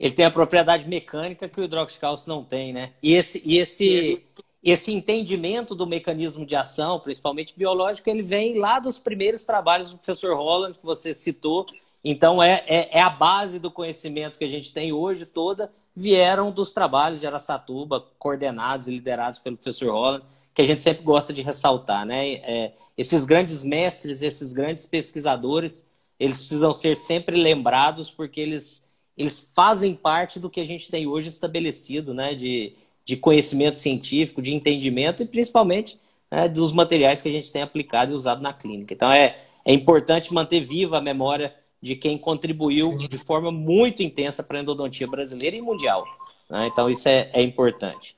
Ele 0.00 0.12
tem 0.12 0.24
a 0.24 0.30
propriedade 0.32 0.88
mecânica 0.88 1.48
que 1.48 1.60
o 1.60 1.64
hidróxido 1.64 1.98
de 1.98 2.00
cálcio 2.00 2.28
não 2.28 2.44
tem, 2.44 2.72
né? 2.72 2.94
E 3.00 3.12
esse, 3.12 3.40
e 3.44 3.58
esse, 3.58 4.26
esse 4.64 4.90
entendimento 4.90 5.74
do 5.74 5.86
mecanismo 5.86 6.46
de 6.46 6.56
ação, 6.56 6.98
principalmente 6.98 7.52
biológico, 7.54 8.08
ele 8.08 8.22
vem 8.22 8.58
lá 8.58 8.78
dos 8.78 8.98
primeiros 8.98 9.44
trabalhos 9.44 9.90
do 9.90 9.98
professor 9.98 10.34
Holland, 10.34 10.78
que 10.78 10.86
você 10.86 11.12
citou. 11.12 11.66
Então, 12.02 12.42
é, 12.42 12.64
é, 12.66 12.98
é 12.98 13.00
a 13.02 13.10
base 13.10 13.58
do 13.58 13.70
conhecimento 13.70 14.38
que 14.38 14.44
a 14.44 14.48
gente 14.48 14.72
tem 14.72 14.90
hoje 14.90 15.26
toda 15.26 15.70
vieram 15.94 16.50
dos 16.50 16.72
trabalhos 16.72 17.20
de 17.20 17.26
Araçatuba, 17.26 18.04
coordenados 18.18 18.88
e 18.88 18.90
liderados 18.90 19.38
pelo 19.38 19.56
professor 19.56 19.92
Holland, 19.92 20.24
que 20.54 20.62
a 20.62 20.64
gente 20.64 20.82
sempre 20.82 21.04
gosta 21.04 21.32
de 21.32 21.42
ressaltar, 21.42 22.04
né? 22.06 22.34
É, 22.34 22.72
esses 22.96 23.24
grandes 23.24 23.62
mestres, 23.62 24.22
esses 24.22 24.52
grandes 24.52 24.86
pesquisadores, 24.86 25.86
eles 26.18 26.38
precisam 26.38 26.72
ser 26.72 26.96
sempre 26.96 27.36
lembrados 27.36 28.10
porque 28.10 28.40
eles, 28.40 28.88
eles 29.16 29.38
fazem 29.54 29.94
parte 29.94 30.40
do 30.40 30.48
que 30.48 30.60
a 30.60 30.64
gente 30.64 30.90
tem 30.90 31.06
hoje 31.06 31.28
estabelecido, 31.28 32.14
né? 32.14 32.34
De, 32.34 32.74
de 33.04 33.16
conhecimento 33.16 33.78
científico, 33.78 34.40
de 34.40 34.52
entendimento 34.52 35.22
e 35.22 35.26
principalmente 35.26 36.00
né, 36.30 36.48
dos 36.48 36.72
materiais 36.72 37.20
que 37.20 37.28
a 37.28 37.32
gente 37.32 37.52
tem 37.52 37.62
aplicado 37.62 38.12
e 38.12 38.14
usado 38.14 38.42
na 38.42 38.52
clínica. 38.52 38.94
Então 38.94 39.12
é, 39.12 39.38
é 39.64 39.72
importante 39.72 40.32
manter 40.32 40.60
viva 40.60 40.98
a 40.98 41.02
memória 41.02 41.54
de 41.80 41.94
quem 41.94 42.16
contribuiu 42.16 42.96
de 43.08 43.18
forma 43.18 43.52
muito 43.52 44.02
intensa 44.02 44.42
para 44.42 44.58
a 44.58 44.62
endodontia 44.62 45.06
brasileira 45.06 45.54
e 45.54 45.60
mundial. 45.60 46.04
Né? 46.48 46.66
Então 46.66 46.88
isso 46.88 47.08
é, 47.08 47.30
é 47.32 47.42
importante. 47.42 48.16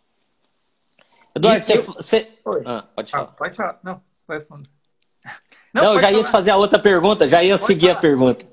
Eduardo, 1.34 1.64
você. 1.64 1.78
você... 1.78 2.28
Ah, 2.64 2.84
pode 2.94 3.10
falar. 3.10 3.24
Ah, 3.24 3.26
pode 3.26 3.56
falar. 3.56 3.80
Não, 3.82 4.00
vai 4.26 4.40
fundo. 4.40 4.62
Não, 5.74 5.94
Não 5.94 5.98
já 5.98 6.10
ia 6.10 6.24
te 6.24 6.30
fazer 6.30 6.50
a 6.50 6.56
outra 6.56 6.78
pergunta, 6.78 7.28
já 7.28 7.42
ia 7.42 7.54
pode 7.54 7.66
seguir 7.66 7.88
falar. 7.88 7.98
a 7.98 8.00
pergunta. 8.00 8.46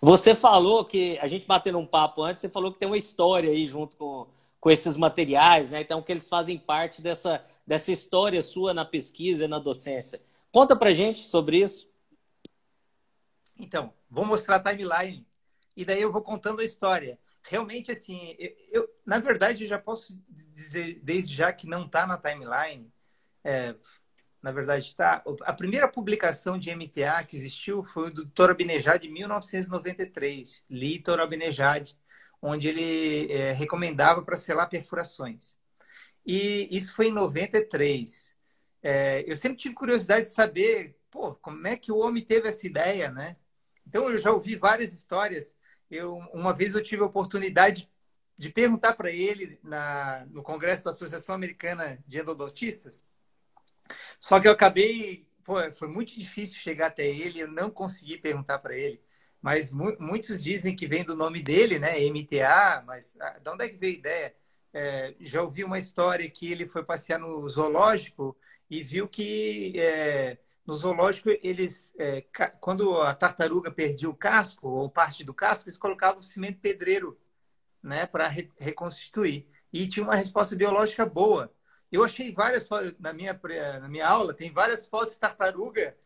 Você 0.00 0.34
falou 0.34 0.84
que, 0.84 1.18
a 1.20 1.26
gente 1.26 1.46
batendo 1.46 1.78
um 1.78 1.86
papo 1.86 2.22
antes, 2.22 2.40
você 2.40 2.48
falou 2.48 2.72
que 2.72 2.78
tem 2.78 2.88
uma 2.88 2.98
história 2.98 3.50
aí 3.50 3.68
junto 3.68 3.96
com, 3.96 4.26
com 4.60 4.70
esses 4.70 4.96
materiais, 4.96 5.70
né? 5.70 5.80
Então, 5.80 6.02
que 6.02 6.12
eles 6.12 6.28
fazem 6.28 6.58
parte 6.58 7.02
dessa, 7.02 7.44
dessa 7.66 7.92
história 7.92 8.42
sua 8.42 8.74
na 8.74 8.84
pesquisa 8.84 9.44
e 9.44 9.48
na 9.48 9.58
docência. 9.58 10.20
Conta 10.50 10.74
pra 10.74 10.92
gente 10.92 11.28
sobre 11.28 11.62
isso. 11.62 11.88
Então, 13.58 13.92
vou 14.10 14.24
mostrar 14.24 14.56
a 14.56 14.62
timeline 14.62 15.26
e 15.76 15.84
daí 15.84 16.00
eu 16.00 16.12
vou 16.12 16.22
contando 16.22 16.60
a 16.60 16.64
história. 16.64 17.18
Realmente, 17.42 17.92
assim, 17.92 18.34
eu, 18.38 18.56
eu 18.72 18.96
na 19.04 19.18
verdade, 19.20 19.64
eu 19.64 19.68
já 19.68 19.78
posso 19.78 20.18
dizer 20.28 21.00
desde 21.02 21.32
já 21.32 21.52
que 21.52 21.68
não 21.68 21.84
está 21.84 22.06
na 22.06 22.18
timeline. 22.18 22.90
É, 23.44 23.74
na 24.42 24.52
verdade, 24.52 24.86
está. 24.86 25.22
A 25.42 25.52
primeira 25.52 25.88
publicação 25.88 26.58
de 26.58 26.74
MTA 26.74 27.24
que 27.24 27.36
existiu 27.36 27.84
foi 27.84 28.10
do 28.10 28.26
Torabinejad 28.26 29.02
de 29.02 29.08
1993, 29.08 30.64
Li 30.68 30.98
Torabinejad, 30.98 31.96
onde 32.46 32.68
ele 32.68 33.32
é, 33.32 33.52
recomendava 33.52 34.22
para 34.22 34.36
selar 34.36 34.68
perfurações. 34.68 35.56
E 36.24 36.68
isso 36.70 36.94
foi 36.94 37.08
em 37.08 37.12
93. 37.12 38.34
É, 38.82 39.24
eu 39.26 39.34
sempre 39.36 39.58
tive 39.58 39.74
curiosidade 39.74 40.26
de 40.26 40.32
saber, 40.32 40.96
pô, 41.10 41.34
como 41.34 41.66
é 41.66 41.76
que 41.76 41.90
o 41.90 41.98
homem 41.98 42.24
teve 42.24 42.48
essa 42.48 42.66
ideia, 42.66 43.10
né? 43.10 43.36
Então 43.86 44.08
eu 44.08 44.18
já 44.18 44.32
ouvi 44.32 44.56
várias 44.56 44.92
histórias. 44.92 45.56
Eu 45.90 46.16
uma 46.32 46.54
vez 46.54 46.74
eu 46.74 46.82
tive 46.82 47.02
a 47.02 47.06
oportunidade 47.06 47.90
de 48.38 48.50
perguntar 48.50 48.94
para 48.94 49.10
ele 49.10 49.58
na, 49.62 50.26
no 50.30 50.42
congresso 50.42 50.84
da 50.84 50.90
Associação 50.90 51.34
Americana 51.34 51.98
de 52.06 52.18
Endodontistas. 52.18 53.04
Só 54.18 54.40
que 54.40 54.48
eu 54.48 54.52
acabei, 54.52 55.26
pô, 55.44 55.54
foi 55.72 55.88
muito 55.88 56.18
difícil 56.18 56.58
chegar 56.58 56.88
até 56.88 57.06
ele, 57.06 57.40
eu 57.40 57.48
não 57.48 57.70
consegui 57.70 58.18
perguntar 58.18 58.58
para 58.58 58.76
ele. 58.76 59.00
Mas 59.46 59.72
mu 59.72 59.96
muitos 60.00 60.42
dizem 60.42 60.74
que 60.74 60.88
vem 60.88 61.04
do 61.04 61.14
nome 61.14 61.40
dele, 61.40 61.78
né, 61.78 62.00
MTA, 62.10 62.82
mas 62.84 63.16
ah, 63.20 63.38
de 63.38 63.48
onde 63.48 63.64
é 63.64 63.68
que 63.68 63.76
veio 63.76 63.94
a 63.94 63.98
ideia? 63.98 64.34
É, 64.74 65.14
já 65.20 65.40
ouvi 65.40 65.62
uma 65.62 65.78
história 65.78 66.28
que 66.28 66.50
ele 66.50 66.66
foi 66.66 66.82
passear 66.82 67.20
no 67.20 67.48
zoológico 67.48 68.36
e 68.68 68.82
viu 68.82 69.06
que 69.06 69.72
é, 69.78 70.36
no 70.66 70.74
zoológico, 70.74 71.30
eles, 71.44 71.94
é, 71.96 72.24
quando 72.58 73.00
a 73.00 73.14
tartaruga 73.14 73.70
perdia 73.70 74.10
o 74.10 74.16
casco, 74.16 74.66
ou 74.66 74.90
parte 74.90 75.22
do 75.22 75.32
casco, 75.32 75.68
eles 75.68 75.78
colocavam 75.78 76.20
cimento 76.20 76.58
pedreiro 76.58 77.16
né, 77.80 78.04
para 78.04 78.26
re 78.26 78.50
reconstituir. 78.58 79.46
E 79.72 79.86
tinha 79.86 80.02
uma 80.02 80.16
resposta 80.16 80.56
biológica 80.56 81.06
boa. 81.06 81.54
Eu 81.92 82.02
achei 82.02 82.32
várias 82.32 82.68
na 82.98 83.12
minha, 83.12 83.40
na 83.80 83.88
minha 83.88 84.08
aula, 84.08 84.34
tem 84.34 84.52
várias 84.52 84.88
fotos 84.88 85.14
de 85.14 85.20
tartaruga 85.20 85.96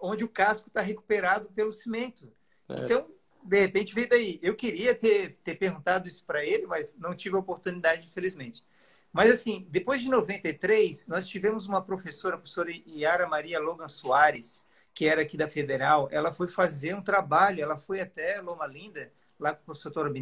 onde 0.00 0.24
o 0.24 0.28
casco 0.28 0.66
está 0.66 0.80
recuperado 0.80 1.48
pelo 1.50 1.70
cimento. 1.70 2.36
É. 2.68 2.84
Então, 2.84 3.08
de 3.42 3.60
repente, 3.60 3.94
veio 3.94 4.08
daí. 4.08 4.38
Eu 4.42 4.54
queria 4.54 4.94
ter, 4.94 5.38
ter 5.42 5.54
perguntado 5.54 6.06
isso 6.06 6.24
para 6.24 6.44
ele, 6.44 6.66
mas 6.66 6.94
não 6.98 7.14
tive 7.14 7.36
a 7.36 7.38
oportunidade, 7.38 8.06
infelizmente. 8.06 8.64
Mas, 9.12 9.30
assim, 9.30 9.66
depois 9.70 10.00
de 10.00 10.08
93, 10.08 11.06
nós 11.06 11.26
tivemos 11.26 11.66
uma 11.66 11.82
professora, 11.82 12.34
a 12.34 12.38
professora 12.38 12.70
Yara 12.86 13.26
Maria 13.26 13.58
Logan 13.58 13.88
Soares, 13.88 14.62
que 14.92 15.06
era 15.06 15.22
aqui 15.22 15.36
da 15.36 15.48
Federal. 15.48 16.08
Ela 16.10 16.32
foi 16.32 16.48
fazer 16.48 16.94
um 16.94 17.02
trabalho, 17.02 17.62
ela 17.62 17.78
foi 17.78 18.00
até 18.00 18.40
Loma 18.40 18.66
Linda, 18.66 19.10
lá 19.38 19.54
com 19.54 19.62
o 19.62 19.64
professor 19.64 19.90
Toro 19.90 20.12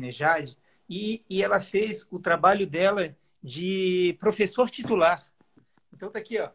e, 0.88 1.24
e 1.28 1.42
ela 1.42 1.60
fez 1.60 2.06
o 2.10 2.18
trabalho 2.18 2.66
dela 2.66 3.16
de 3.42 4.16
professor 4.20 4.70
titular. 4.70 5.24
Então, 5.92 6.10
tá 6.10 6.18
aqui, 6.18 6.38
ó. 6.38 6.50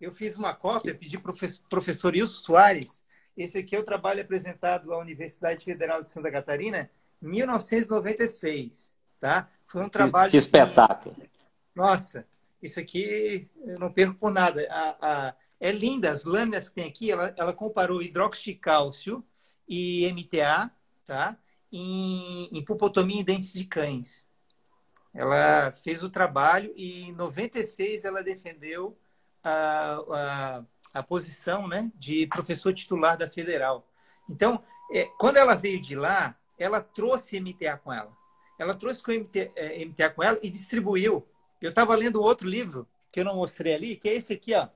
Eu 0.00 0.12
fiz 0.12 0.36
uma 0.36 0.54
cópia, 0.54 0.94
pedi 0.94 1.18
para 1.18 1.30
o 1.30 1.36
professor 1.68 2.12
Wilson 2.12 2.42
Soares. 2.42 3.03
Esse 3.36 3.58
aqui 3.58 3.74
é 3.74 3.78
o 3.78 3.84
trabalho 3.84 4.22
apresentado 4.22 4.92
à 4.92 4.98
Universidade 4.98 5.64
Federal 5.64 6.02
de 6.02 6.08
Santa 6.08 6.30
Catarina, 6.30 6.90
1996 7.20 8.94
tá? 9.24 9.48
Foi 9.64 9.82
um 9.82 9.88
trabalho. 9.88 10.30
Que, 10.30 10.36
espetáculo! 10.36 11.14
Que... 11.14 11.30
Nossa, 11.74 12.26
isso 12.62 12.78
aqui 12.78 13.50
eu 13.64 13.78
não 13.78 13.90
perco 13.90 14.14
por 14.14 14.30
nada. 14.30 14.66
A, 14.70 14.96
a... 15.00 15.34
É 15.58 15.72
linda, 15.72 16.10
as 16.10 16.24
lâminas 16.24 16.68
que 16.68 16.74
tem 16.74 16.86
aqui, 16.86 17.10
ela, 17.10 17.32
ela 17.38 17.52
comparou 17.54 18.02
hidróxido 18.02 18.52
de 18.52 18.54
cálcio 18.60 19.24
e 19.66 20.12
MTA, 20.12 20.70
tá? 21.06 21.38
Em, 21.72 22.50
em 22.52 22.62
pupotomia 22.62 23.20
em 23.20 23.24
dentes 23.24 23.54
de 23.54 23.64
cães. 23.64 24.28
Ela 25.14 25.72
fez 25.72 26.04
o 26.04 26.10
trabalho 26.10 26.70
e 26.76 27.04
em 27.04 27.12
96 27.12 28.04
ela 28.04 28.22
defendeu 28.22 28.98
a, 29.42 29.94
a, 30.12 30.64
a 30.94 31.02
posição 31.02 31.68
né, 31.68 31.92
de 31.96 32.26
professor 32.28 32.72
titular 32.72 33.18
da 33.18 33.28
Federal. 33.28 33.86
Então, 34.30 34.62
é, 34.90 35.04
quando 35.18 35.36
ela 35.36 35.54
veio 35.54 35.82
de 35.82 35.94
lá, 35.94 36.34
ela 36.58 36.80
trouxe 36.80 37.38
MTA 37.38 37.76
com 37.76 37.92
ela 37.92 38.16
ela 38.58 38.74
trouxe 38.74 39.02
com 39.02 39.12
MTA, 39.12 39.50
é, 39.56 39.84
MTA 39.84 40.10
com 40.10 40.22
ela 40.22 40.38
e 40.42 40.50
distribuiu. 40.50 41.26
Eu 41.60 41.70
estava 41.70 41.94
lendo 41.94 42.22
outro 42.22 42.48
livro 42.48 42.88
que 43.10 43.20
eu 43.20 43.24
não 43.24 43.36
mostrei 43.36 43.74
ali, 43.74 43.96
que 43.96 44.08
é 44.08 44.14
esse 44.14 44.32
aqui, 44.32 44.54
ó. 44.54 44.68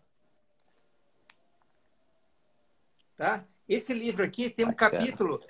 Tá? 3.16 3.44
Esse 3.68 3.92
livro 3.92 4.24
aqui 4.24 4.48
tem 4.48 4.66
um 4.66 4.72
capítulo. 4.72 5.40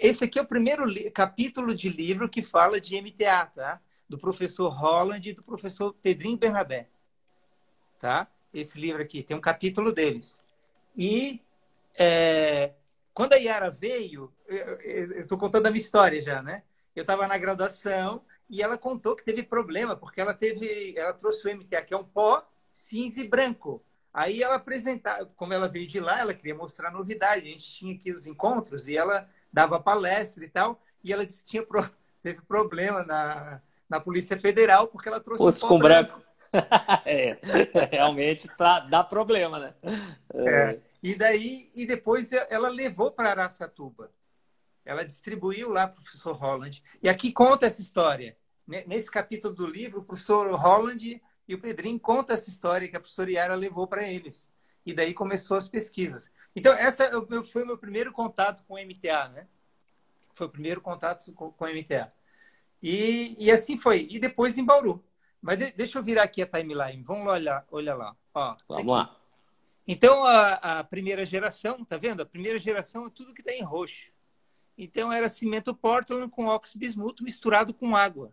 Esse 0.00 0.24
aqui 0.24 0.38
é 0.38 0.42
o 0.42 0.46
primeiro 0.46 0.84
capítulo 1.12 1.74
de 1.74 1.88
livro 1.88 2.28
que 2.28 2.42
fala 2.42 2.80
de 2.80 3.00
MTA, 3.00 3.46
tá? 3.46 3.80
Do 4.08 4.18
professor 4.18 4.68
Holland 4.68 5.28
e 5.28 5.32
do 5.32 5.42
professor 5.42 5.92
Pedrinho 5.94 6.36
Bernabé. 6.36 6.88
Tá? 7.98 8.28
Esse 8.58 8.80
livro 8.80 9.02
aqui 9.02 9.22
tem 9.22 9.36
um 9.36 9.40
capítulo 9.40 9.92
deles. 9.92 10.42
E 10.96 11.40
é, 11.98 12.72
quando 13.12 13.34
a 13.34 13.36
Yara 13.36 13.70
veio, 13.70 14.32
eu 14.48 15.20
estou 15.20 15.38
contando 15.38 15.66
a 15.66 15.70
minha 15.70 15.82
história 15.82 16.20
já, 16.20 16.42
né? 16.42 16.62
eu 16.96 17.02
estava 17.02 17.28
na 17.28 17.36
graduação 17.36 18.22
e 18.48 18.62
ela 18.62 18.78
contou 18.78 19.14
que 19.14 19.22
teve 19.22 19.42
problema, 19.42 19.94
porque 19.94 20.20
ela 20.20 20.32
teve, 20.32 20.94
ela 20.96 21.12
trouxe 21.12 21.46
o 21.46 21.54
MTA, 21.54 21.82
que 21.82 21.92
é 21.92 21.96
um 21.96 22.04
pó 22.04 22.42
cinza 22.70 23.20
e 23.20 23.28
branco. 23.28 23.82
Aí 24.14 24.42
ela 24.42 24.54
apresentava, 24.54 25.26
como 25.36 25.52
ela 25.52 25.68
veio 25.68 25.86
de 25.86 26.00
lá, 26.00 26.20
ela 26.20 26.32
queria 26.32 26.54
mostrar 26.54 26.90
novidade. 26.90 27.42
A 27.42 27.50
gente 27.50 27.70
tinha 27.70 27.94
aqui 27.94 28.10
os 28.10 28.26
encontros 28.26 28.88
e 28.88 28.96
ela 28.96 29.28
dava 29.52 29.78
palestra 29.78 30.42
e 30.42 30.48
tal. 30.48 30.80
E 31.04 31.12
ela 31.12 31.26
disse 31.26 31.44
que 31.44 31.50
tinha 31.50 31.66
teve 32.22 32.40
problema 32.42 33.04
na, 33.04 33.60
na 33.88 34.00
Polícia 34.00 34.40
Federal 34.40 34.88
porque 34.88 35.08
ela 35.08 35.20
trouxe 35.20 35.44
Putz, 35.44 35.58
um 35.58 35.60
pó 35.60 35.68
com 35.68 35.78
branco. 35.78 36.12
branco. 36.12 36.25
é, 37.04 37.38
realmente 37.90 38.48
tá, 38.56 38.80
dá 38.80 39.04
problema, 39.04 39.58
né? 39.58 39.74
É. 40.34 40.80
E 41.02 41.14
daí, 41.14 41.70
e 41.74 41.86
depois 41.86 42.32
ela 42.32 42.68
levou 42.68 43.10
para 43.10 43.30
Araçatuba. 43.30 44.10
Ela 44.84 45.04
distribuiu 45.04 45.70
lá 45.70 45.88
para 45.88 46.00
o 46.00 46.02
professor 46.02 46.32
Holland. 46.32 46.82
E 47.02 47.08
aqui 47.08 47.32
conta 47.32 47.66
essa 47.66 47.80
história. 47.80 48.36
Nesse 48.66 49.10
capítulo 49.10 49.54
do 49.54 49.66
livro, 49.66 50.00
o 50.00 50.04
professor 50.04 50.52
Holland 50.54 51.22
e 51.48 51.54
o 51.54 51.60
Pedrinho 51.60 52.00
contam 52.00 52.34
essa 52.34 52.48
história 52.48 52.88
que 52.88 52.96
a 52.96 53.00
professora 53.00 53.30
Yara 53.30 53.54
levou 53.54 53.86
para 53.86 54.08
eles. 54.08 54.50
E 54.84 54.92
daí 54.92 55.14
começou 55.14 55.56
as 55.56 55.68
pesquisas. 55.68 56.30
Então, 56.54 56.72
essa 56.72 57.04
é 57.04 57.42
foi 57.44 57.62
o 57.62 57.66
meu 57.66 57.78
primeiro 57.78 58.12
contato 58.12 58.64
com 58.64 58.74
o 58.74 58.78
MTA, 58.78 59.28
né? 59.28 59.46
Foi 60.32 60.46
o 60.46 60.50
primeiro 60.50 60.80
contato 60.80 61.32
com, 61.34 61.54
o 61.58 61.66
MTA. 61.66 62.12
E, 62.82 63.36
e 63.38 63.50
assim 63.50 63.78
foi. 63.78 64.06
E 64.10 64.18
depois 64.18 64.56
em 64.56 64.64
Bauru. 64.64 65.04
Mas 65.46 65.58
de, 65.58 65.70
deixa 65.70 65.96
eu 65.96 66.02
virar 66.02 66.24
aqui 66.24 66.42
a 66.42 66.46
timeline. 66.46 67.04
Vamos 67.04 67.30
olhar, 67.30 67.64
olha 67.70 67.94
lá. 67.94 68.16
Ó, 68.34 68.56
Vamos 68.68 68.92
lá. 68.92 69.16
Então, 69.86 70.24
a, 70.24 70.80
a, 70.80 70.84
primeira 70.84 71.24
geração, 71.24 71.84
tá 71.84 71.96
vendo? 71.96 72.20
A 72.20 72.26
primeira 72.26 72.58
geração 72.58 73.06
é 73.06 73.10
tudo 73.10 73.32
que 73.32 73.42
está 73.42 73.52
em 73.52 73.62
roxo. 73.62 74.10
Então 74.76 75.10
era 75.12 75.28
cimento 75.28 75.72
Portland 75.72 76.28
com 76.28 76.46
óxido 76.46 76.80
bismuto 76.80 77.22
misturado 77.22 77.72
com 77.72 77.94
água. 77.94 78.32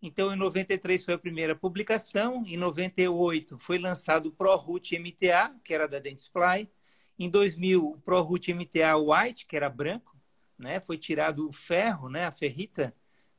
Então 0.00 0.32
em 0.32 0.36
93 0.36 1.04
foi 1.04 1.14
a 1.14 1.18
primeira 1.18 1.54
publicação, 1.54 2.44
em 2.46 2.56
98 2.56 3.58
foi 3.58 3.78
lançado 3.78 4.26
o 4.26 4.32
ProRoot 4.32 4.98
MTA, 4.98 5.54
que 5.64 5.74
era 5.74 5.86
da 5.86 5.98
Dentsply. 5.98 6.70
Em 7.18 7.28
2000 7.28 7.84
o 7.84 7.98
ProRoot 7.98 8.54
MTA 8.54 8.96
White, 8.96 9.46
que 9.46 9.54
era 9.54 9.68
branco, 9.68 10.16
né? 10.56 10.80
Foi 10.80 10.96
tirado 10.96 11.48
o 11.48 11.52
ferro, 11.52 12.08
né, 12.08 12.24
a 12.24 12.32
ferrita 12.32 12.94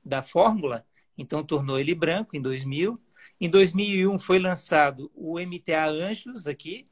da 0.05 0.21
fórmula, 0.21 0.85
então 1.17 1.43
tornou 1.43 1.79
ele 1.79 1.95
branco 1.95 2.35
em 2.35 2.41
2000. 2.41 2.99
Em 3.39 3.49
2001 3.49 4.19
foi 4.19 4.39
lançado 4.39 5.11
o 5.13 5.39
MTA 5.39 5.85
Anjos 5.85 6.47
aqui, 6.47 6.87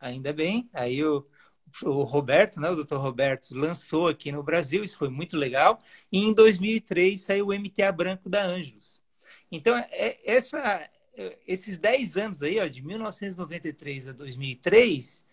ainda 0.00 0.32
bem. 0.32 0.68
Aí 0.72 1.04
o 1.04 1.26
o 1.82 2.02
Roberto, 2.02 2.60
né, 2.60 2.70
o 2.70 2.84
Dr. 2.84 2.96
Roberto, 2.96 3.56
lançou 3.56 4.08
aqui 4.08 4.30
no 4.30 4.42
Brasil, 4.42 4.84
isso 4.84 4.96
foi 4.96 5.08
muito 5.08 5.36
legal. 5.36 5.82
E 6.12 6.18
em 6.18 6.32
2003 6.32 7.20
saiu 7.20 7.48
o 7.48 7.54
MTA 7.54 7.90
branco 7.90 8.28
da 8.28 8.44
Anjos. 8.44 9.02
Então, 9.50 9.76
é, 9.76 10.18
essa, 10.24 10.88
esses 11.46 11.78
10 11.78 12.16
anos 12.16 12.42
aí, 12.42 12.60
ó, 12.60 12.66
de 12.66 12.82
1993 12.82 14.08
a 14.08 14.12
2003, 14.12 15.24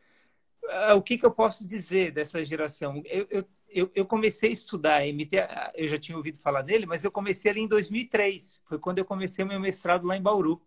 ah, 0.69 0.95
o 0.95 1.01
que, 1.01 1.17
que 1.17 1.25
eu 1.25 1.31
posso 1.31 1.67
dizer 1.67 2.11
dessa 2.11 2.43
geração? 2.45 3.01
Eu, 3.05 3.27
eu, 3.29 3.43
eu, 3.73 3.91
eu 3.95 4.05
comecei 4.05 4.49
a 4.49 4.53
estudar 4.53 5.01
MTA, 5.07 5.71
eu 5.75 5.87
já 5.87 5.97
tinha 5.97 6.17
ouvido 6.17 6.37
falar 6.39 6.61
dele, 6.61 6.85
mas 6.85 7.03
eu 7.03 7.11
comecei 7.11 7.51
ali 7.51 7.61
em 7.61 7.67
2003. 7.67 8.61
Foi 8.65 8.77
quando 8.77 8.99
eu 8.99 9.05
comecei 9.05 9.43
meu 9.45 9.59
mestrado 9.59 10.05
lá 10.05 10.15
em 10.15 10.21
Bauru. 10.21 10.61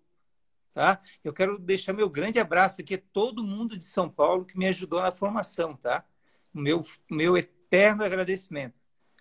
Tá? 0.73 1.01
Eu 1.23 1.33
quero 1.33 1.59
deixar 1.59 1.93
meu 1.93 2.11
grande 2.11 2.41
abraço 2.41 2.81
aqui 2.81 2.95
a 2.95 3.03
todo 3.13 3.45
mundo 3.45 3.79
de 3.79 3.85
São 3.85 4.09
Paulo 4.11 4.45
que 4.45 4.59
me 4.59 4.67
ajudou 4.67 5.01
na 5.01 5.13
formação, 5.13 5.77
tá? 5.77 6.05
O 6.53 6.59
meu, 6.59 6.83
meu 7.09 7.37
eterno 7.37 8.03
agradecimento. 8.03 8.81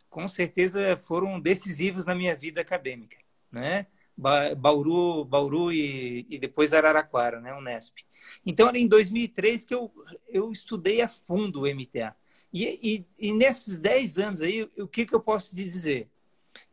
Com 0.10 0.28
certeza 0.28 0.98
foram 0.98 1.40
decisivos 1.40 2.06
na 2.06 2.16
minha 2.16 2.36
vida 2.36 2.62
acadêmica, 2.62 3.18
né? 3.52 3.86
Bauru, 4.16 5.26
Bauru 5.26 5.72
e, 5.72 6.26
e 6.30 6.38
depois 6.38 6.72
Araraquara, 6.72 7.40
né, 7.40 7.54
Unesp. 7.54 7.98
Então, 8.46 8.68
era 8.68 8.78
em 8.78 8.88
2003 8.88 9.66
que 9.66 9.74
eu, 9.74 9.92
eu 10.28 10.52
estudei 10.52 11.02
a 11.02 11.08
fundo 11.08 11.62
o 11.62 11.68
MTA. 11.68 12.16
E, 12.54 13.08
e, 13.20 13.28
e 13.30 13.34
nesses 13.34 13.80
10 13.80 14.18
anos 14.20 14.41
aí, 14.41 14.70
o 14.78 14.88
que, 14.88 15.08
que 15.08 15.16
eu 15.16 15.20
posso 15.20 15.56
dizer? 15.56 16.08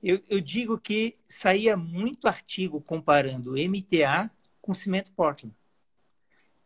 Eu, 0.03 0.21
eu 0.29 0.39
digo 0.39 0.79
que 0.79 1.17
saía 1.27 1.75
muito 1.75 2.29
artigo 2.29 2.83
comparando 2.83 3.55
MTA 3.57 4.31
com 4.61 4.75
cimento 4.75 5.11
Portland. 5.13 5.57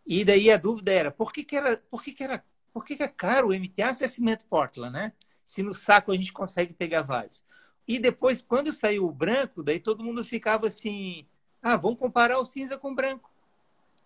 E 0.04 0.24
daí 0.24 0.50
a 0.50 0.56
dúvida 0.56 0.92
era, 0.92 1.10
por 1.12 1.32
que, 1.32 1.44
que 1.44 1.56
era, 1.56 1.76
por 1.88 2.02
que, 2.02 2.12
que 2.12 2.24
era, 2.24 2.44
por 2.72 2.84
que, 2.84 2.96
que 2.96 3.04
é 3.04 3.08
caro 3.08 3.48
o 3.48 3.54
MTA 3.54 3.94
se 3.94 4.04
é 4.04 4.08
cimento 4.08 4.44
Portland, 4.46 4.92
né? 4.92 5.12
Se 5.44 5.62
no 5.62 5.72
saco 5.72 6.10
a 6.10 6.16
gente 6.16 6.32
consegue 6.32 6.74
pegar 6.74 7.02
vários. 7.02 7.44
E 7.86 8.00
depois, 8.00 8.42
quando 8.42 8.72
saiu 8.72 9.06
o 9.06 9.12
branco, 9.12 9.62
daí 9.62 9.78
todo 9.78 10.02
mundo 10.02 10.24
ficava 10.24 10.66
assim: 10.66 11.26
ah, 11.62 11.76
vamos 11.76 11.98
comparar 11.98 12.38
o 12.38 12.44
cinza 12.44 12.76
com 12.76 12.90
o 12.90 12.94
branco. 12.94 13.30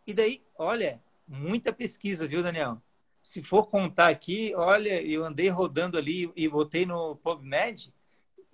E 0.06 0.12
daí, 0.12 0.42
olha, 0.56 1.02
muita 1.26 1.72
pesquisa, 1.72 2.28
viu, 2.28 2.42
Daniel? 2.42 2.80
Se 3.28 3.42
for 3.42 3.66
contar 3.66 4.08
aqui, 4.08 4.54
olha, 4.56 5.02
eu 5.02 5.22
andei 5.22 5.50
rodando 5.50 5.98
ali 5.98 6.32
e 6.34 6.48
botei 6.48 6.86
no 6.86 7.14
PubMed 7.16 7.92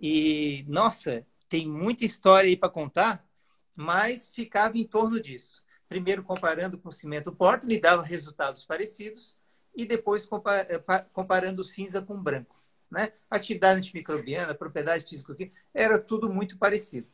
e, 0.00 0.64
nossa, 0.66 1.24
tem 1.48 1.64
muita 1.64 2.04
história 2.04 2.48
aí 2.48 2.56
para 2.56 2.68
contar, 2.68 3.24
mas 3.76 4.28
ficava 4.28 4.76
em 4.76 4.82
torno 4.82 5.20
disso. 5.20 5.62
Primeiro 5.88 6.24
comparando 6.24 6.76
com 6.76 6.88
o 6.88 6.92
cimento 6.92 7.30
Portland, 7.30 7.78
dava 7.78 8.02
resultados 8.02 8.64
parecidos, 8.64 9.38
e 9.76 9.86
depois 9.86 10.28
comparando 11.12 11.62
o 11.62 11.64
cinza 11.64 12.02
com 12.02 12.20
branco 12.20 12.60
né? 12.90 13.12
Atividade 13.30 13.78
antimicrobiana, 13.78 14.56
propriedade 14.56 15.04
física, 15.04 15.36
era 15.72 16.00
tudo 16.00 16.28
muito 16.28 16.58
parecido. 16.58 17.06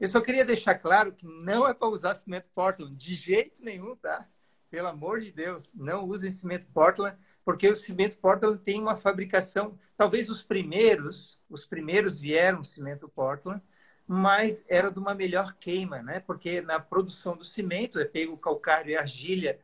Eu 0.00 0.08
só 0.08 0.20
queria 0.20 0.44
deixar 0.44 0.74
claro 0.74 1.12
que 1.12 1.24
não 1.24 1.68
é 1.68 1.72
para 1.72 1.86
usar 1.86 2.16
cimento 2.16 2.48
Portland, 2.52 2.96
de 2.96 3.14
jeito 3.14 3.62
nenhum, 3.62 3.94
tá? 3.94 4.28
Pelo 4.74 4.88
amor 4.88 5.20
de 5.20 5.30
Deus, 5.30 5.72
não 5.72 6.04
usem 6.04 6.28
cimento 6.32 6.66
Portland, 6.74 7.16
porque 7.44 7.68
o 7.68 7.76
cimento 7.76 8.18
Portland 8.18 8.58
tem 8.58 8.80
uma 8.80 8.96
fabricação, 8.96 9.78
talvez 9.96 10.28
os 10.28 10.42
primeiros, 10.42 11.38
os 11.48 11.64
primeiros 11.64 12.18
vieram 12.18 12.64
cimento 12.64 13.08
Portland, 13.08 13.62
mas 14.04 14.64
era 14.68 14.90
de 14.90 14.98
uma 14.98 15.14
melhor 15.14 15.54
queima, 15.60 16.02
né? 16.02 16.18
Porque 16.18 16.60
na 16.60 16.80
produção 16.80 17.36
do 17.36 17.44
cimento 17.44 18.00
é 18.00 18.04
pego 18.04 18.36
calcário 18.36 18.90
e 18.90 18.96
argila, 18.96 19.56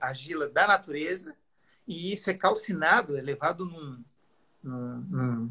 argila 0.00 0.48
da 0.48 0.66
natureza, 0.66 1.36
e 1.86 2.12
isso 2.12 2.28
é 2.28 2.34
calcinado, 2.34 3.16
é 3.16 3.22
levado 3.22 3.64
num, 3.64 4.04
num, 4.64 5.50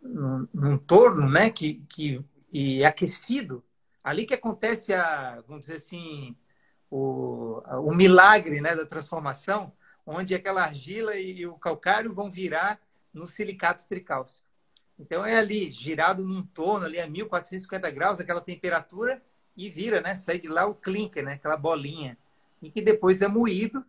num, 0.00 0.48
num 0.54 0.78
torno, 0.78 1.28
né, 1.28 1.50
que, 1.50 1.82
que 1.88 2.24
e 2.52 2.84
aquecido, 2.84 3.64
ali 4.04 4.24
que 4.24 4.34
acontece 4.34 4.94
a, 4.94 5.42
vamos 5.48 5.62
dizer 5.62 5.78
assim, 5.78 6.36
o, 6.96 7.60
o 7.88 7.92
milagre, 7.92 8.60
né, 8.60 8.76
da 8.76 8.86
transformação, 8.86 9.72
onde 10.06 10.32
aquela 10.32 10.62
argila 10.62 11.16
e 11.16 11.44
o 11.44 11.58
calcário 11.58 12.14
vão 12.14 12.30
virar 12.30 12.80
no 13.12 13.26
silicato 13.26 13.88
tricálcico. 13.88 14.46
Então 14.96 15.26
é 15.26 15.36
ali, 15.36 15.72
girado 15.72 16.24
num 16.24 16.42
torno 16.42 16.86
ali 16.86 17.00
a 17.00 17.08
1450 17.08 17.90
graus, 17.90 18.20
aquela 18.20 18.40
temperatura, 18.40 19.20
e 19.56 19.68
vira, 19.68 20.00
né? 20.00 20.14
Sai 20.14 20.38
de 20.38 20.46
lá 20.46 20.66
o 20.66 20.74
clinker, 20.74 21.24
né? 21.24 21.32
Aquela 21.32 21.56
bolinha. 21.56 22.16
E 22.62 22.70
que 22.70 22.80
depois 22.80 23.20
é 23.22 23.28
moído 23.28 23.84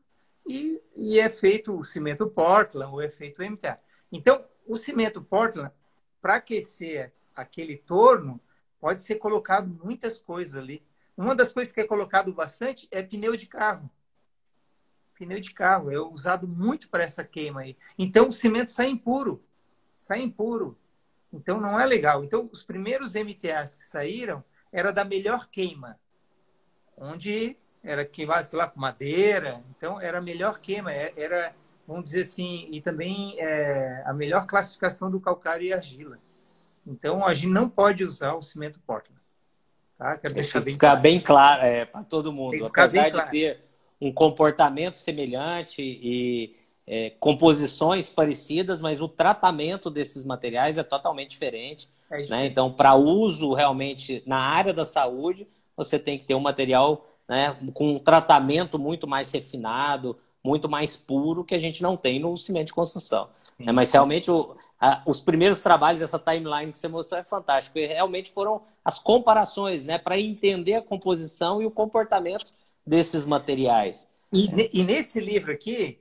e, 0.47 0.81
e 0.95 1.19
é 1.19 1.29
feito 1.29 1.77
o 1.77 1.83
cimento 1.83 2.27
Portland 2.27 2.91
ou 2.91 3.01
é 3.01 3.09
feito 3.09 3.39
o 3.39 3.45
MTA. 3.45 3.79
Então, 4.11 4.43
o 4.65 4.75
cimento 4.75 5.21
Portland, 5.21 5.71
para 6.19 6.35
aquecer 6.35 7.13
aquele 7.35 7.77
torno, 7.77 8.41
pode 8.79 9.01
ser 9.01 9.15
colocado 9.15 9.67
muitas 9.83 10.17
coisas 10.17 10.55
ali. 10.55 10.83
Uma 11.17 11.35
das 11.35 11.51
coisas 11.51 11.73
que 11.73 11.81
é 11.81 11.87
colocado 11.87 12.33
bastante 12.33 12.87
é 12.91 13.01
pneu 13.01 13.35
de 13.35 13.45
carro. 13.45 13.89
Pneu 15.17 15.39
de 15.39 15.53
carro 15.53 15.91
é 15.91 15.99
usado 15.99 16.47
muito 16.47 16.89
para 16.89 17.03
essa 17.03 17.23
queima 17.23 17.61
aí. 17.61 17.77
Então 17.97 18.27
o 18.27 18.31
cimento 18.31 18.71
sai 18.71 18.89
impuro. 18.89 19.43
Sai 19.97 20.21
impuro. 20.21 20.77
Então 21.31 21.59
não 21.59 21.79
é 21.79 21.85
legal. 21.85 22.23
Então 22.23 22.49
os 22.51 22.63
primeiros 22.63 23.13
MTAs 23.13 23.75
que 23.75 23.83
saíram 23.83 24.43
era 24.71 24.91
da 24.91 25.05
melhor 25.05 25.47
queima, 25.49 25.97
onde 26.97 27.57
era 27.81 28.03
queimado, 28.03 28.47
sei 28.47 28.59
lá, 28.59 28.71
madeira. 28.75 29.63
Então 29.69 30.01
era 30.01 30.17
a 30.17 30.21
melhor 30.21 30.59
queima. 30.59 30.91
É, 30.91 31.13
era 31.15 31.55
vamos 31.87 32.05
dizer 32.05 32.23
assim, 32.23 32.67
e 32.71 32.81
também 32.81 33.39
é, 33.39 34.03
a 34.05 34.13
melhor 34.13 34.47
classificação 34.47 35.09
do 35.09 35.19
calcário 35.19 35.67
e 35.67 35.73
argila. 35.73 36.19
Então, 36.85 37.25
a 37.25 37.33
gente 37.33 37.47
não 37.47 37.69
pode 37.69 38.03
usar 38.03 38.33
o 38.33 38.41
cimento 38.41 38.79
Portland. 38.85 39.14
Tá? 39.97 40.17
Quero 40.17 40.33
deixar 40.33 40.59
bem 40.59 40.73
ficar 40.73 40.87
claro. 40.87 41.01
bem 41.01 41.19
claro 41.21 41.63
é, 41.63 41.85
para 41.85 42.03
todo 42.03 42.31
mundo. 42.31 42.65
Apesar 42.65 43.09
de 43.09 43.31
ter 43.31 43.59
um 43.99 44.11
comportamento 44.11 44.95
semelhante 44.95 45.81
e 45.81 46.55
é, 46.85 47.11
composições 47.19 48.09
parecidas, 48.09 48.81
mas 48.81 49.01
o 49.01 49.07
tratamento 49.07 49.89
desses 49.89 50.25
materiais 50.25 50.77
é 50.77 50.83
totalmente 50.83 51.31
diferente. 51.31 51.89
É 52.11 52.25
né? 52.27 52.45
Então, 52.45 52.71
para 52.71 52.95
uso 52.95 53.53
realmente 53.53 54.21
na 54.25 54.37
área 54.37 54.73
da 54.73 54.85
saúde, 54.85 55.47
você 55.75 55.97
tem 55.97 56.19
que 56.19 56.25
ter 56.25 56.35
um 56.35 56.39
material 56.39 57.07
né, 57.27 57.57
com 57.73 57.95
um 57.95 57.99
tratamento 57.99 58.77
muito 58.77 59.07
mais 59.07 59.31
refinado, 59.31 60.17
muito 60.43 60.69
mais 60.69 60.95
puro 60.95 61.43
que 61.43 61.55
a 61.55 61.59
gente 61.59 61.81
não 61.81 61.97
tem 61.97 62.19
no 62.19 62.37
cimento 62.37 62.67
de 62.67 62.73
construção. 62.73 63.29
Sim, 63.43 63.71
Mas 63.71 63.91
realmente 63.91 64.29
o, 64.29 64.55
os 65.05 65.21
primeiros 65.21 65.61
trabalhos, 65.61 66.01
essa 66.01 66.19
timeline 66.19 66.71
que 66.71 66.77
você 66.77 66.87
mostrou 66.87 67.19
é 67.19 67.23
fantástico. 67.23 67.77
E 67.77 67.85
realmente 67.87 68.31
foram 68.31 68.63
as 68.83 68.99
comparações, 68.99 69.85
né, 69.85 69.97
para 69.97 70.19
entender 70.19 70.75
a 70.75 70.81
composição 70.81 71.61
e 71.61 71.65
o 71.65 71.71
comportamento 71.71 72.53
desses 72.85 73.25
materiais. 73.25 74.07
E, 74.31 74.49
e 74.73 74.83
nesse 74.83 75.19
livro 75.19 75.51
aqui, 75.51 75.99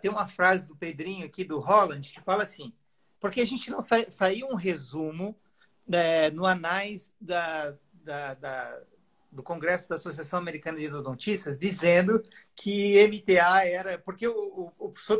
tem 0.00 0.10
uma 0.10 0.26
frase 0.26 0.66
do 0.66 0.76
Pedrinho 0.76 1.26
aqui 1.26 1.44
do 1.44 1.60
Holland 1.60 2.08
que 2.08 2.20
fala 2.20 2.42
assim: 2.42 2.72
porque 3.20 3.40
a 3.40 3.46
gente 3.46 3.70
não 3.70 3.80
sa, 3.80 4.08
saiu 4.08 4.48
um 4.48 4.54
resumo 4.54 5.36
é, 5.90 6.30
no 6.30 6.44
anais 6.46 7.14
da, 7.20 7.74
da, 7.92 8.34
da 8.34 8.80
do 9.34 9.42
Congresso 9.42 9.88
da 9.88 9.96
Associação 9.96 10.38
Americana 10.38 10.78
de 10.78 10.86
Endodontistas 10.86 11.58
dizendo 11.58 12.22
que 12.54 13.04
MTA 13.08 13.64
era. 13.66 13.98
Porque 13.98 14.26
o, 14.28 14.32
o, 14.32 14.72
o 14.78 14.90
professor 14.90 15.18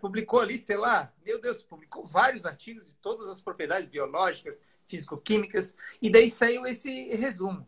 publicou 0.00 0.40
ali, 0.40 0.58
sei 0.58 0.76
lá, 0.76 1.12
meu 1.24 1.40
Deus, 1.40 1.62
publicou 1.62 2.04
vários 2.04 2.44
artigos 2.44 2.88
de 2.88 2.96
todas 2.96 3.28
as 3.28 3.40
propriedades 3.40 3.86
biológicas, 3.86 4.60
físico-químicas, 4.88 5.74
e 6.02 6.10
daí 6.10 6.28
saiu 6.28 6.66
esse 6.66 7.08
resumo. 7.16 7.66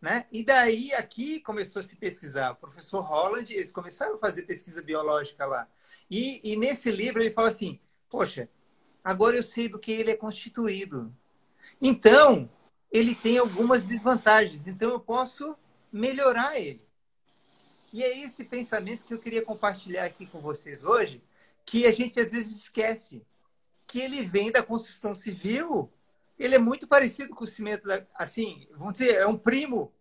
Né? 0.00 0.26
E 0.30 0.44
daí 0.44 0.92
aqui 0.94 1.40
começou 1.40 1.80
a 1.80 1.82
se 1.82 1.96
pesquisar. 1.96 2.52
O 2.52 2.56
professor 2.56 3.00
Holland, 3.00 3.52
eles 3.52 3.72
começaram 3.72 4.16
a 4.16 4.18
fazer 4.18 4.42
pesquisa 4.42 4.82
biológica 4.82 5.44
lá. 5.46 5.68
E, 6.10 6.40
e 6.44 6.56
nesse 6.56 6.90
livro 6.90 7.20
ele 7.20 7.32
fala 7.32 7.48
assim: 7.48 7.80
Poxa, 8.08 8.48
agora 9.02 9.36
eu 9.36 9.42
sei 9.42 9.68
do 9.68 9.78
que 9.78 9.90
ele 9.90 10.10
é 10.10 10.16
constituído. 10.16 11.12
Então, 11.80 12.48
ele 12.90 13.14
tem 13.14 13.38
algumas 13.38 13.88
desvantagens, 13.88 14.66
então 14.66 14.90
eu 14.90 15.00
posso 15.00 15.56
melhorar 15.92 16.58
ele. 16.58 16.82
E 17.92 18.02
é 18.02 18.18
esse 18.24 18.44
pensamento 18.44 19.04
que 19.04 19.14
eu 19.14 19.18
queria 19.18 19.42
compartilhar 19.42 20.04
aqui 20.04 20.26
com 20.26 20.40
vocês 20.40 20.84
hoje, 20.84 21.22
que 21.64 21.86
a 21.86 21.90
gente 21.90 22.18
às 22.18 22.32
vezes 22.32 22.62
esquece, 22.62 23.24
que 23.86 24.00
ele 24.00 24.22
vem 24.22 24.50
da 24.50 24.62
construção 24.62 25.14
civil, 25.14 25.90
ele 26.38 26.54
é 26.54 26.58
muito 26.58 26.86
parecido 26.86 27.34
com 27.34 27.44
o 27.44 27.46
cimento, 27.46 27.88
da, 27.88 28.06
assim, 28.14 28.66
vamos 28.72 28.94
dizer, 28.94 29.14
é 29.16 29.26
um 29.26 29.36
primo 29.36 29.92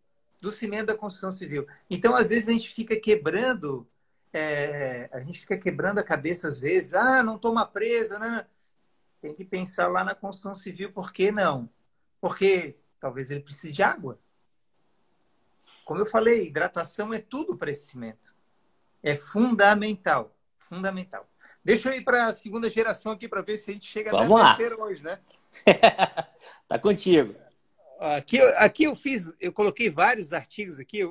do 0.42 0.52
cimento 0.52 0.88
da 0.88 0.98
construção 0.98 1.32
civil. 1.32 1.66
Então, 1.90 2.16
às 2.16 2.30
vezes 2.30 2.48
a 2.48 2.52
gente 2.52 2.70
fica 2.70 2.96
quebrando, 2.96 3.88
é, 4.32 5.10
a 5.12 5.20
gente 5.22 5.40
fica 5.40 5.58
quebrando 5.58 6.00
a 6.00 6.04
cabeça 6.04 6.48
às 6.48 6.60
vezes, 6.60 6.94
ah, 6.94 7.24
não 7.24 7.40
toma 7.40 7.66
presa, 7.66 8.20
não, 8.20 8.32
não. 8.32 8.46
Tem 9.20 9.34
que 9.34 9.44
pensar 9.44 9.88
lá 9.88 10.04
na 10.04 10.14
construção 10.14 10.54
civil, 10.54 10.92
por 10.92 11.12
que 11.12 11.32
não? 11.32 11.68
Porque 12.20 12.78
talvez 13.00 13.30
ele 13.30 13.42
precise 13.42 13.72
de 13.72 13.84
água. 13.84 14.20
Como 15.86 16.02
eu 16.02 16.06
falei, 16.06 16.48
hidratação 16.48 17.14
é 17.14 17.20
tudo 17.20 17.56
para 17.56 17.72
esse 17.72 17.92
cimento. 17.92 18.36
É 19.02 19.16
fundamental, 19.16 20.36
fundamental. 20.58 21.30
Deixa 21.64 21.90
eu 21.90 21.94
ir 21.94 22.04
para 22.04 22.28
a 22.28 22.34
segunda 22.34 22.70
geração 22.70 23.12
aqui 23.12 23.28
para 23.28 23.42
ver 23.42 23.58
se 23.58 23.72
a 23.72 23.74
gente 23.74 23.88
chega 23.88 24.12
Vamos 24.12 24.30
na 24.30 24.48
terceira 24.48 24.82
hoje, 24.82 25.04
né? 25.04 25.20
tá 26.68 26.80
contigo. 26.80 27.36
Aqui, 28.00 28.40
aqui 28.40 28.84
eu 28.84 28.96
fiz, 28.96 29.34
eu 29.40 29.52
coloquei 29.52 29.90
vários 29.90 30.34
artigos 30.34 30.78
aqui. 30.78 31.04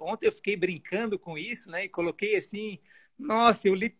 Ontem 0.00 0.26
eu 0.26 0.32
fiquei 0.32 0.56
brincando 0.56 1.18
com 1.18 1.36
isso, 1.36 1.70
né? 1.70 1.84
E 1.84 1.88
coloquei 1.88 2.36
assim, 2.36 2.78
nossa, 3.18 3.68
eu 3.68 3.74
li. 3.74 3.96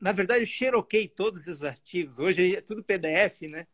Na 0.00 0.12
verdade, 0.12 0.40
eu 0.40 0.46
xeroquei 0.46 1.06
todos 1.06 1.46
esses 1.46 1.62
artigos. 1.62 2.18
Hoje 2.18 2.56
é 2.56 2.60
tudo 2.60 2.82
PDF, 2.82 3.42
né? 3.42 3.66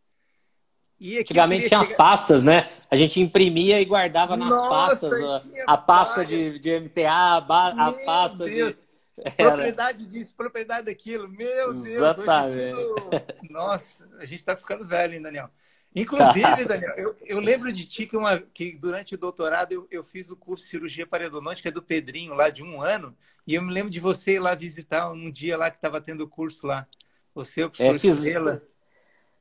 E 0.98 1.18
Antigamente 1.18 1.68
tinha 1.68 1.82
chegar... 1.82 1.92
as 1.92 1.96
pastas, 1.96 2.42
né? 2.44 2.70
A 2.90 2.96
gente 2.96 3.20
imprimia 3.20 3.80
e 3.80 3.84
guardava 3.84 4.36
nas 4.36 4.48
Nossa, 4.48 4.68
pastas. 4.68 5.50
A 5.66 5.76
pasta 5.76 6.24
de, 6.24 6.58
de 6.58 6.80
MTA, 6.80 7.10
a, 7.10 7.38
a 7.38 7.92
pasta 8.04 8.44
Deus. 8.44 8.86
de. 9.24 9.30
Propriedade 9.36 10.06
disso, 10.06 10.34
propriedade 10.36 10.86
daquilo. 10.86 11.28
Meu 11.28 11.72
Deus. 11.72 11.86
Exatamente. 11.86 12.72
Tudo... 12.72 13.10
Nossa, 13.50 14.06
a 14.18 14.24
gente 14.24 14.38
está 14.38 14.56
ficando 14.56 14.86
velho, 14.86 15.14
hein, 15.14 15.22
Daniel? 15.22 15.50
Inclusive, 15.94 16.64
Daniel, 16.68 16.94
eu, 16.96 17.16
eu, 17.24 17.40
lembro 17.40 17.72
de 17.72 17.86
ti 17.86 18.06
que, 18.06 18.16
uma, 18.16 18.38
que 18.38 18.76
durante 18.76 19.14
o 19.14 19.18
doutorado 19.18 19.72
eu, 19.72 19.88
eu, 19.90 20.04
fiz 20.04 20.30
o 20.30 20.36
curso 20.36 20.64
de 20.64 20.70
cirurgia 20.70 21.06
paredonônica 21.06 21.72
do 21.72 21.82
Pedrinho, 21.82 22.34
lá 22.34 22.50
de 22.50 22.62
um 22.62 22.82
ano, 22.82 23.16
e 23.46 23.54
eu 23.54 23.62
me 23.62 23.72
lembro 23.72 23.90
de 23.90 23.98
você 23.98 24.34
ir 24.34 24.38
lá 24.38 24.54
visitar 24.54 25.10
um 25.10 25.30
dia 25.30 25.56
lá 25.56 25.70
que 25.70 25.78
estava 25.78 25.98
tendo 25.98 26.24
o 26.24 26.28
curso 26.28 26.66
lá. 26.66 26.86
Você, 27.34 27.64
o 27.64 27.70
professor 27.70 27.94
é, 27.94 27.98
fiz. 27.98 28.62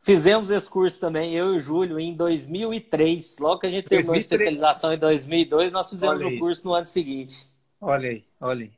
Fizemos 0.05 0.51
esse 0.51 0.69
curso 0.69 0.99
também, 0.99 1.33
eu 1.33 1.55
e 1.55 1.57
o 1.57 1.59
Júlio, 1.59 1.99
em 1.99 2.13
2003. 2.13 3.39
Logo 3.39 3.61
que 3.61 3.65
a 3.65 3.71
gente 3.71 3.89
terminou 3.89 4.13
2003. 4.13 4.13
a 4.13 4.35
especialização 4.35 4.93
em 4.93 4.99
2002, 4.99 5.73
nós 5.73 5.89
fizemos 5.89 6.21
o 6.21 6.37
curso 6.37 6.63
no 6.63 6.75
ano 6.75 6.85
seguinte. 6.85 7.47
Olha 7.81 8.11
aí, 8.11 8.23
olha 8.39 8.65
aí. 8.65 8.71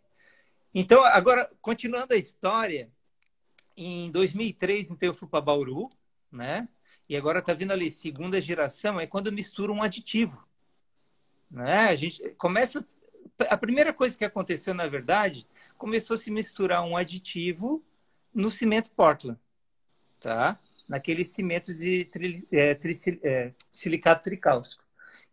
Então, 0.73 1.03
agora, 1.03 1.51
continuando 1.61 2.13
a 2.13 2.17
história, 2.17 2.89
em 3.75 4.09
2003, 4.09 4.91
então, 4.91 5.09
eu 5.09 5.13
fui 5.13 5.27
para 5.27 5.41
Bauru, 5.41 5.89
né? 6.31 6.69
E 7.09 7.17
agora 7.17 7.39
está 7.39 7.53
vindo 7.53 7.73
ali, 7.73 7.91
segunda 7.91 8.39
geração, 8.39 8.97
é 8.97 9.05
quando 9.05 9.29
mistura 9.29 9.73
um 9.73 9.83
aditivo. 9.83 10.47
Né? 11.51 11.89
A 11.89 11.95
gente 11.95 12.23
começa. 12.37 12.87
A 13.49 13.57
primeira 13.57 13.91
coisa 13.91 14.17
que 14.17 14.23
aconteceu, 14.23 14.73
na 14.73 14.87
verdade, 14.87 15.45
começou 15.77 16.13
a 16.13 16.17
se 16.17 16.31
misturar 16.31 16.85
um 16.85 16.95
aditivo 16.95 17.83
no 18.33 18.49
cimento 18.49 18.89
Portland. 18.91 19.37
Tá? 20.21 20.57
Naqueles 20.87 21.29
cimentos 21.29 21.77
de 21.79 22.05
tri, 22.05 22.47
é, 22.51 22.73
tri, 22.75 22.93
é, 23.23 23.53
silicato 23.71 24.23
tricálcico. 24.23 24.83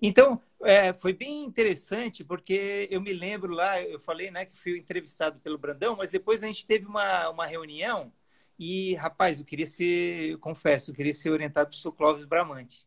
Então, 0.01 0.41
é, 0.63 0.93
foi 0.93 1.13
bem 1.13 1.45
interessante, 1.45 2.25
porque 2.25 2.89
eu 2.91 3.01
me 3.01 3.13
lembro 3.13 3.53
lá, 3.53 3.81
eu 3.81 4.01
falei 4.01 4.31
né, 4.31 4.45
que 4.45 4.57
fui 4.57 4.79
entrevistado 4.79 5.39
pelo 5.41 5.59
Brandão, 5.59 5.97
mas 5.97 6.11
depois 6.11 6.43
a 6.43 6.47
gente 6.47 6.67
teve 6.67 6.87
uma, 6.87 7.29
uma 7.31 7.47
reunião 7.47 8.13
e, 8.59 8.95
rapaz, 8.95 9.39
eu 9.39 9.45
queria 9.45 9.67
ser, 9.67 10.31
eu 10.31 10.39
confesso, 10.39 10.91
eu 10.91 10.95
queria 10.95 11.13
ser 11.13 11.31
orientado 11.31 11.77
pelo 11.77 11.95
Clóvis 11.95 12.25
Bramante. 12.25 12.87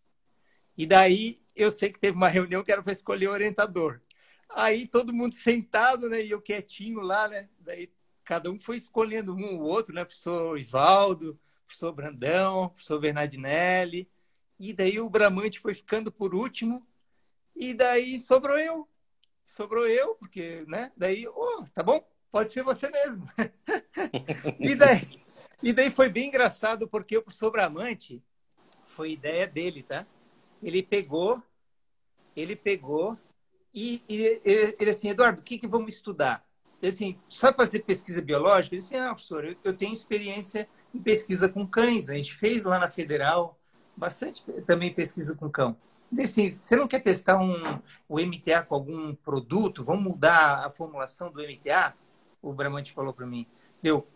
E 0.77 0.85
daí, 0.85 1.41
eu 1.55 1.71
sei 1.71 1.91
que 1.91 1.99
teve 1.99 2.15
uma 2.15 2.27
reunião 2.29 2.63
que 2.63 2.71
era 2.71 2.83
para 2.83 2.93
escolher 2.93 3.27
o 3.27 3.31
orientador. 3.31 3.99
Aí, 4.49 4.87
todo 4.87 5.13
mundo 5.13 5.35
sentado, 5.35 6.09
né, 6.09 6.23
e 6.23 6.31
eu 6.31 6.41
quietinho 6.41 7.01
lá, 7.01 7.27
né, 7.27 7.49
daí 7.59 7.91
cada 8.23 8.51
um 8.51 8.59
foi 8.59 8.77
escolhendo 8.77 9.33
um 9.35 9.59
ou 9.59 9.61
outro, 9.61 9.93
né, 9.95 10.03
professor 10.03 10.59
Ivaldo, 10.59 11.39
professor 11.67 11.91
Brandão, 11.91 12.69
professor 12.69 12.99
Bernardinelli. 12.99 14.09
E 14.59 14.73
daí 14.73 14.99
o 14.99 15.09
Bramante 15.09 15.59
foi 15.59 15.73
ficando 15.73 16.11
por 16.11 16.33
último. 16.33 16.85
E 17.55 17.73
daí 17.73 18.19
sobrou 18.19 18.57
eu. 18.57 18.87
Sobrou 19.45 19.87
eu, 19.87 20.15
porque, 20.15 20.65
né? 20.67 20.91
Daí, 20.97 21.27
oh, 21.27 21.63
tá 21.73 21.83
bom, 21.83 22.05
pode 22.31 22.51
ser 22.51 22.63
você 22.63 22.89
mesmo. 22.89 23.29
e, 24.59 24.75
daí, 24.75 25.21
e 25.61 25.73
daí 25.73 25.89
foi 25.89 26.09
bem 26.09 26.27
engraçado, 26.27 26.87
porque 26.87 27.17
o 27.17 27.21
professor 27.21 27.51
Bramante 27.51 28.23
foi 28.83 29.11
ideia 29.11 29.47
dele, 29.47 29.83
tá? 29.83 30.05
Ele 30.61 30.81
pegou, 30.81 31.41
ele 32.35 32.55
pegou 32.55 33.17
e, 33.73 34.03
e 34.09 34.41
ele, 34.79 34.89
assim, 34.89 35.09
Eduardo, 35.09 35.41
o 35.41 35.43
que, 35.43 35.59
que 35.59 35.67
vamos 35.67 35.93
estudar? 35.93 36.43
Ele 36.81 36.91
assim, 36.91 37.19
sabe 37.29 37.57
fazer 37.57 37.79
pesquisa 37.79 38.21
biológica? 38.21 38.75
Ele 38.75 38.81
disse, 38.81 38.95
ah, 38.95 39.09
professor, 39.13 39.45
eu, 39.45 39.55
eu 39.63 39.73
tenho 39.73 39.93
experiência 39.93 40.67
em 40.93 41.01
pesquisa 41.01 41.49
com 41.49 41.65
cães. 41.65 42.09
A 42.09 42.13
gente 42.13 42.33
fez 42.33 42.63
lá 42.63 42.79
na 42.79 42.89
Federal 42.89 43.57
bastante 43.95 44.43
também 44.65 44.93
pesquisa 44.93 45.35
com 45.35 45.49
cão. 45.49 45.75
E 46.11 46.21
assim, 46.21 46.49
você 46.49 46.75
não 46.75 46.87
quer 46.87 47.01
testar 47.01 47.39
um, 47.39 47.81
o 48.07 48.19
MTA 48.19 48.63
com 48.63 48.75
algum 48.75 49.13
produto? 49.15 49.83
Vamos 49.83 50.03
mudar 50.03 50.65
a 50.65 50.69
formulação 50.69 51.31
do 51.31 51.41
MTA? 51.41 51.93
O 52.41 52.53
Bramante 52.53 52.93
falou 52.93 53.13
para 53.13 53.25
mim. 53.25 53.45
Deu. 53.81 54.07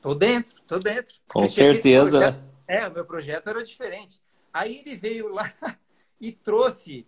Tô 0.00 0.14
dentro, 0.14 0.60
tô 0.66 0.78
dentro. 0.78 1.14
Com 1.28 1.48
certeza. 1.48 2.18
Projeto, 2.18 2.44
é, 2.66 2.88
o 2.88 2.92
meu 2.92 3.04
projeto 3.04 3.48
era 3.48 3.64
diferente. 3.64 4.20
Aí 4.52 4.78
ele 4.78 4.96
veio 4.96 5.28
lá 5.28 5.52
e 6.20 6.32
trouxe 6.32 7.06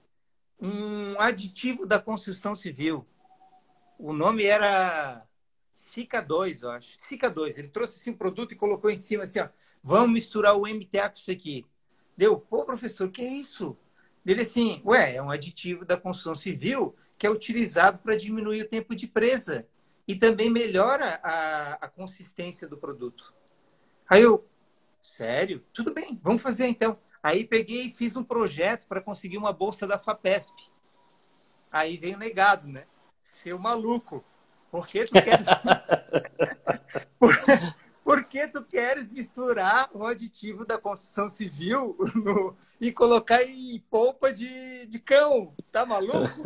um 0.61 1.19
aditivo 1.19 1.85
da 1.85 1.99
construção 1.99 2.55
civil. 2.55 3.07
O 3.99 4.13
nome 4.13 4.45
era 4.45 5.27
Sica 5.77 6.23
2, 6.23 6.63
eu 6.63 6.71
acho. 6.71 6.95
Sica 6.97 7.29
2. 7.31 7.59
Ele 7.59 7.69
trouxe 7.69 8.01
assim 8.01 8.11
um 8.11 8.17
produto 8.17 8.53
e 8.53 8.57
colocou 8.57 8.91
em 8.91 8.97
cima 8.97 9.25
assim, 9.25 9.41
ó. 9.41 9.49
Vamos 9.83 10.11
misturar 10.11 10.57
o 10.57 10.67
MTA 10.67 11.11
com 11.11 11.17
isso 11.17 11.31
aqui. 11.31 11.67
Deu, 12.17 12.41
pô, 12.41 12.65
professor, 12.65 13.11
que 13.11 13.21
é 13.21 13.29
isso? 13.29 13.77
Ele 14.25 14.41
assim, 14.41 14.81
ué, 14.87 15.17
é 15.17 15.23
um 15.23 15.31
aditivo 15.31 15.85
da 15.85 15.99
construção 15.99 16.35
civil 16.35 16.97
que 17.19 17.27
é 17.27 17.31
utilizado 17.31 17.99
para 17.99 18.17
diminuir 18.17 18.63
o 18.63 18.69
tempo 18.69 18.97
de 18.97 19.07
presa 19.07 19.69
e 20.09 20.17
também 20.17 20.49
melhora 20.49 21.21
a, 21.23 21.75
a 21.75 21.89
consistência 21.89 22.67
do 22.67 22.79
produto. 22.79 23.35
Aí 24.09 24.23
eu, 24.23 24.49
sério? 25.03 25.63
Tudo 25.75 25.93
bem, 25.93 26.19
vamos 26.23 26.41
fazer 26.41 26.67
então. 26.67 26.99
Aí 27.23 27.45
peguei 27.45 27.89
e 27.89 27.93
fiz 27.93 28.17
um 28.17 28.25
projeto 28.25 28.87
para 28.87 29.03
conseguir 29.03 29.37
uma 29.37 29.53
bolsa 29.53 29.87
da 29.87 29.99
FAPESP. 29.99 30.73
Aí 31.71 31.99
veio 31.99 32.17
negado, 32.17 32.67
né? 32.67 32.87
Seu 33.21 33.59
maluco. 33.59 34.25
Por 34.77 34.87
que 34.87 35.07
tu 35.07 35.13
queres... 35.13 35.47
por... 37.19 37.35
por 38.05 38.25
que 38.25 38.47
tu 38.47 38.63
queres 38.63 39.09
misturar 39.09 39.89
o 39.95 40.05
aditivo 40.05 40.67
da 40.67 40.77
construção 40.77 41.31
civil 41.31 41.97
no... 42.15 42.55
e 42.79 42.93
colocar 42.93 43.43
em 43.43 43.83
polpa 43.89 44.31
de, 44.35 44.85
de 44.85 44.99
cão? 44.99 45.55
Tá 45.73 45.87
maluco? 45.87 46.43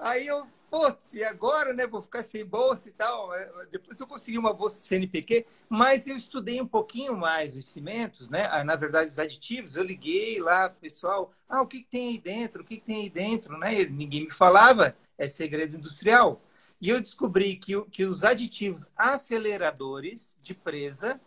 Aí 0.00 0.26
eu, 0.26 0.48
putz, 0.68 1.14
e 1.14 1.22
agora, 1.22 1.72
né? 1.72 1.86
Vou 1.86 2.02
ficar 2.02 2.24
sem 2.24 2.44
bolsa 2.44 2.88
e 2.88 2.92
tal. 2.92 3.32
É, 3.36 3.48
depois 3.70 4.00
eu 4.00 4.06
consegui 4.08 4.36
uma 4.36 4.52
bolsa 4.52 4.84
CNPq, 4.84 5.46
mas 5.68 6.08
eu 6.08 6.16
estudei 6.16 6.60
um 6.60 6.66
pouquinho 6.66 7.16
mais 7.16 7.56
os 7.56 7.66
cimentos, 7.66 8.28
né? 8.28 8.48
Ah, 8.50 8.64
na 8.64 8.74
verdade, 8.74 9.10
os 9.10 9.18
aditivos. 9.20 9.76
Eu 9.76 9.84
liguei 9.84 10.40
lá, 10.40 10.68
pessoal, 10.68 11.32
ah, 11.48 11.62
o 11.62 11.68
que, 11.68 11.82
que 11.82 11.88
tem 11.88 12.08
aí 12.08 12.18
dentro? 12.18 12.62
O 12.62 12.64
que, 12.64 12.78
que 12.78 12.84
tem 12.84 13.02
aí 13.02 13.08
dentro? 13.08 13.56
Né? 13.56 13.84
Ninguém 13.84 14.24
me 14.24 14.30
falava, 14.32 14.96
é 15.16 15.28
segredo 15.28 15.76
industrial. 15.76 16.40
E 16.80 16.88
eu 16.88 17.00
descobri 17.00 17.56
que, 17.56 17.80
que 17.86 18.04
os 18.04 18.24
aditivos 18.24 18.90
aceleradores 18.96 20.38
de 20.42 20.54
presa, 20.54 21.20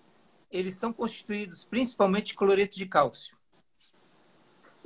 eles 0.52 0.76
são 0.76 0.92
constituídos 0.92 1.64
principalmente 1.64 2.28
de 2.28 2.36
cloreto 2.36 2.76
de 2.76 2.86
cálcio. 2.88 3.38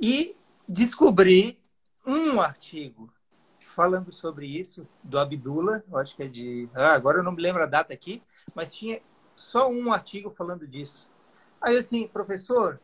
E 0.00 0.36
descobri 0.68 1.58
um 2.06 2.40
artigo 2.40 3.10
falando 3.58 4.12
sobre 4.12 4.46
isso, 4.46 4.86
do 5.02 5.18
Abdullah, 5.18 5.82
eu 5.88 5.98
acho 5.98 6.16
que 6.16 6.24
é 6.24 6.28
de... 6.28 6.68
Ah, 6.74 6.94
agora 6.94 7.18
eu 7.18 7.22
não 7.22 7.32
me 7.32 7.40
lembro 7.40 7.62
a 7.62 7.66
data 7.66 7.94
aqui, 7.94 8.22
mas 8.54 8.74
tinha 8.74 9.00
só 9.36 9.68
um 9.68 9.92
artigo 9.92 10.30
falando 10.30 10.66
disso. 10.66 11.08
Aí 11.60 11.76
assim, 11.76 12.08
professor, 12.08 12.80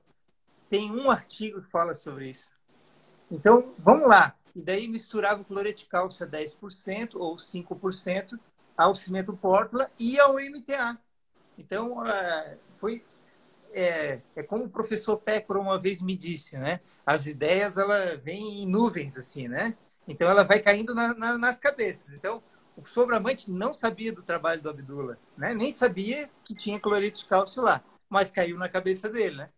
tem 0.71 0.91
um 0.91 1.11
artigo 1.11 1.61
que 1.63 1.71
fala 1.71 1.95
sobre 1.95 2.31
isso. 2.31 2.53
Então, 3.31 3.75
vamos 3.79 4.09
lá 4.09 4.37
e 4.55 4.63
daí 4.63 4.87
misturava 4.89 5.43
o 5.43 5.45
cloreto 5.45 5.81
de 5.81 5.87
cálcio 5.87 6.25
a 6.25 6.29
10% 6.29 7.17
ou 7.17 7.37
5% 7.37 8.39
ao 8.77 8.95
cimento 8.95 9.37
Portland 9.37 9.91
e 9.99 10.19
ao 10.19 10.35
MTA. 10.35 10.99
Então, 11.59 12.05
é, 12.07 12.59
foi 12.77 13.05
é, 13.73 14.21
é, 14.37 14.43
como 14.43 14.65
o 14.65 14.71
professor 14.71 15.17
Pécora 15.17 15.59
uma 15.59 15.79
vez 15.79 16.01
me 16.01 16.17
disse, 16.17 16.57
né? 16.57 16.81
As 17.05 17.27
ideias, 17.27 17.77
ela 17.77 18.17
vêm 18.19 18.63
em 18.63 18.67
nuvens, 18.67 19.17
assim, 19.17 19.49
né? 19.49 19.77
Então, 20.07 20.29
ela 20.29 20.45
vai 20.45 20.61
caindo 20.61 20.95
na, 20.95 21.15
na, 21.15 21.39
nas 21.39 21.59
cabeças. 21.59 22.13
Então, 22.13 22.43
o 22.77 22.85
sobramante 22.85 23.51
não 23.51 23.73
sabia 23.73 24.13
do 24.13 24.23
trabalho 24.23 24.63
do 24.63 24.71
Abdullah, 24.71 25.17
né? 25.37 25.55
Nem 25.55 25.73
sabia 25.73 26.31
que 26.45 26.55
tinha 26.55 26.81
cloreto 26.81 27.21
de 27.21 27.27
cálcio 27.27 27.63
lá, 27.63 27.83
mas 28.09 28.31
caiu 28.31 28.57
na 28.59 28.69
cabeça 28.69 29.09
dele, 29.09 29.37
né? 29.37 29.51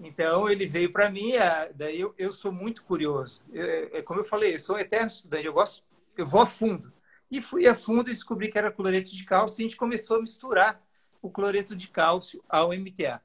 Então 0.00 0.48
ele 0.48 0.66
veio 0.66 0.92
para 0.92 1.10
mim, 1.10 1.32
daí 1.74 2.00
eu, 2.00 2.14
eu 2.16 2.32
sou 2.32 2.52
muito 2.52 2.84
curioso. 2.84 3.42
é 3.52 4.00
como 4.02 4.20
eu 4.20 4.24
falei, 4.24 4.54
eu 4.54 4.58
sou 4.58 4.76
um 4.76 4.78
eterno 4.78 5.08
estudante, 5.08 5.46
eu 5.46 5.52
gosto, 5.52 5.82
eu 6.16 6.26
vou 6.26 6.40
a 6.40 6.46
fundo. 6.46 6.92
E 7.30 7.42
fui 7.42 7.66
a 7.66 7.74
fundo 7.74 8.10
e 8.10 8.14
descobri 8.14 8.48
que 8.48 8.58
era 8.58 8.70
cloreto 8.70 9.10
de 9.10 9.24
cálcio 9.24 9.60
e 9.60 9.62
a 9.62 9.64
gente 9.64 9.76
começou 9.76 10.16
a 10.16 10.20
misturar 10.20 10.80
o 11.20 11.30
cloreto 11.30 11.76
de 11.76 11.88
cálcio 11.88 12.42
ao 12.48 12.72
MTA. 12.72 13.20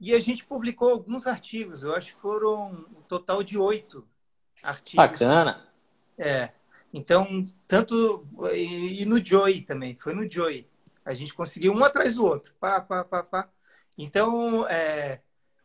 E 0.00 0.14
a 0.14 0.20
gente 0.20 0.44
publicou 0.44 0.90
alguns 0.90 1.26
artigos, 1.26 1.82
eu 1.82 1.94
acho 1.94 2.14
que 2.14 2.20
foram 2.20 2.86
um 2.96 3.02
total 3.02 3.42
de 3.42 3.58
oito 3.58 4.06
artigos. 4.62 4.96
Bacana. 4.96 5.66
É. 6.16 6.52
Então, 6.92 7.44
tanto. 7.66 8.26
E, 8.52 9.02
e 9.02 9.06
no 9.06 9.22
Joy 9.22 9.62
também, 9.62 9.96
foi 9.96 10.14
no 10.14 10.30
Joy. 10.30 10.68
A 11.04 11.14
gente 11.14 11.34
conseguiu 11.34 11.72
um 11.72 11.84
atrás 11.84 12.14
do 12.14 12.24
outro. 12.24 12.54
Pá, 12.60 12.80
pá, 12.80 13.04
pá, 13.04 13.22
pá. 13.22 13.48
Então, 13.96 14.66
é... 14.68 15.20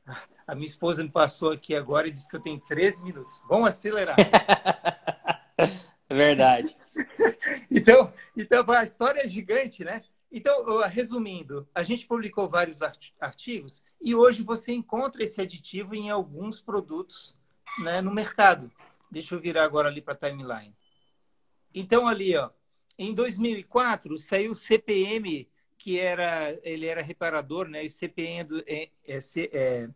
a 0.47 0.56
minha 0.56 0.68
esposa 0.68 1.04
me 1.04 1.10
passou 1.10 1.51
aqui 1.51 1.76
agora 1.76 2.08
e 2.08 2.12
disse 2.12 2.30
que 2.30 2.36
eu 2.36 2.41
tenho 2.41 2.60
13 2.60 3.04
minutos. 3.04 3.41
Vamos 3.47 3.70
acelerar. 3.70 4.16
É 6.10 6.16
verdade. 6.16 6.78
então, 7.72 8.14
então, 8.38 8.64
a 8.70 8.84
história 8.84 9.22
é 9.22 9.28
gigante, 9.28 9.84
né? 9.84 10.04
Então, 10.32 10.64
resumindo, 10.88 11.68
a 11.74 11.82
gente 11.82 12.06
publicou 12.06 12.47
vários 12.47 12.82
artigos 13.20 13.82
e 13.99 14.14
hoje 14.14 14.43
você 14.43 14.74
encontra 14.74 15.24
esse 15.24 15.41
aditivo 15.41 15.95
em 15.95 16.12
alguns 16.12 16.62
produtos 16.62 17.36
né, 17.80 18.01
no 18.01 18.14
mercado. 18.14 18.72
Deixa 19.10 19.34
eu 19.34 19.39
virar 19.39 19.64
agora 19.64 19.89
ali 19.89 20.01
para 20.01 20.14
a 20.14 20.18
timeline. 20.18 20.76
Então, 21.74 22.08
ali, 22.08 22.36
ó, 22.36 22.51
em 22.97 23.14
2004, 23.14 24.18
saiu 24.18 24.51
o 24.51 24.56
CPM, 24.56 25.49
que 25.84 25.99
era, 25.99 26.57
ele 26.63 26.86
era 26.86 27.01
reparador, 27.01 27.67
né? 27.67 27.84
O 27.84 27.89
CPM 27.89 28.45
do, 28.45 28.63
é, 28.65 28.89
é, 29.05 29.19
é, 29.51 29.89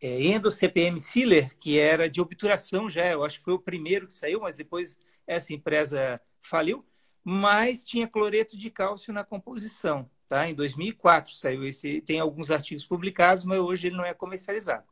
é, 0.00 0.22
Endo 0.22 0.52
CPM 0.52 1.00
Sealer, 1.00 1.52
que 1.58 1.80
era 1.80 2.08
de 2.08 2.20
obturação 2.20 2.88
já. 2.88 3.10
Eu 3.10 3.24
acho 3.24 3.38
que 3.38 3.44
foi 3.44 3.54
o 3.54 3.58
primeiro 3.58 4.06
que 4.06 4.14
saiu, 4.14 4.40
mas 4.40 4.56
depois 4.56 4.96
essa 5.26 5.52
empresa 5.52 6.20
faliu. 6.40 6.86
Mas 7.24 7.82
tinha 7.82 8.06
cloreto 8.06 8.56
de 8.56 8.70
cálcio 8.70 9.12
na 9.12 9.24
composição. 9.24 10.08
Tá? 10.28 10.48
Em 10.48 10.54
2004 10.54 11.32
saiu 11.32 11.64
esse. 11.64 12.00
Tem 12.02 12.20
alguns 12.20 12.48
artigos 12.48 12.84
publicados, 12.84 13.42
mas 13.42 13.58
hoje 13.58 13.88
ele 13.88 13.96
não 13.96 14.04
é 14.04 14.14
comercializado. 14.14 14.86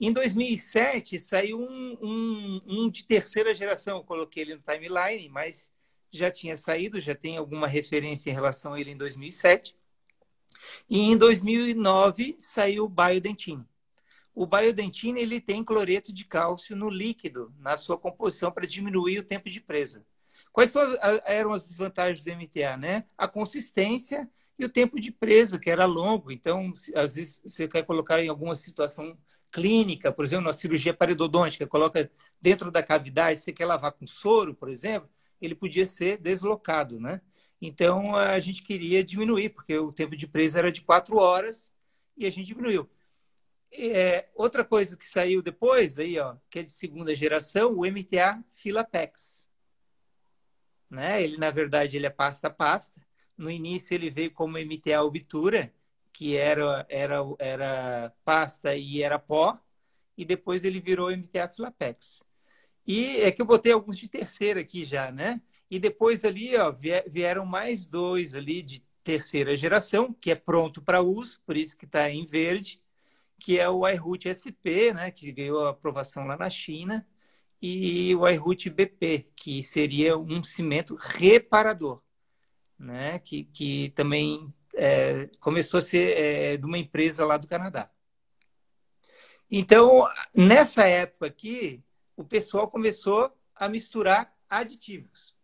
Em 0.00 0.12
2007 0.12 1.20
saiu 1.20 1.60
um, 1.60 1.96
um, 2.02 2.62
um 2.66 2.90
de 2.90 3.04
terceira 3.04 3.54
geração. 3.54 3.98
Eu 3.98 4.04
coloquei 4.04 4.42
ele 4.42 4.56
no 4.56 4.60
timeline, 4.60 5.28
mas 5.28 5.70
já 6.16 6.30
tinha 6.30 6.56
saído, 6.56 7.00
já 7.00 7.14
tem 7.14 7.36
alguma 7.36 7.66
referência 7.66 8.30
em 8.30 8.34
relação 8.34 8.74
a 8.74 8.80
ele 8.80 8.90
em 8.90 8.96
2007. 8.96 9.76
E 10.88 11.00
em 11.00 11.16
2009 11.16 12.36
saiu 12.38 12.84
o 12.84 12.88
Biodentin. 12.88 13.64
O 14.34 14.46
Biodentin 14.46 15.14
ele 15.16 15.40
tem 15.40 15.64
cloreto 15.64 16.12
de 16.12 16.24
cálcio 16.24 16.76
no 16.76 16.88
líquido, 16.88 17.54
na 17.58 17.76
sua 17.76 17.96
composição, 17.96 18.52
para 18.52 18.66
diminuir 18.66 19.18
o 19.18 19.24
tempo 19.24 19.48
de 19.48 19.60
presa. 19.60 20.04
Quais 20.52 20.74
eram 21.24 21.52
as 21.52 21.68
desvantagens 21.68 22.24
do 22.24 22.34
MTA? 22.34 22.76
Né? 22.76 23.04
A 23.16 23.28
consistência 23.28 24.28
e 24.58 24.64
o 24.64 24.68
tempo 24.68 25.00
de 25.00 25.10
presa, 25.10 25.58
que 25.58 25.70
era 25.70 25.84
longo. 25.84 26.32
Então, 26.32 26.72
às 26.94 27.14
vezes, 27.14 27.40
você 27.44 27.68
quer 27.68 27.84
colocar 27.84 28.22
em 28.22 28.28
alguma 28.28 28.54
situação 28.54 29.16
clínica, 29.52 30.12
por 30.12 30.24
exemplo, 30.24 30.44
na 30.44 30.52
cirurgia 30.52 30.92
paredodôntica, 30.92 31.66
coloca 31.66 32.10
dentro 32.40 32.70
da 32.70 32.82
cavidade, 32.82 33.40
você 33.40 33.52
quer 33.52 33.64
lavar 33.64 33.92
com 33.92 34.06
soro, 34.06 34.54
por 34.54 34.68
exemplo, 34.68 35.08
ele 35.40 35.54
podia 35.54 35.86
ser 35.86 36.18
deslocado, 36.18 37.00
né? 37.00 37.20
Então 37.60 38.14
a 38.14 38.38
gente 38.38 38.62
queria 38.62 39.02
diminuir, 39.02 39.50
porque 39.50 39.76
o 39.78 39.90
tempo 39.90 40.16
de 40.16 40.26
presa 40.26 40.58
era 40.58 40.72
de 40.72 40.82
quatro 40.82 41.16
horas 41.16 41.70
e 42.16 42.26
a 42.26 42.30
gente 42.30 42.46
diminuiu. 42.46 42.88
É, 43.72 44.28
outra 44.34 44.64
coisa 44.64 44.96
que 44.96 45.08
saiu 45.08 45.42
depois, 45.42 45.98
aí, 45.98 46.18
ó, 46.18 46.36
que 46.48 46.60
é 46.60 46.62
de 46.62 46.70
segunda 46.70 47.14
geração, 47.14 47.74
o 47.74 47.84
MTA 47.84 48.42
Filapex. 48.48 49.48
Né? 50.88 51.22
Ele, 51.22 51.36
na 51.36 51.50
verdade, 51.50 51.96
ele 51.96 52.06
é 52.06 52.10
pasta 52.10 52.48
a 52.48 52.50
pasta. 52.50 53.00
No 53.36 53.50
início 53.50 53.94
ele 53.94 54.10
veio 54.10 54.30
como 54.30 54.58
MTA 54.58 55.02
Obtura, 55.02 55.72
que 56.12 56.36
era, 56.36 56.86
era, 56.88 57.16
era 57.38 58.12
pasta 58.24 58.74
e 58.74 59.02
era 59.02 59.18
pó, 59.18 59.58
e 60.16 60.24
depois 60.24 60.64
ele 60.64 60.80
virou 60.80 61.14
MTA 61.14 61.48
Filapex. 61.48 62.22
E 62.86 63.20
é 63.22 63.32
que 63.32 63.42
eu 63.42 63.46
botei 63.46 63.72
alguns 63.72 63.98
de 63.98 64.08
terceira 64.08 64.60
aqui 64.60 64.84
já, 64.84 65.10
né? 65.10 65.40
E 65.70 65.78
depois 65.78 66.24
ali, 66.24 66.56
ó, 66.56 66.72
vieram 67.08 67.44
mais 67.44 67.86
dois 67.86 68.34
ali 68.34 68.62
de 68.62 68.84
terceira 69.02 69.56
geração, 69.56 70.12
que 70.12 70.30
é 70.30 70.34
pronto 70.34 70.82
para 70.82 71.02
uso, 71.02 71.40
por 71.46 71.56
isso 71.56 71.76
que 71.76 71.84
está 71.84 72.10
em 72.10 72.24
verde, 72.24 72.80
que 73.38 73.58
é 73.58 73.68
o 73.68 73.86
iRoot 73.86 74.28
SP, 74.30 74.92
né, 74.94 75.10
que 75.10 75.30
ganhou 75.30 75.66
aprovação 75.66 76.26
lá 76.26 76.36
na 76.36 76.50
China, 76.50 77.06
e 77.62 78.14
o 78.16 78.28
iRoot 78.28 78.68
BP, 78.70 79.26
que 79.36 79.62
seria 79.62 80.16
um 80.18 80.42
cimento 80.42 80.96
reparador, 80.96 82.02
né, 82.78 83.18
que, 83.20 83.44
que 83.44 83.90
também 83.90 84.48
é, 84.74 85.28
começou 85.40 85.78
a 85.78 85.82
ser 85.82 86.16
é, 86.18 86.56
de 86.56 86.66
uma 86.66 86.78
empresa 86.78 87.24
lá 87.24 87.36
do 87.36 87.46
Canadá. 87.46 87.90
Então, 89.50 90.04
nessa 90.34 90.84
época 90.84 91.26
aqui, 91.26 91.82
o 92.16 92.24
pessoal 92.24 92.68
começou 92.68 93.30
a 93.54 93.68
misturar 93.68 94.34
aditivos. 94.48 95.36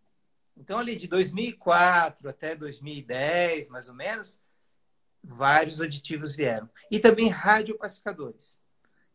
Então, 0.57 0.79
ali 0.79 0.97
de 0.97 1.07
2004 1.07 2.29
até 2.29 2.55
2010, 2.55 3.69
mais 3.69 3.89
ou 3.89 3.95
menos, 3.95 4.41
vários 5.23 5.81
aditivos 5.81 6.35
vieram. 6.35 6.69
E 6.91 6.99
também 6.99 7.29
radiopacificadores. 7.29 8.61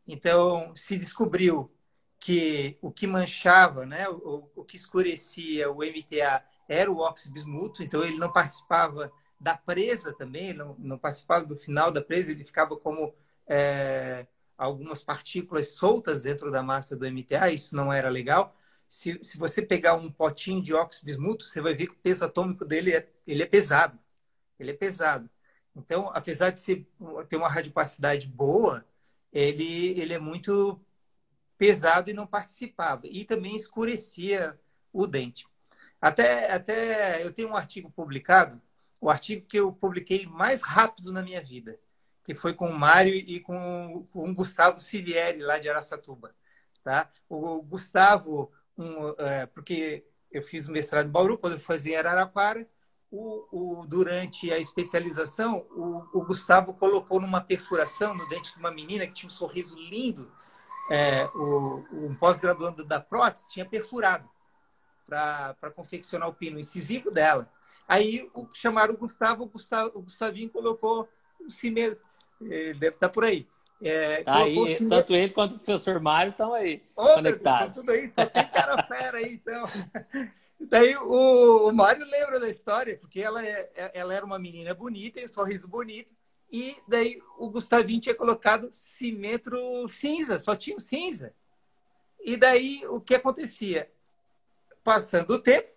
Então, 0.08 0.76
se 0.76 0.98
descobriu 0.98 1.72
que 2.20 2.78
o 2.82 2.92
que 2.92 3.06
manchava, 3.06 3.86
né, 3.86 4.08
o, 4.10 4.50
o 4.56 4.64
que 4.64 4.76
escurecia 4.76 5.70
o 5.70 5.84
MTA 5.84 6.44
era 6.68 6.92
o 6.92 6.98
óxido 6.98 7.34
bismuto, 7.34 7.84
então 7.84 8.04
ele 8.04 8.18
não 8.18 8.32
participava 8.32 9.12
da 9.40 9.56
presa 9.56 10.14
também, 10.14 10.54
não, 10.54 10.76
não 10.80 10.98
participava 10.98 11.46
do 11.46 11.56
final 11.56 11.92
da 11.92 12.02
presa, 12.02 12.32
ele 12.32 12.44
ficava 12.44 12.76
como 12.76 13.14
é, 13.48 14.26
algumas 14.58 15.04
partículas 15.04 15.70
soltas 15.70 16.24
dentro 16.24 16.52
da 16.52 16.64
massa 16.64 16.96
do 16.96 17.06
MTA, 17.06 17.52
isso 17.52 17.76
não 17.76 17.94
era 17.94 18.10
legal. 18.10 18.56
Se, 18.90 19.20
se 19.22 19.38
você 19.38 19.62
pegar 19.62 19.96
um 19.96 20.12
potinho 20.12 20.62
de 20.62 20.74
óxido 20.74 21.06
bismuto, 21.06 21.44
você 21.44 21.62
vai 21.62 21.76
ver 21.76 21.88
que 21.88 21.94
o 21.94 21.98
peso 21.98 22.26
atômico 22.26 22.66
dele 22.66 22.94
é, 22.94 23.10
ele 23.28 23.44
é 23.44 23.46
pesado. 23.46 24.00
Ele 24.60 24.72
é 24.72 24.74
pesado. 24.74 25.30
Então, 25.76 26.10
apesar 26.14 26.52
de 26.52 26.60
ser, 26.60 26.88
ter 27.30 27.38
uma 27.38 27.50
radiopacidade 27.50 28.28
boa, 28.28 28.86
ele, 29.32 30.00
ele 30.00 30.14
é 30.14 30.20
muito 30.20 30.80
pesado 31.58 32.10
e 32.10 32.14
não 32.14 32.26
participava. 32.26 33.04
E 33.06 33.26
também 33.26 33.56
escurecia 33.56 34.60
o 34.92 35.06
dente. 35.06 35.48
Até, 36.02 36.52
até 36.52 37.24
eu 37.24 37.32
tenho 37.34 37.50
um 37.50 37.56
artigo 37.56 37.92
publicado, 37.92 38.62
o 39.00 39.10
artigo 39.10 39.46
que 39.48 39.60
eu 39.60 39.72
publiquei 39.72 40.26
mais 40.26 40.62
rápido 40.62 41.12
na 41.12 41.22
minha 41.24 41.42
vida 41.44 41.80
que 42.28 42.36
foi 42.36 42.54
com 42.54 42.70
o 42.70 42.78
Mário 42.78 43.14
e 43.14 43.40
com, 43.40 44.06
com 44.12 44.30
o 44.30 44.36
Gustavo 44.36 44.82
Sivieri, 44.82 45.40
lá 45.40 45.60
de 45.60 45.70
Araçatuba. 45.70 46.36
Tá? 46.84 47.10
O 47.30 47.62
Gustavo, 47.62 48.52
um, 48.78 49.16
é, 49.18 49.46
porque 49.46 50.06
eu 50.30 50.44
fiz 50.44 50.68
o 50.68 50.74
mestrado 50.74 51.08
em 51.08 51.12
Bauru, 51.12 51.38
quando 51.38 51.54
eu 51.54 51.60
fazia 51.60 51.94
em 51.94 51.98
Araraquara, 51.98 52.68
o, 53.10 53.80
o, 53.80 53.88
durante 53.88 54.52
a 54.52 54.60
especialização, 54.60 55.66
o, 55.72 56.20
o, 56.20 56.26
Gustavo 56.26 56.74
colocou 56.74 57.22
numa 57.22 57.40
perfuração 57.40 58.14
no 58.14 58.28
dente 58.28 58.52
de 58.52 58.60
uma 58.60 58.72
menina 58.72 59.08
que 59.08 59.14
tinha 59.14 59.28
um 59.28 59.32
sorriso 59.32 59.80
lindo. 59.80 60.30
É, 60.92 61.28
o, 61.28 61.86
um 61.94 62.14
pós-graduando 62.14 62.84
da 62.84 63.00
prótese 63.00 63.50
tinha 63.52 63.66
perfurado 63.66 64.30
para 65.06 65.72
confeccionar 65.74 66.28
o 66.28 66.34
pino 66.34 66.60
incisivo 66.60 67.10
dela. 67.10 67.50
Aí 67.88 68.30
chamaram 68.54 68.96
o 68.96 68.98
Gustavo, 68.98 69.46
o, 69.46 69.48
Gustavo, 69.48 69.98
o 69.98 70.02
Gustavinho 70.02 70.50
colocou 70.50 71.08
o 71.40 71.50
cimento, 71.50 72.02
ele 72.42 72.74
deve 72.74 72.96
estar 72.96 73.10
por 73.10 73.24
aí. 73.24 73.48
É, 73.82 74.24
tá 74.24 74.38
aí, 74.38 74.78
tanto 74.90 75.14
ele 75.14 75.32
quanto 75.32 75.52
o 75.52 75.60
professor 75.60 76.00
Mário 76.00 76.32
estão 76.32 76.54
aí 76.54 76.82
oh, 76.96 77.14
conectados. 77.14 77.76
Deus, 77.76 77.86
tudo 77.86 77.92
aí, 77.92 78.10
só 78.10 78.26
tem 78.26 78.48
cara 78.48 78.82
fera 78.88 79.18
aí, 79.18 79.34
então. 79.34 79.66
Daí 80.60 80.96
o, 80.98 81.70
o 81.70 81.72
Mário 81.72 82.04
lembra 82.04 82.40
da 82.40 82.50
história, 82.50 82.98
porque 82.98 83.22
ela, 83.22 83.46
é, 83.46 83.70
é, 83.76 83.92
ela 83.94 84.14
era 84.14 84.26
uma 84.26 84.40
menina 84.40 84.74
bonita, 84.74 85.24
um 85.24 85.28
sorriso 85.28 85.68
bonito, 85.68 86.16
e 86.52 86.76
daí 86.88 87.22
o 87.38 87.50
Gustavinho 87.50 88.02
tinha 88.02 88.16
colocado 88.16 88.70
cimetro 88.72 89.88
cinza, 89.88 90.40
só 90.40 90.56
tinha 90.56 90.76
o 90.76 90.80
cinza. 90.80 91.34
E 92.24 92.36
daí 92.36 92.82
o 92.88 93.00
que 93.00 93.14
acontecia? 93.14 93.88
Passando 94.84 95.36
o 95.36 95.40
tempo, 95.40 95.70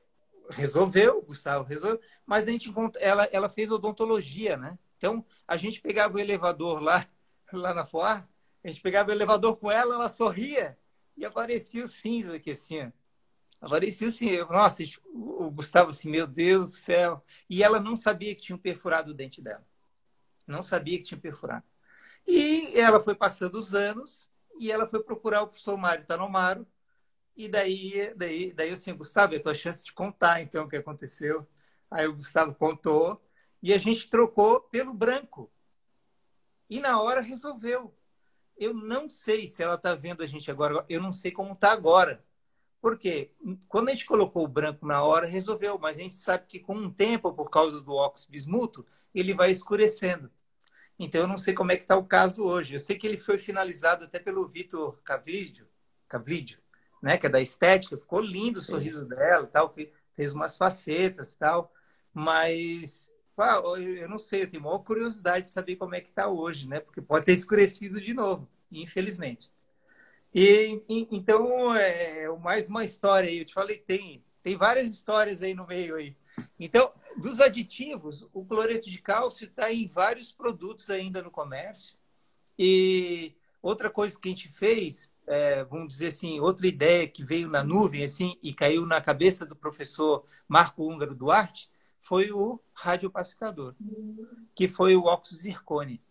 resolveu, 0.49 1.19
o 1.19 1.23
Gustavo 1.23 1.65
resolveu, 1.65 2.01
mas 2.25 2.49
a 2.49 2.51
gente 2.51 2.73
ela, 3.01 3.29
ela 3.33 3.49
fez 3.51 3.71
odontologia, 3.71 4.57
né? 4.57 4.79
Então, 5.01 5.25
a 5.49 5.57
gente 5.57 5.81
pegava 5.81 6.19
o 6.19 6.21
elevador 6.21 6.79
lá, 6.79 7.09
lá 7.51 7.73
na 7.73 7.87
Foar, 7.87 8.29
a 8.63 8.69
gente 8.69 8.83
pegava 8.83 9.09
o 9.09 9.13
elevador 9.13 9.57
com 9.57 9.73
ela, 9.73 9.95
ela 9.95 10.11
sorria 10.11 10.79
e 11.17 11.25
aparecia 11.25 11.83
o 11.83 11.89
cinza 11.89 12.37
aqui 12.37 12.51
assim, 12.51 12.83
ó. 12.83 12.93
Aparecia 13.63 14.09
assim, 14.09 14.37
nossa, 14.51 14.83
o 15.07 15.51
Gustavo 15.51 15.89
assim, 15.89 16.11
meu 16.11 16.27
Deus 16.27 16.73
do 16.73 16.77
céu. 16.77 17.25
E 17.49 17.63
ela 17.63 17.81
não 17.81 17.97
sabia 17.97 18.35
que 18.35 18.43
tinha 18.43 18.59
perfurado 18.59 19.11
o 19.11 19.15
dente 19.15 19.41
dela. 19.41 19.67
Não 20.47 20.63
sabia 20.63 20.99
que 20.99 21.05
tinha 21.05 21.21
perfurado. 21.21 21.65
E 22.27 22.79
ela 22.79 23.01
foi 23.01 23.15
passando 23.15 23.57
os 23.57 23.75
anos 23.75 24.31
e 24.59 24.71
ela 24.71 24.87
foi 24.87 25.03
procurar 25.03 25.43
o 25.43 25.49
professor 25.49 25.77
Mário 25.77 26.07
Tanomaro. 26.07 26.67
E 27.37 27.49
daí, 27.49 28.15
daí, 28.17 28.53
daí 28.53 28.69
eu 28.69 28.75
assim, 28.75 28.95
Gustavo, 28.95 29.35
é 29.35 29.39
a 29.39 29.43
tua 29.43 29.55
chance 29.55 29.83
de 29.85 29.93
contar 29.93 30.43
então 30.43 30.65
o 30.65 30.69
que 30.69 30.77
aconteceu. 30.77 31.47
Aí 31.91 32.07
o 32.07 32.15
Gustavo 32.15 32.55
contou 32.55 33.23
e 33.63 33.73
a 33.73 33.79
gente 33.79 34.09
trocou 34.09 34.61
pelo 34.61 34.95
branco. 34.95 35.51
E 36.69 36.81
na 36.81 37.01
hora 37.01 37.21
resolveu. 37.21 37.95
Eu 38.57 38.75
não 38.75 39.09
sei 39.09 39.49
se 39.49 39.63
ela 39.63 39.75
está 39.75 39.95
vendo 39.95 40.23
a 40.23 40.27
gente 40.27 40.51
agora, 40.51 40.85
eu 40.89 41.01
não 41.01 41.13
sei 41.13 41.31
como 41.31 41.53
está 41.53 41.73
agora. 41.73 42.25
Por 42.81 42.99
quê? 42.99 43.33
Quando 43.69 43.89
a 43.89 43.93
gente 43.93 44.07
colocou 44.07 44.45
o 44.45 44.49
branco 44.49 44.87
na 44.87 45.03
hora, 45.03 45.27
resolveu, 45.27 45.79
mas 45.79 45.99
a 45.99 46.01
gente 46.01 46.15
sabe 46.15 46.47
que 46.47 46.59
com 46.59 46.77
o 46.77 46.91
tempo, 46.91 47.33
por 47.33 47.51
causa 47.51 47.83
do 47.83 47.93
óxido 47.93 48.33
bismuto, 48.33 48.87
ele 49.15 49.35
vai 49.35 49.51
escurecendo. 49.51 50.31
Então, 50.99 51.23
eu 51.23 51.27
não 51.27 51.39
sei 51.39 51.55
como 51.55 51.73
é 51.73 51.77
que 51.77 51.83
está 51.83 51.97
o 51.97 52.05
caso 52.05 52.45
hoje. 52.45 52.75
Eu 52.75 52.79
sei 52.79 52.99
que 52.99 53.07
ele 53.07 53.17
foi 53.17 53.39
finalizado 53.39 54.05
até 54.05 54.19
pelo 54.19 54.47
Vitor 54.47 55.01
Cavridio, 55.03 55.67
Cavridio, 56.07 56.59
né? 57.03 57.17
que 57.17 57.27
é 57.27 57.31
da 57.31 57.41
estética. 57.41 57.97
Ficou 57.97 58.21
lindo 58.21 58.59
o 58.59 58.63
Sim. 58.63 58.73
sorriso 58.73 59.07
dela, 59.07 59.47
tal, 59.47 59.75
fez 60.15 60.33
umas 60.33 60.57
facetas 60.57 61.35
tal. 61.35 61.73
Mas 62.13 63.10
eu 63.79 64.09
não 64.09 64.19
sei, 64.19 64.43
eu 64.43 64.51
tenho 64.51 64.63
maior 64.63 64.79
curiosidade 64.81 65.47
de 65.47 65.53
saber 65.53 65.77
como 65.77 65.95
é 65.95 66.01
que 66.01 66.09
está 66.09 66.29
hoje, 66.29 66.69
né? 66.69 66.81
Porque 66.81 67.01
pode 67.01 67.25
ter 67.25 67.33
escurecido 67.33 68.01
de 68.01 68.15
novo, 68.15 68.49
infelizmente. 68.71 69.51
E, 70.35 70.83
então, 70.89 71.75
é, 71.75 72.29
mais 72.39 72.69
uma 72.69 72.85
história 72.85 73.29
aí. 73.29 73.39
Eu 73.39 73.45
te 73.45 73.55
falei, 73.55 73.79
tem, 73.79 74.25
tem 74.43 74.57
várias 74.57 74.91
histórias 74.91 75.43
aí 75.43 75.55
no 75.55 75.67
meio 75.67 75.97
aí. 75.97 76.17
Então, 76.59 76.93
dos 77.17 77.41
aditivos, 77.41 78.29
o 78.33 78.45
cloreto 78.45 78.89
de 78.89 78.99
cálcio 79.01 79.47
está 79.47 79.73
em 79.73 79.87
vários 79.87 80.31
produtos 80.31 80.89
ainda 80.91 81.23
no 81.23 81.31
comércio. 81.31 81.97
E 82.59 83.35
outra 83.63 83.91
coisa 83.91 84.19
que 84.19 84.29
a 84.29 84.31
gente 84.31 84.49
fez, 84.49 85.13
é, 85.27 85.65
vamos 85.65 85.89
dizer 85.89 86.09
assim, 86.09 86.41
outra 86.41 86.67
ideia 86.67 87.09
que 87.09 87.25
veio 87.25 87.49
na 87.49 87.65
nuvem 87.65 88.05
assim 88.05 88.39
e 88.43 88.53
caiu 88.53 88.87
na 88.87 89.01
cabeça 89.01 89.47
do 89.47 89.57
professor 89.57 90.27
Marco 90.49 90.85
Húngaro 90.85 91.15
Duarte, 91.15 91.70
foi 92.01 92.33
o 92.33 92.59
radiopacificador, 92.73 93.75
que 94.55 94.67
foi 94.67 94.97
o 94.97 95.05
óxido 95.05 95.39
zircone. 95.39 96.03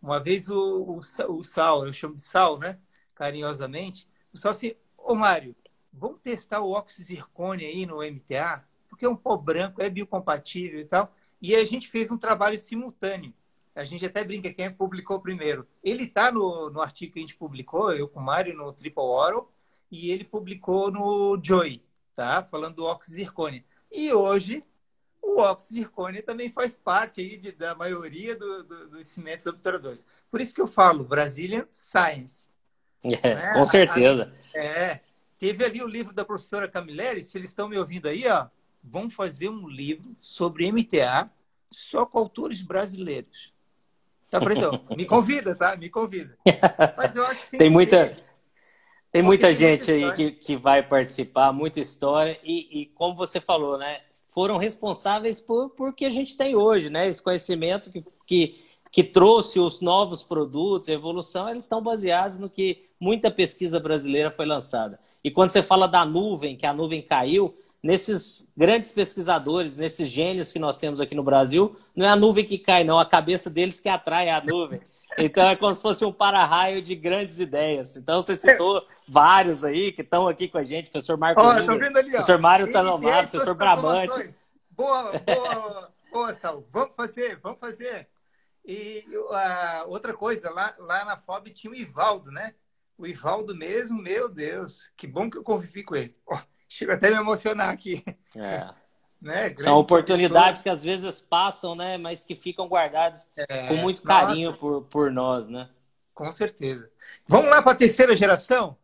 Uma 0.00 0.18
vez 0.18 0.48
o, 0.48 0.58
o, 0.58 0.98
o, 0.98 1.44
sal, 1.44 1.86
eu 1.86 1.92
chamo 1.92 2.16
de 2.16 2.22
sal, 2.22 2.58
né? 2.58 2.78
Carinhosamente, 3.14 4.08
o 4.32 4.38
sal 4.38 4.50
assim, 4.50 4.74
ô 4.96 5.14
Mário, 5.14 5.54
vamos 5.92 6.20
testar 6.20 6.60
o 6.60 6.70
óxido 6.70 7.04
zircone 7.04 7.64
aí 7.64 7.86
no 7.86 8.02
MTA, 8.02 8.66
porque 8.88 9.04
é 9.04 9.08
um 9.08 9.16
pó 9.16 9.36
branco, 9.36 9.82
é 9.82 9.90
biocompatível 9.90 10.80
e 10.80 10.84
tal. 10.84 11.14
E 11.40 11.54
a 11.54 11.64
gente 11.64 11.88
fez 11.88 12.10
um 12.10 12.18
trabalho 12.18 12.58
simultâneo. 12.58 13.32
A 13.74 13.84
gente 13.84 14.06
até 14.06 14.24
brinca 14.24 14.52
quem 14.52 14.72
publicou 14.72 15.20
primeiro. 15.20 15.66
Ele 15.82 16.04
está 16.04 16.32
no, 16.32 16.70
no 16.70 16.80
artigo 16.80 17.12
que 17.12 17.18
a 17.18 17.22
gente 17.22 17.34
publicou, 17.34 17.92
eu 17.92 18.08
com 18.08 18.20
o 18.20 18.22
Mário, 18.22 18.56
no 18.56 18.72
Triple 18.72 19.02
Oral, 19.02 19.52
e 19.90 20.10
ele 20.10 20.24
publicou 20.24 20.90
no 20.90 21.38
Joy, 21.42 21.82
tá? 22.14 22.42
Falando 22.44 22.76
do 22.76 22.84
óxido 22.84 23.16
zircone. 23.16 23.64
E 23.92 24.12
hoje 24.12 24.64
o 25.24 25.40
óxido 25.40 25.74
de 25.74 25.80
zircônia 25.80 26.22
também 26.22 26.48
faz 26.48 26.74
parte 26.74 27.20
aí 27.20 27.36
de, 27.36 27.52
da 27.52 27.74
maioria 27.74 28.36
do, 28.36 28.62
do, 28.62 28.88
dos 28.90 29.06
cimentos 29.06 29.46
obturadores. 29.46 30.04
Por 30.30 30.40
isso 30.40 30.54
que 30.54 30.60
eu 30.60 30.66
falo 30.66 31.04
Brazilian 31.04 31.66
Science. 31.72 32.48
É, 33.04 33.34
né? 33.34 33.52
Com 33.54 33.66
certeza. 33.66 34.32
A, 34.54 34.58
é. 34.58 35.00
Teve 35.38 35.64
ali 35.64 35.82
o 35.82 35.88
livro 35.88 36.14
da 36.14 36.24
professora 36.24 36.68
Camilleri, 36.68 37.22
se 37.22 37.36
eles 37.36 37.50
estão 37.50 37.68
me 37.68 37.76
ouvindo 37.76 38.06
aí, 38.06 38.26
ó, 38.26 38.46
vão 38.82 39.10
fazer 39.10 39.48
um 39.48 39.68
livro 39.68 40.16
sobre 40.20 40.70
MTA 40.70 41.28
só 41.70 42.06
com 42.06 42.18
autores 42.18 42.60
brasileiros. 42.60 43.52
Tá, 44.30 44.40
presidente? 44.40 44.94
Me 44.96 45.04
convida, 45.04 45.54
tá? 45.54 45.76
Me 45.76 45.88
convida. 45.88 46.36
Mas 46.96 47.14
eu 47.14 47.24
acho 47.26 47.44
que 47.44 47.50
tem, 47.50 47.58
tem 47.58 47.70
muita. 47.70 48.08
Ter... 48.08 48.24
Tem 49.12 49.22
muita 49.22 49.52
gente 49.52 49.92
muita 49.92 50.08
aí 50.08 50.12
que, 50.12 50.32
que 50.32 50.56
vai 50.56 50.82
participar, 50.82 51.52
muita 51.52 51.78
história. 51.78 52.38
E, 52.42 52.80
e 52.80 52.86
como 52.86 53.14
você 53.14 53.40
falou, 53.40 53.78
né? 53.78 54.00
Foram 54.34 54.58
responsáveis 54.58 55.38
por, 55.38 55.70
por 55.70 55.94
que 55.94 56.04
a 56.04 56.10
gente 56.10 56.36
tem 56.36 56.56
hoje, 56.56 56.90
né? 56.90 57.06
Esse 57.06 57.22
conhecimento 57.22 57.88
que, 57.88 58.04
que, 58.26 58.64
que 58.90 59.04
trouxe 59.04 59.60
os 59.60 59.80
novos 59.80 60.24
produtos, 60.24 60.88
a 60.88 60.92
evolução, 60.92 61.48
eles 61.48 61.62
estão 61.62 61.80
baseados 61.80 62.40
no 62.40 62.50
que 62.50 62.82
muita 62.98 63.30
pesquisa 63.30 63.78
brasileira 63.78 64.32
foi 64.32 64.44
lançada. 64.44 64.98
E 65.22 65.30
quando 65.30 65.52
você 65.52 65.62
fala 65.62 65.86
da 65.86 66.04
nuvem, 66.04 66.56
que 66.56 66.66
a 66.66 66.72
nuvem 66.72 67.00
caiu, 67.00 67.54
nesses 67.80 68.52
grandes 68.56 68.90
pesquisadores, 68.90 69.78
nesses 69.78 70.08
gênios 70.08 70.50
que 70.50 70.58
nós 70.58 70.76
temos 70.78 71.00
aqui 71.00 71.14
no 71.14 71.22
Brasil, 71.22 71.76
não 71.94 72.04
é 72.04 72.08
a 72.08 72.16
nuvem 72.16 72.44
que 72.44 72.58
cai, 72.58 72.82
não, 72.82 72.98
a 72.98 73.06
cabeça 73.06 73.48
deles 73.48 73.78
que 73.78 73.88
atrai 73.88 74.30
a 74.30 74.42
nuvem. 74.42 74.80
Então 75.18 75.46
é 75.48 75.56
como 75.56 75.72
se 75.72 75.80
fosse 75.80 76.04
um 76.04 76.12
para-raio 76.12 76.82
de 76.82 76.94
grandes 76.94 77.40
ideias. 77.40 77.96
Então 77.96 78.20
você 78.20 78.36
citou 78.36 78.86
vários 79.06 79.64
aí 79.64 79.92
que 79.92 80.02
estão 80.02 80.28
aqui 80.28 80.48
com 80.48 80.58
a 80.58 80.62
gente, 80.62 80.90
professor 80.90 81.16
Marco 81.16 81.40
oh, 81.40 81.44
Lula, 81.44 81.78
vendo 81.78 81.98
ali, 81.98 82.10
professor 82.10 82.38
Mário 82.38 82.72
Tanomar, 82.72 83.28
professor 83.28 83.54
Brabante. 83.54 84.40
Boa, 84.70 85.12
boa, 85.18 85.92
boa, 86.12 86.34
Sal. 86.34 86.64
Vamos 86.70 86.94
fazer, 86.96 87.38
vamos 87.42 87.60
fazer. 87.60 88.08
E 88.64 89.04
uh, 89.12 89.88
outra 89.88 90.14
coisa, 90.14 90.50
lá, 90.50 90.74
lá 90.78 91.04
na 91.04 91.16
FOB 91.16 91.50
tinha 91.50 91.70
o 91.70 91.76
Ivaldo, 91.76 92.30
né? 92.30 92.54
O 92.96 93.06
Ivaldo 93.06 93.54
mesmo, 93.54 94.00
meu 94.00 94.28
Deus, 94.28 94.90
que 94.96 95.06
bom 95.06 95.28
que 95.28 95.36
eu 95.36 95.42
convivi 95.42 95.82
com 95.82 95.94
ele. 95.94 96.16
Oh, 96.26 96.38
chego 96.68 96.92
até 96.92 97.08
a 97.08 97.10
me 97.10 97.16
emocionar 97.18 97.70
aqui. 97.70 98.02
É. 98.36 98.68
Né? 99.24 99.54
São 99.56 99.78
oportunidades 99.78 100.60
que 100.60 100.68
às 100.68 100.82
vezes 100.82 101.18
passam, 101.18 101.74
né? 101.74 101.96
Mas 101.96 102.22
que 102.22 102.36
ficam 102.36 102.68
guardadas 102.68 103.26
é, 103.34 103.66
com 103.68 103.74
muito 103.76 104.02
carinho 104.02 104.54
por, 104.58 104.82
por 104.82 105.10
nós, 105.10 105.48
né? 105.48 105.70
Com 106.12 106.30
certeza. 106.30 106.92
Vamos 107.26 107.50
lá 107.50 107.62
para 107.62 107.72
a 107.72 107.74
terceira 107.74 108.14
geração? 108.14 108.76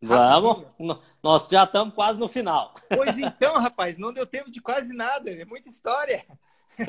Vamos. 0.00 0.64
Rapidinho. 0.64 1.02
Nós 1.22 1.46
já 1.46 1.64
estamos 1.64 1.94
quase 1.94 2.18
no 2.18 2.26
final. 2.26 2.72
Pois 2.88 3.18
então, 3.20 3.60
rapaz, 3.60 3.98
não 3.98 4.14
deu 4.14 4.26
tempo 4.26 4.50
de 4.50 4.62
quase 4.62 4.94
nada. 4.94 5.30
É 5.30 5.44
muita 5.44 5.68
história. 5.68 6.24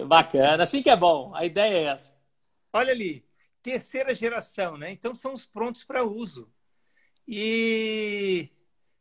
Bacana. 0.08 0.64
Assim 0.64 0.82
que 0.82 0.90
é 0.90 0.96
bom. 0.96 1.36
A 1.36 1.46
ideia 1.46 1.76
é 1.76 1.84
essa. 1.92 2.16
Olha 2.72 2.94
ali. 2.94 3.26
Terceira 3.62 4.16
geração, 4.16 4.78
né? 4.78 4.92
Então 4.92 5.14
são 5.14 5.34
os 5.34 5.46
prontos 5.46 5.84
para 5.84 6.06
uso. 6.06 6.50
E 7.28 8.50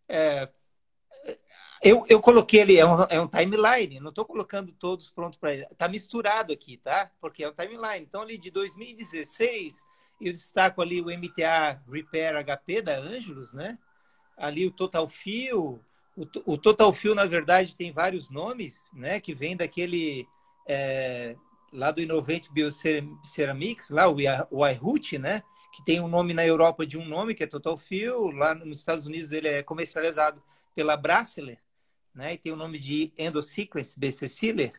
é, 0.08 0.48
eu, 1.82 2.04
eu 2.08 2.20
coloquei 2.20 2.62
ali, 2.62 2.78
é 2.78 2.86
um, 2.86 3.02
é 3.10 3.20
um 3.20 3.26
timeline, 3.26 3.98
não 3.98 4.10
estou 4.10 4.24
colocando 4.24 4.72
todos 4.72 5.10
prontos 5.10 5.36
para. 5.36 5.52
Está 5.54 5.88
misturado 5.88 6.52
aqui, 6.52 6.76
tá? 6.76 7.10
Porque 7.20 7.42
é 7.42 7.48
um 7.48 7.52
timeline. 7.52 8.06
Então, 8.06 8.22
ali 8.22 8.38
de 8.38 8.52
2016, 8.52 9.82
eu 10.20 10.32
destaco 10.32 10.80
ali 10.80 11.00
o 11.00 11.06
MTA 11.06 11.82
Repair 11.90 12.36
HP 12.44 12.82
da 12.82 12.98
Angelus, 12.98 13.52
né? 13.52 13.76
Ali 14.36 14.64
o 14.66 14.70
Total 14.70 15.08
Fio. 15.08 15.80
O, 16.16 16.52
o 16.52 16.56
Total 16.56 16.92
Fio, 16.92 17.16
na 17.16 17.24
verdade, 17.24 17.74
tem 17.74 17.90
vários 17.90 18.30
nomes, 18.30 18.88
né? 18.94 19.18
Que 19.18 19.34
vem 19.34 19.56
daquele. 19.56 20.24
É, 20.68 21.34
lá 21.72 21.90
do 21.90 22.00
Innovate 22.00 22.48
Bioceramics, 22.52 23.90
lá 23.90 24.08
o, 24.08 24.16
o 24.50 25.18
né? 25.18 25.42
Que 25.74 25.84
tem 25.84 26.00
um 26.00 26.06
nome 26.06 26.32
na 26.32 26.46
Europa 26.46 26.86
de 26.86 26.96
um 26.96 27.04
nome, 27.04 27.34
que 27.34 27.42
é 27.42 27.46
Total 27.46 27.76
Fio. 27.76 28.30
Lá 28.30 28.54
nos 28.54 28.78
Estados 28.78 29.04
Unidos 29.04 29.32
ele 29.32 29.48
é 29.48 29.62
comercializado 29.64 30.40
pela 30.74 30.96
Brasseler, 30.96 31.58
né? 32.14 32.34
E 32.34 32.38
tem 32.38 32.52
o 32.52 32.56
nome 32.56 32.78
de 32.78 33.12
Endosequence 33.16 33.98
BC 33.98 34.28
Sealer. 34.28 34.72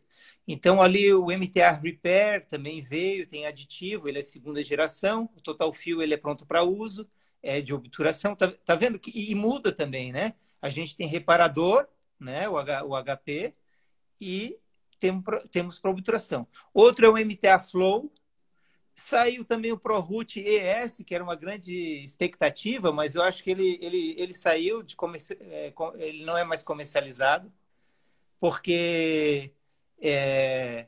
Então 0.47 0.81
ali 0.81 1.13
o 1.13 1.31
MTR 1.31 1.79
Repair 1.81 2.45
também 2.45 2.81
veio, 2.81 3.27
tem 3.27 3.45
aditivo, 3.45 4.07
ele 4.07 4.19
é 4.19 4.23
segunda 4.23 4.63
geração, 4.63 5.29
o 5.35 5.41
Total 5.41 5.71
Fio 5.73 6.01
ele 6.01 6.13
é 6.13 6.17
pronto 6.17 6.45
para 6.45 6.63
uso, 6.63 7.09
é 7.41 7.61
de 7.61 7.73
obturação, 7.73 8.35
tá, 8.35 8.51
tá 8.51 8.75
vendo 8.75 8.99
que 8.99 9.11
e 9.13 9.33
muda 9.35 9.71
também, 9.71 10.11
né? 10.11 10.33
A 10.61 10.69
gente 10.69 10.95
tem 10.95 11.07
reparador, 11.07 11.87
né, 12.19 12.47
o, 12.47 12.57
H, 12.57 12.85
o 12.85 12.95
HP 13.03 13.53
e 14.19 14.57
temos 15.51 15.79
para 15.79 15.91
obturação. 15.91 16.47
Outro 16.73 17.05
é 17.05 17.09
o 17.09 17.17
MTA 17.25 17.59
Flow, 17.59 18.11
Saiu 18.95 19.43
também 19.43 19.71
o 19.71 19.77
ProRoot 19.77 20.39
ES, 20.39 21.03
que 21.05 21.15
era 21.15 21.23
uma 21.23 21.35
grande 21.35 21.73
expectativa, 22.03 22.91
mas 22.91 23.15
eu 23.15 23.23
acho 23.23 23.43
que 23.43 23.49
ele, 23.49 23.79
ele, 23.81 24.15
ele 24.17 24.33
saiu 24.33 24.83
de 24.83 24.95
comerci... 24.95 25.33
É, 25.41 25.73
ele 25.97 26.23
não 26.23 26.37
é 26.37 26.43
mais 26.43 26.61
comercializado, 26.61 27.51
porque 28.39 29.51
é, 29.99 30.87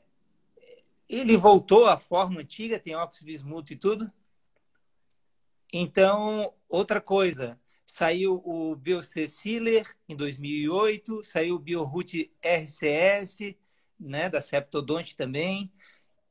ele 1.08 1.36
voltou 1.36 1.86
à 1.86 1.98
forma 1.98 2.40
antiga, 2.40 2.78
tem 2.78 2.94
óxido 2.94 3.26
bismuto 3.26 3.72
e 3.72 3.76
tudo. 3.76 4.10
Então, 5.72 6.54
outra 6.68 7.00
coisa, 7.00 7.58
saiu 7.84 8.40
o 8.44 8.76
BioC 8.76 9.26
Sealer 9.26 9.96
em 10.08 10.14
2008, 10.14 11.24
saiu 11.24 11.56
o 11.56 11.58
BioRoot 11.58 12.32
RCS, 12.40 13.56
né, 13.98 14.28
da 14.28 14.40
Septodonte 14.40 15.16
também 15.16 15.72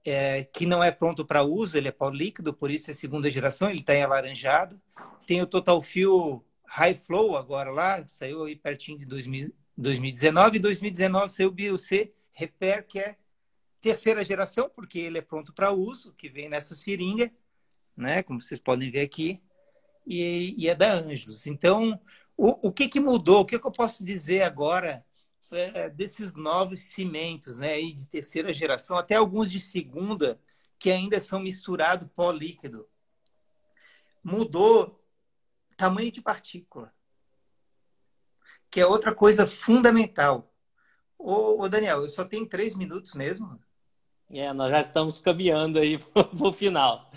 é, 0.06 0.43
que 0.43 0.68
não 0.68 0.84
é 0.84 0.91
pronto 0.91 1.26
para 1.26 1.43
uso, 1.43 1.76
ele 1.76 1.88
é 1.88 1.91
pó 1.91 2.10
líquido, 2.10 2.53
por 2.53 2.70
isso 2.70 2.91
é 2.91 2.93
segunda 2.93 3.30
geração, 3.30 3.70
ele 3.70 3.80
está 3.80 3.95
em 3.95 4.03
alaranjado. 4.03 4.80
Tem 5.26 5.41
o 5.41 5.47
Total 5.47 5.82
Fuel 5.82 6.45
High 6.66 6.95
Flow 6.95 7.36
agora 7.36 7.72
lá, 7.72 8.08
saiu 8.08 8.43
aí 8.43 8.56
pertinho 8.56 8.99
de 8.99 9.06
2000, 9.06 9.51
2019. 9.76 10.58
Em 10.58 10.62
2019 10.62 11.34
saiu 11.34 11.49
o 11.49 11.51
BioC 11.51 12.14
Repair, 12.32 12.86
que 12.86 12.99
é 12.99 13.16
terceira 13.82 14.24
geração, 14.24 14.70
porque 14.70 14.99
ele 14.99 15.18
é 15.18 15.22
pronto 15.22 15.53
para 15.53 15.72
uso, 15.72 16.14
que 16.14 16.28
vem 16.28 16.49
nessa 16.49 16.76
seringa, 16.76 17.32
né? 17.95 18.24
Como 18.24 18.41
vocês 18.41 18.60
podem 18.60 18.91
ver 18.91 19.01
aqui, 19.01 19.41
e, 20.06 20.56
e 20.58 20.68
é 20.68 20.76
da 20.76 20.93
Angelus. 20.93 21.47
Então, 21.47 21.99
o, 22.38 22.68
o 22.68 22.72
que, 22.72 22.88
que 22.88 22.99
mudou? 22.99 23.41
O 23.41 23.45
que, 23.45 23.58
que 23.58 23.66
eu 23.66 23.72
posso 23.72 24.03
dizer 24.03 24.41
agora 24.41 25.05
é, 25.51 25.89
desses 25.89 26.33
novos 26.33 26.79
cimentos, 26.79 27.57
né, 27.57 27.73
aí 27.73 27.93
de 27.93 28.07
terceira 28.07 28.53
geração, 28.53 28.97
até 28.97 29.15
alguns 29.15 29.51
de 29.51 29.59
segunda, 29.59 30.39
que 30.77 30.91
ainda 30.91 31.19
são 31.19 31.39
misturados 31.39 32.09
pó 32.15 32.31
líquido. 32.31 32.87
Mudou 34.23 35.01
tamanho 35.75 36.11
de 36.11 36.21
partícula. 36.21 36.93
que 38.69 38.81
é 38.81 38.85
outra 38.85 39.13
coisa 39.13 39.47
fundamental. 39.47 40.53
Ô, 41.17 41.61
ô 41.61 41.69
Daniel, 41.69 42.01
eu 42.01 42.09
só 42.09 42.25
tenho 42.25 42.47
três 42.47 42.75
minutos 42.75 43.13
mesmo. 43.13 43.59
É, 44.29 44.51
nós 44.51 44.69
já 44.69 44.81
estamos 44.81 45.19
caminhando 45.19 45.79
aí 45.79 45.97
para 46.13 46.47
o 46.47 46.51
final. 46.51 47.09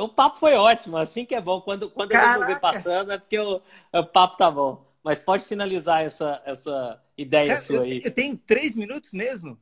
O 0.00 0.08
papo 0.08 0.36
foi 0.36 0.54
ótimo, 0.54 0.96
assim 0.96 1.24
que 1.24 1.34
é 1.34 1.40
bom. 1.40 1.60
Quando, 1.60 1.90
quando 1.90 2.12
eu 2.12 2.46
vou 2.46 2.60
passando 2.60 3.12
é 3.12 3.18
porque 3.18 3.38
o, 3.38 3.60
o 3.92 4.04
papo 4.04 4.36
tá 4.36 4.50
bom. 4.50 4.87
Mas 5.08 5.20
pode 5.20 5.42
finalizar 5.42 6.02
essa, 6.02 6.42
essa 6.44 7.02
ideia 7.16 7.54
Cara, 7.54 7.60
sua 7.62 7.80
aí. 7.80 7.96
Eu, 8.00 8.02
eu 8.04 8.10
tenho 8.10 8.36
três 8.36 8.74
minutos 8.74 9.10
mesmo. 9.14 9.58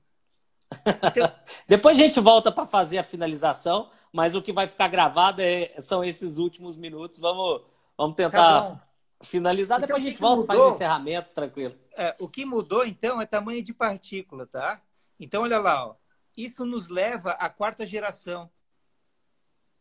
Então... 0.85 1.33
Depois 1.69 1.97
a 1.97 2.03
gente 2.03 2.19
volta 2.19 2.51
para 2.51 2.67
fazer 2.67 2.99
a 2.99 3.05
finalização, 3.05 3.89
mas 4.13 4.35
o 4.35 4.43
que 4.43 4.53
vai 4.53 4.67
ficar 4.67 4.89
gravado 4.89 5.41
é, 5.41 5.73
são 5.79 6.03
esses 6.03 6.39
últimos 6.39 6.77
minutos. 6.77 7.21
Vamos, 7.21 7.63
vamos 7.97 8.17
tentar 8.17 8.71
tá 8.71 8.89
finalizar, 9.23 9.79
então, 9.79 9.87
depois 9.87 10.05
a 10.05 10.09
gente 10.09 10.21
volta 10.21 10.43
e 10.43 10.47
faz 10.49 10.59
o 10.59 10.69
encerramento, 10.71 11.33
tranquilo. 11.33 11.77
É, 11.97 12.17
o 12.19 12.29
que 12.29 12.45
mudou, 12.45 12.85
então, 12.85 13.21
é 13.21 13.25
tamanho 13.25 13.63
de 13.63 13.73
partícula, 13.73 14.49
tá? 14.49 14.83
Então, 15.21 15.45
olha 15.45 15.61
lá, 15.61 15.87
ó. 15.87 15.95
isso 16.37 16.67
nos 16.67 16.89
leva 16.89 17.31
à 17.35 17.49
quarta 17.49 17.87
geração. 17.87 18.51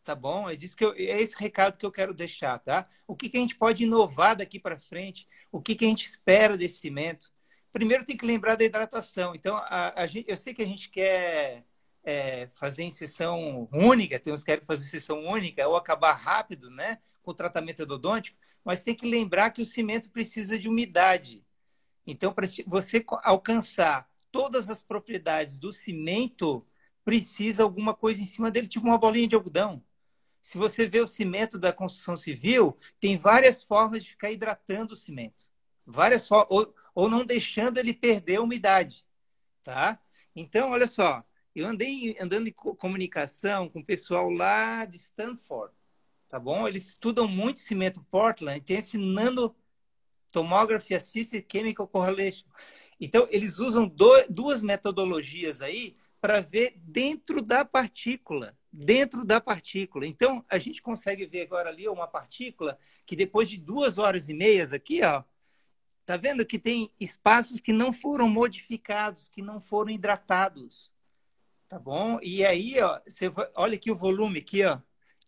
Tá 0.06 0.14
bom? 0.14 0.48
É, 0.48 0.56
disso 0.56 0.78
que 0.78 0.86
eu, 0.86 0.94
é 0.94 1.20
esse 1.20 1.36
recado 1.36 1.78
que 1.78 1.86
eu 1.86 1.92
quero 1.92 2.14
deixar, 2.14 2.60
tá? 2.60 2.88
O 3.08 3.16
que, 3.16 3.28
que 3.28 3.38
a 3.38 3.40
gente 3.40 3.56
pode 3.56 3.84
inovar 3.84 4.36
daqui 4.36 4.60
para 4.60 4.78
frente? 4.78 5.28
O 5.52 5.60
que, 5.60 5.74
que 5.74 5.84
a 5.84 5.88
gente 5.88 6.06
espera 6.06 6.56
desse 6.56 6.76
cimento? 6.76 7.34
Primeiro 7.72 8.06
tem 8.06 8.16
que 8.16 8.26
lembrar 8.26 8.54
da 8.54 8.64
hidratação. 8.64 9.34
Então, 9.34 9.56
a, 9.58 10.00
a 10.04 10.06
gente, 10.06 10.30
eu 10.30 10.38
sei 10.38 10.54
que 10.54 10.62
a 10.62 10.66
gente 10.66 10.90
quer 10.92 11.66
é, 12.04 12.48
fazer 12.52 12.84
em 12.84 12.92
sessão 12.92 13.68
única, 13.74 14.20
tem 14.20 14.32
uns 14.32 14.42
que 14.42 14.46
querem 14.46 14.64
fazer 14.64 14.86
sessão 14.86 15.24
única 15.26 15.68
ou 15.68 15.76
acabar 15.76 16.14
rápido, 16.14 16.70
né? 16.70 17.00
Com 17.24 17.32
o 17.32 17.34
tratamento 17.34 17.82
endodôntico, 17.82 18.38
mas 18.64 18.84
tem 18.84 18.94
que 18.94 19.10
lembrar 19.10 19.50
que 19.50 19.62
o 19.62 19.66
cimento 19.66 20.12
precisa 20.12 20.60
de 20.60 20.70
umidade. 20.70 21.44
Então, 22.06 22.32
para 22.32 22.48
você 22.68 23.04
alcançar 23.24 24.08
todas 24.32 24.70
as 24.70 24.84
propriedades 24.84 25.58
do 25.58 25.74
cimento, 25.74 26.64
precisa 27.04 27.64
alguma 27.64 27.96
coisa 27.96 28.22
em 28.22 28.26
cima 28.26 28.52
dele, 28.52 28.68
tipo 28.68 28.86
uma 28.86 29.00
bolinha 29.00 29.28
de 29.28 29.34
algodão 29.34 29.84
se 30.46 30.60
você 30.60 30.88
vê 30.88 31.00
o 31.00 31.08
cimento 31.08 31.58
da 31.58 31.74
construção 31.74 32.16
civil, 32.16 32.78
tem 33.00 33.18
várias 33.18 33.64
formas 33.64 34.04
de 34.04 34.12
ficar 34.12 34.32
hidratando 34.32 34.94
o 34.94 34.96
cimento. 34.96 35.46
Várias 35.84 36.30
ou, 36.30 36.72
ou 36.94 37.10
não 37.10 37.26
deixando 37.26 37.80
ele 37.80 37.96
perder 37.96 38.36
a 38.36 38.44
umidade. 38.44 39.08
Tá? 39.64 40.00
Então, 40.36 40.70
olha 40.70 40.86
só, 40.86 41.26
eu 41.56 41.66
andei 41.66 42.16
andando 42.22 42.48
em 42.48 42.52
comunicação 42.52 43.68
com 43.68 43.80
o 43.80 43.84
pessoal 43.84 44.30
lá 44.30 44.86
de 44.86 44.98
Stanford, 44.98 45.74
tá 46.28 46.40
bom? 46.40 46.68
Eles 46.68 46.90
estudam 46.90 47.28
muito 47.28 47.60
cimento 47.60 48.06
Portland, 48.12 48.62
tem 48.62 48.78
esse 48.78 49.00
nano 49.00 49.56
tomography 50.32 50.94
assisted 50.94 51.44
chemical 51.52 51.88
correlation. 51.88 52.48
Então, 53.02 53.26
eles 53.32 53.58
usam 53.58 53.88
do, 53.88 54.12
duas 54.30 54.62
metodologias 54.62 55.60
aí 55.60 55.98
para 56.22 56.40
ver 56.40 56.76
dentro 56.78 57.42
da 57.42 57.66
partícula 57.66 58.56
dentro 58.78 59.24
da 59.24 59.40
partícula. 59.40 60.06
Então, 60.06 60.44
a 60.50 60.58
gente 60.58 60.82
consegue 60.82 61.26
ver 61.26 61.44
agora 61.44 61.70
ali 61.70 61.88
uma 61.88 62.08
partícula 62.08 62.78
que 63.06 63.16
depois 63.16 63.50
de 63.50 63.58
duas 63.58 63.98
horas 63.98 64.28
e 64.28 64.34
meias 64.34 64.74
aqui, 64.74 65.02
ó, 65.02 65.24
tá 66.06 66.18
vendo 66.18 66.46
que 66.46 66.60
tem 66.60 66.92
espaços 67.00 67.62
que 67.62 67.72
não 67.72 67.94
foram 67.94 68.28
modificados, 68.28 69.30
que 69.30 69.42
não 69.42 69.62
foram 69.62 69.92
hidratados, 69.92 70.92
tá 71.70 71.80
bom? 71.80 72.20
E 72.22 72.46
aí, 72.46 72.80
ó, 72.82 73.00
você 73.08 73.32
olha 73.56 73.76
aqui 73.76 73.90
o 73.90 73.96
volume 73.96 74.40
aqui, 74.40 74.64
ó, 74.66 74.80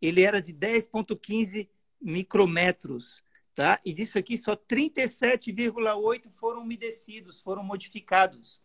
ele 0.01 0.21
era 0.21 0.41
de 0.41 0.53
10.15 0.53 1.69
micrometros, 2.01 3.23
tá? 3.55 3.79
E 3.85 3.93
disso 3.93 4.19
aqui 4.19 4.37
só 4.37 4.57
37,8 4.57 6.29
foram 6.31 6.61
umedecidos, 6.63 7.39
foram 7.39 7.63
modificados. 7.63 8.61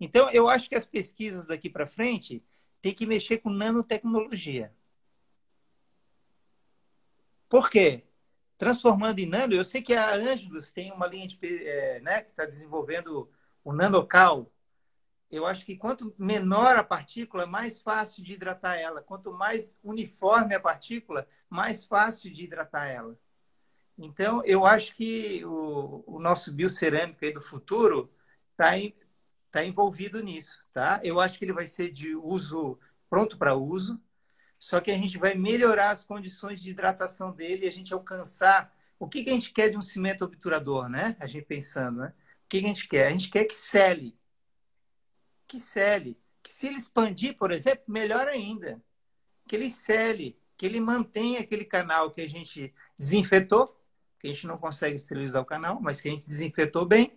Então, 0.00 0.28
eu 0.30 0.48
acho 0.48 0.68
que 0.68 0.74
as 0.74 0.84
pesquisas 0.84 1.46
daqui 1.46 1.70
para 1.70 1.86
frente 1.86 2.42
tem 2.84 2.92
que 2.92 3.06
mexer 3.06 3.38
com 3.38 3.48
nanotecnologia. 3.48 4.70
Por 7.48 7.70
quê? 7.70 8.04
Transformando 8.58 9.20
em 9.20 9.26
nano, 9.26 9.54
eu 9.54 9.64
sei 9.64 9.80
que 9.80 9.94
a 9.94 10.12
Angelus 10.14 10.70
tem 10.70 10.92
uma 10.92 11.06
linha 11.06 11.26
de, 11.26 11.38
é, 11.66 12.00
né, 12.00 12.20
que 12.20 12.28
está 12.28 12.44
desenvolvendo 12.44 13.26
o 13.64 13.72
nanocal. 13.72 14.52
Eu 15.30 15.46
acho 15.46 15.64
que 15.64 15.78
quanto 15.78 16.14
menor 16.18 16.76
a 16.76 16.84
partícula, 16.84 17.46
mais 17.46 17.80
fácil 17.80 18.22
de 18.22 18.34
hidratar 18.34 18.76
ela. 18.76 19.00
Quanto 19.00 19.32
mais 19.32 19.78
uniforme 19.82 20.54
a 20.54 20.60
partícula, 20.60 21.26
mais 21.48 21.86
fácil 21.86 22.30
de 22.34 22.44
hidratar 22.44 22.88
ela. 22.88 23.18
Então, 23.96 24.44
eu 24.44 24.66
acho 24.66 24.94
que 24.94 25.42
o, 25.46 26.04
o 26.06 26.20
nosso 26.20 26.52
biocerâmico 26.52 27.24
aí 27.24 27.32
do 27.32 27.40
futuro 27.40 28.12
está 28.50 28.76
está 29.46 29.64
envolvido 29.64 30.20
nisso, 30.20 30.63
tá? 30.74 31.00
Eu 31.04 31.20
acho 31.20 31.38
que 31.38 31.44
ele 31.44 31.52
vai 31.52 31.66
ser 31.66 31.90
de 31.90 32.16
uso 32.16 32.78
pronto 33.08 33.38
para 33.38 33.54
uso, 33.54 34.02
só 34.58 34.80
que 34.80 34.90
a 34.90 34.98
gente 34.98 35.16
vai 35.18 35.34
melhorar 35.34 35.90
as 35.90 36.02
condições 36.02 36.60
de 36.60 36.70
hidratação 36.70 37.32
dele 37.32 37.64
e 37.64 37.68
a 37.68 37.72
gente 37.72 37.94
alcançar 37.94 38.74
o 38.98 39.08
que, 39.08 39.22
que 39.22 39.30
a 39.30 39.34
gente 39.34 39.52
quer 39.52 39.70
de 39.70 39.76
um 39.76 39.82
cimento 39.82 40.24
obturador, 40.24 40.88
né? 40.88 41.16
A 41.20 41.26
gente 41.26 41.44
pensando, 41.46 42.00
né? 42.00 42.12
O 42.44 42.48
que, 42.48 42.60
que 42.60 42.64
a 42.64 42.68
gente 42.68 42.88
quer? 42.88 43.06
A 43.06 43.10
gente 43.10 43.30
quer 43.30 43.44
que 43.44 43.54
cele, 43.54 44.18
que 45.46 45.60
cele, 45.60 46.18
que 46.42 46.50
se 46.50 46.66
ele 46.66 46.76
expandir, 46.76 47.36
por 47.36 47.52
exemplo, 47.52 47.84
melhor 47.86 48.26
ainda, 48.26 48.82
que 49.46 49.54
ele 49.54 49.70
cele, 49.70 50.36
que 50.56 50.66
ele 50.66 50.80
mantenha 50.80 51.40
aquele 51.40 51.64
canal 51.64 52.10
que 52.10 52.20
a 52.20 52.28
gente 52.28 52.74
desinfetou, 52.98 53.80
que 54.18 54.26
a 54.26 54.32
gente 54.32 54.46
não 54.46 54.58
consegue 54.58 54.96
esterilizar 54.96 55.42
o 55.42 55.46
canal, 55.46 55.80
mas 55.80 56.00
que 56.00 56.08
a 56.08 56.10
gente 56.10 56.26
desinfetou 56.26 56.84
bem, 56.84 57.16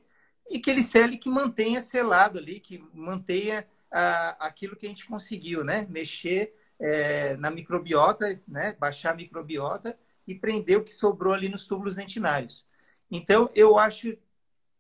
e 0.49 0.59
que 0.59 0.69
ele 0.69 0.83
cele 0.83 1.17
que 1.17 1.29
mantenha 1.29 1.81
selado 1.81 2.39
ali, 2.39 2.59
que 2.59 2.83
mantenha 2.93 3.67
ah, 3.91 4.37
aquilo 4.39 4.75
que 4.75 4.85
a 4.85 4.89
gente 4.89 5.05
conseguiu, 5.05 5.63
né? 5.63 5.85
Mexer 5.89 6.53
é, 6.79 7.35
na 7.37 7.49
microbiota, 7.49 8.41
né? 8.47 8.75
Baixar 8.79 9.13
a 9.13 9.15
microbiota 9.15 9.97
e 10.27 10.35
prender 10.35 10.77
o 10.77 10.83
que 10.83 10.91
sobrou 10.91 11.33
ali 11.33 11.49
nos 11.49 11.65
túbulos 11.65 11.95
dentinários. 11.95 12.65
Então, 13.09 13.49
eu 13.55 13.77
acho 13.77 14.17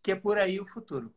que 0.03 0.11
é 0.11 0.15
por 0.15 0.37
aí 0.37 0.59
o 0.59 0.65
futuro. 0.65 1.13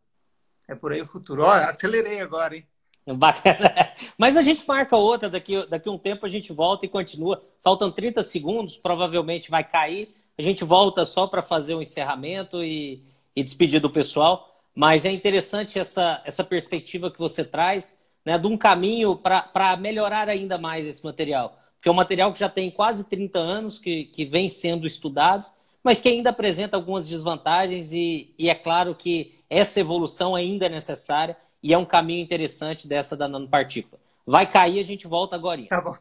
É 0.69 0.75
por 0.75 0.93
aí 0.93 1.03
o 1.03 1.07
futuro. 1.07 1.43
Ó, 1.43 1.51
acelerei 1.51 2.21
agora, 2.21 2.57
hein? 2.57 2.67
Bacana. 3.17 3.75
Mas 4.17 4.37
a 4.37 4.43
gente 4.43 4.67
marca 4.67 4.97
outra, 4.97 5.29
daqui, 5.29 5.67
daqui 5.67 5.89
um 5.89 5.99
tempo 5.99 6.27
a 6.27 6.29
gente 6.29 6.53
volta 6.53 6.87
e 6.87 6.89
continua. 6.89 7.43
Faltam 7.61 7.91
30 7.91 8.23
segundos, 8.23 8.77
provavelmente 8.77 9.51
vai 9.51 9.65
cair. 9.65 10.15
A 10.39 10.43
gente 10.43 10.65
volta 10.65 11.05
só 11.05 11.27
para 11.27 11.43
fazer 11.43 11.75
o 11.75 11.83
encerramento 11.83 12.63
e, 12.63 13.05
e 13.41 13.45
despedir 13.45 13.81
do 13.81 13.91
pessoal. 13.91 14.47
Mas 14.75 15.05
é 15.05 15.11
interessante 15.11 15.79
essa, 15.79 16.23
essa 16.25 16.45
perspectiva 16.45 17.11
que 17.11 17.19
você 17.19 17.45
traz 17.45 17.97
né, 18.25 18.39
de 18.39 18.47
um 18.47 18.57
caminho 18.57 19.17
para 19.17 19.77
melhorar 19.77 20.29
ainda 20.29 20.59
mais 20.59 20.87
esse 20.87 21.05
material. 21.05 21.59
Porque 21.75 21.89
é 21.89 21.93
um 21.93 21.95
material 21.95 22.33
que 22.33 22.39
já 22.39 22.49
tem 22.49 22.71
quase 22.71 23.05
30 23.05 23.39
anos, 23.39 23.79
que, 23.79 24.05
que 24.05 24.25
vem 24.25 24.49
sendo 24.49 24.87
estudado, 24.87 25.49
mas 25.83 26.01
que 26.01 26.09
ainda 26.09 26.31
apresenta 26.31 26.77
algumas 26.77 27.09
desvantagens, 27.09 27.93
e, 27.93 28.35
e 28.39 28.51
é 28.51 28.55
claro 28.55 28.95
que 28.95 29.41
essa 29.49 29.81
evolução 29.81 30.35
ainda 30.35 30.67
é 30.67 30.69
necessária 30.69 31.37
e 31.63 31.73
é 31.73 31.79
um 31.79 31.87
caminho 31.87 32.23
interessante 32.23 32.87
dessa 32.87 33.17
da 33.17 33.27
nanopartícula. 33.27 34.01
Vai 34.27 34.47
cair, 34.47 34.79
a 34.79 34.85
gente 34.85 35.07
volta 35.07 35.35
agora. 35.35 35.63
Tá 35.67 35.81
bom, 35.81 35.97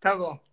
tá 0.00 0.16
bom. 0.16 0.49